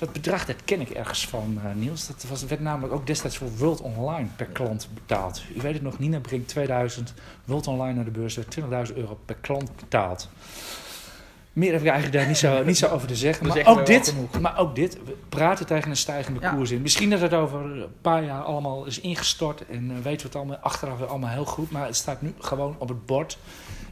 Dat 0.00 0.12
bedrag 0.12 0.46
dat 0.46 0.56
ken 0.64 0.80
ik 0.80 0.90
ergens 0.90 1.26
van, 1.28 1.60
eh, 1.64 1.70
Niels. 1.74 2.06
Dat 2.06 2.24
was, 2.28 2.44
werd 2.44 2.60
namelijk 2.60 2.92
ook 2.92 3.06
destijds 3.06 3.36
voor 3.36 3.48
World 3.56 3.80
Online 3.80 4.28
per 4.36 4.46
klant 4.46 4.88
betaald. 4.94 5.42
U 5.56 5.60
weet 5.60 5.72
het 5.72 5.82
nog, 5.82 5.98
Nina 5.98 6.20
brengt 6.20 6.48
2000 6.48 7.14
World 7.44 7.66
Online 7.66 7.94
naar 7.94 8.04
de 8.04 8.10
beurs. 8.10 8.36
Er 8.36 8.42
werd 8.42 8.50
20.000 8.90 8.96
euro 8.96 9.18
per 9.24 9.34
klant 9.40 9.76
betaald. 9.76 10.28
Meer 11.52 11.72
heb 11.72 11.80
ik 11.80 11.86
eigenlijk 11.86 12.18
daar 12.18 12.26
niet 12.26 12.36
zo, 12.36 12.64
niet 12.64 12.78
zo 12.78 12.86
over 12.86 13.08
te 13.08 13.16
zeggen. 13.16 13.46
Maar 13.46 13.66
ook, 13.66 13.86
dit, 13.86 14.14
maar 14.40 14.58
ook 14.58 14.74
dit, 14.74 14.98
we 15.04 15.16
praten 15.28 15.66
tegen 15.66 15.90
een 15.90 15.96
stijgende 15.96 16.40
Ja. 16.40 16.54
koers 16.54 16.70
in. 16.70 16.82
Misschien 16.82 17.10
dat 17.10 17.20
het 17.20 17.34
over 17.34 17.60
een 17.60 17.86
paar 18.00 18.24
jaar 18.24 18.42
allemaal 18.42 18.84
is 18.84 19.00
ingestort 19.00 19.66
en 19.66 19.90
eh, 19.90 20.02
weten 20.02 20.20
we 20.20 20.26
het 20.26 20.36
allemaal 20.36 20.56
achteraf 20.56 20.98
weer 20.98 21.06
allemaal 21.06 21.30
heel 21.30 21.44
goed. 21.44 21.70
Maar 21.70 21.86
het 21.86 21.96
staat 21.96 22.22
nu 22.22 22.34
gewoon 22.38 22.74
op 22.78 22.88
het 22.88 23.06
bord. 23.06 23.38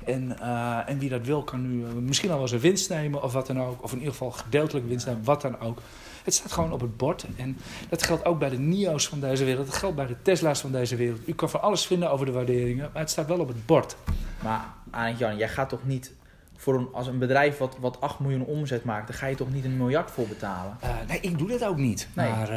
En, 0.08 0.38
eh, 0.38 0.88
en 0.88 0.98
wie 0.98 1.08
dat 1.08 1.26
wil 1.26 1.42
kan 1.42 1.70
nu 1.70 1.84
eh, 1.84 1.92
misschien 1.92 2.30
al 2.30 2.38
wel 2.38 2.48
zijn 2.48 2.60
winst 2.60 2.88
nemen 2.88 3.22
of 3.22 3.32
wat 3.32 3.46
dan 3.46 3.62
ook. 3.62 3.82
Of 3.82 3.92
in 3.92 3.98
ieder 3.98 4.12
geval 4.12 4.30
gedeeltelijk 4.30 4.88
winst 4.88 5.06
nemen, 5.06 5.24
wat 5.24 5.42
dan 5.42 5.60
ook. 5.60 5.78
Het 6.24 6.34
staat 6.34 6.52
gewoon 6.52 6.72
op 6.72 6.80
het 6.80 6.96
bord. 6.96 7.26
En 7.36 7.58
dat 7.88 8.02
geldt 8.02 8.24
ook 8.24 8.38
bij 8.38 8.48
de 8.48 8.58
NIO's 8.58 9.08
van 9.08 9.20
deze 9.20 9.44
wereld. 9.44 9.66
Dat 9.66 9.74
geldt 9.74 9.96
bij 9.96 10.06
de 10.06 10.22
Tesla's 10.22 10.60
van 10.60 10.72
deze 10.72 10.96
wereld. 10.96 11.28
U 11.28 11.34
kan 11.34 11.50
van 11.50 11.62
alles 11.62 11.86
vinden 11.86 12.10
over 12.10 12.26
de 12.26 12.32
waarderingen, 12.32 12.90
maar 12.92 13.02
het 13.02 13.10
staat 13.10 13.26
wel 13.26 13.38
op 13.38 13.48
het 13.48 13.66
bord. 13.66 13.96
Maar 14.42 14.64
Arend 14.90 15.18
Jan, 15.18 15.36
jij 15.36 15.48
gaat 15.48 15.68
toch 15.68 15.86
niet 15.86 16.12
voor 16.60 16.74
een, 16.74 16.88
als 16.92 17.06
een 17.06 17.18
bedrijf 17.18 17.58
wat, 17.58 17.76
wat 17.80 18.00
8 18.00 18.18
miljoen 18.18 18.44
omzet 18.44 18.84
maakt, 18.84 19.08
daar 19.08 19.16
ga 19.16 19.26
je 19.26 19.34
toch 19.36 19.52
niet 19.52 19.64
een 19.64 19.76
miljard 19.76 20.10
voor 20.10 20.26
betalen? 20.26 20.76
Eh, 20.80 20.88
nee, 21.08 21.18
ik 21.20 21.38
doe 21.38 21.48
dit 21.48 21.64
ook 21.64 21.76
niet. 21.76 22.08
Nee. 22.12 22.30
Maar, 22.30 22.48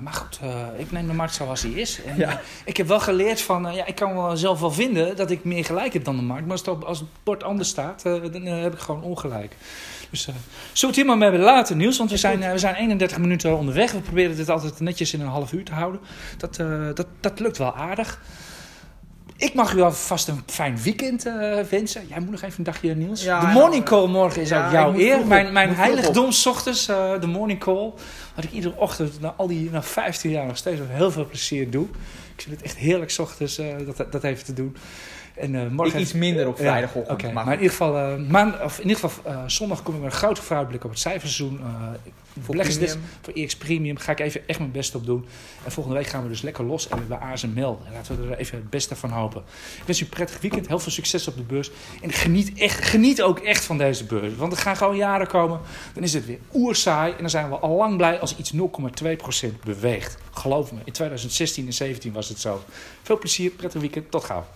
maar 0.00 0.12
goed, 0.12 0.38
eh, 0.42 0.66
ik 0.76 0.92
neem 0.92 1.06
de 1.06 1.12
markt 1.12 1.34
zoals 1.34 1.60
die 1.60 1.80
is. 1.80 2.00
En, 2.06 2.16
Ja. 2.16 2.40
ik 2.64 2.76
heb 2.76 2.86
wel 2.86 3.00
geleerd 3.00 3.40
van, 3.40 3.74
ja, 3.74 3.86
ik 3.86 3.94
kan 3.94 4.14
wel 4.14 4.36
zelf 4.36 4.60
wel 4.60 4.70
vinden 4.70 5.16
dat 5.16 5.30
ik 5.30 5.44
meer 5.44 5.64
gelijk 5.64 5.92
heb 5.92 6.04
dan 6.04 6.16
de 6.16 6.22
markt. 6.22 6.42
Maar 6.42 6.50
als 6.52 6.60
het, 6.60 6.68
op, 6.68 6.82
als 6.84 6.98
het 6.98 7.08
bord 7.22 7.42
anders 7.42 7.68
staat, 7.68 8.02
dan 8.02 8.42
heb 8.46 8.72
ik 8.72 8.78
gewoon 8.78 9.02
ongelijk. 9.02 9.56
Dus 10.10 10.22
zullen 10.22 10.40
we 10.72 10.86
het 10.86 10.96
hier 10.96 11.06
maar 11.06 11.16
mee 11.30 11.38
laten, 11.38 11.76
Niels? 11.76 11.98
Want 11.98 12.10
we 12.10 12.16
zijn, 12.16 12.50
we 12.50 12.58
zijn 12.58 12.74
31 12.74 13.18
minuten 13.18 13.56
onderweg. 13.58 13.92
We 13.92 14.00
proberen 14.00 14.36
dit 14.36 14.48
altijd 14.48 14.80
netjes 14.80 15.14
in 15.14 15.20
een 15.20 15.26
half 15.26 15.52
uur 15.52 15.64
te 15.64 15.72
houden. 15.72 16.00
Dat, 16.36 16.56
dat, 16.96 17.06
dat 17.20 17.40
lukt 17.40 17.58
wel 17.58 17.74
aardig. 17.74 18.20
Ik 19.36 19.54
mag 19.54 19.74
u 19.74 19.80
alvast 19.80 20.28
een 20.28 20.42
fijn 20.46 20.78
weekend 20.82 21.26
eh, 21.26 21.60
wensen. 21.60 22.06
Jij 22.08 22.20
moet 22.20 22.30
nog 22.30 22.42
even 22.42 22.58
een 22.58 22.64
dagje, 22.64 22.94
Niels. 22.94 23.22
Ja, 23.22 23.40
de 23.40 23.46
morning 23.46 23.84
call 23.84 24.06
morgen 24.06 24.42
is 24.42 24.48
ja, 24.48 24.66
ook 24.66 24.72
jouw 24.72 24.94
eer. 24.94 25.18
op. 25.18 25.26
Mijn, 25.26 25.52
mijn 25.52 25.74
heiligdom 25.74 26.30
ochtends, 26.46 26.88
eh, 26.88 27.20
de 27.20 27.26
morning 27.26 27.60
call. 27.60 27.92
Wat 28.34 28.44
ik 28.44 28.52
iedere 28.52 28.76
ochtend, 28.76 29.20
na 29.20 29.34
al 29.36 29.46
die 29.46 29.70
na 29.70 29.82
15 29.82 30.30
jaar 30.30 30.46
nog 30.46 30.56
steeds 30.56 30.80
met 30.80 30.88
heel 30.90 31.10
veel 31.10 31.26
plezier 31.26 31.70
doe. 31.70 31.86
Ik 32.36 32.42
vind 32.42 32.56
het 32.56 32.64
echt 32.64 32.76
heerlijk 32.76 33.14
ochtends 33.18 33.58
eh, 33.58 33.66
dat, 33.96 34.12
dat 34.12 34.24
even 34.24 34.44
te 34.44 34.52
doen. 34.52 34.76
En 35.34 35.74
morgen... 35.74 35.94
Ik 35.94 36.00
iets 36.00 36.12
minder 36.12 36.48
op 36.48 36.56
vrijdagochtend. 36.56 37.22
Oké, 37.22 37.32
maar 37.32 37.44
maar 37.44 37.54
in 37.54 37.60
ieder 37.60 37.76
geval, 37.76 38.18
maand, 38.18 38.62
of 38.62 38.78
in 38.78 38.88
ieder 38.88 39.10
geval 39.10 39.34
zondag 39.46 39.82
kom 39.82 39.94
ik 39.94 40.00
met 40.00 40.12
een 40.12 40.18
grote 40.18 40.42
vooruitblik 40.42 40.84
op 40.84 40.90
het 40.90 40.98
cijferseizoen. 40.98 41.60
Voor 42.40 42.56
premium. 42.56 43.00
voor 43.20 43.32
EX 43.34 43.56
Premium 43.56 43.96
ga 43.96 44.12
ik 44.12 44.20
even 44.20 44.48
echt 44.48 44.58
mijn 44.58 44.70
best 44.70 44.94
op 44.94 45.06
doen. 45.06 45.26
En 45.64 45.72
volgende 45.72 45.98
week 45.98 46.06
gaan 46.06 46.22
we 46.22 46.28
dus 46.28 46.42
lekker 46.42 46.64
los 46.64 46.88
en 46.88 47.08
bij 47.08 47.18
ASML. 47.18 47.80
En 47.86 47.92
laten 47.92 48.20
we 48.20 48.32
er 48.32 48.38
even 48.38 48.58
het 48.58 48.70
beste 48.70 48.96
van 48.96 49.10
hopen. 49.10 49.42
Ik 49.76 49.82
wens 49.86 50.00
u 50.00 50.02
een 50.02 50.08
prettig 50.08 50.40
weekend, 50.40 50.68
heel 50.68 50.78
veel 50.78 50.92
succes 50.92 51.28
op 51.28 51.36
de 51.36 51.42
beurs. 51.42 51.70
En 52.02 52.12
geniet, 52.12 52.58
echt, 52.58 52.84
geniet 52.84 53.22
ook 53.22 53.38
echt 53.38 53.64
van 53.64 53.78
deze 53.78 54.04
beurs. 54.04 54.36
Want 54.36 54.52
er 54.52 54.58
gaan 54.58 54.76
gewoon 54.76 54.96
jaren 54.96 55.26
komen, 55.26 55.60
dan 55.94 56.02
is 56.02 56.12
het 56.12 56.26
weer 56.26 56.38
oerzaai. 56.54 57.12
En 57.12 57.20
dan 57.20 57.30
zijn 57.30 57.48
we 57.48 57.56
al 57.56 57.76
lang 57.76 57.96
blij 57.96 58.20
als 58.20 58.36
iets 58.36 58.52
0,2% 58.52 58.58
beweegt. 59.64 60.16
Geloof 60.30 60.72
me, 60.72 60.78
in 60.84 60.92
2016 60.92 61.66
en 61.66 61.70
2017 61.70 62.12
was 62.12 62.28
het 62.28 62.40
zo. 62.40 62.64
Veel 63.02 63.18
plezier, 63.18 63.50
prettig 63.50 63.80
weekend, 63.80 64.10
tot 64.10 64.24
gauw. 64.24 64.46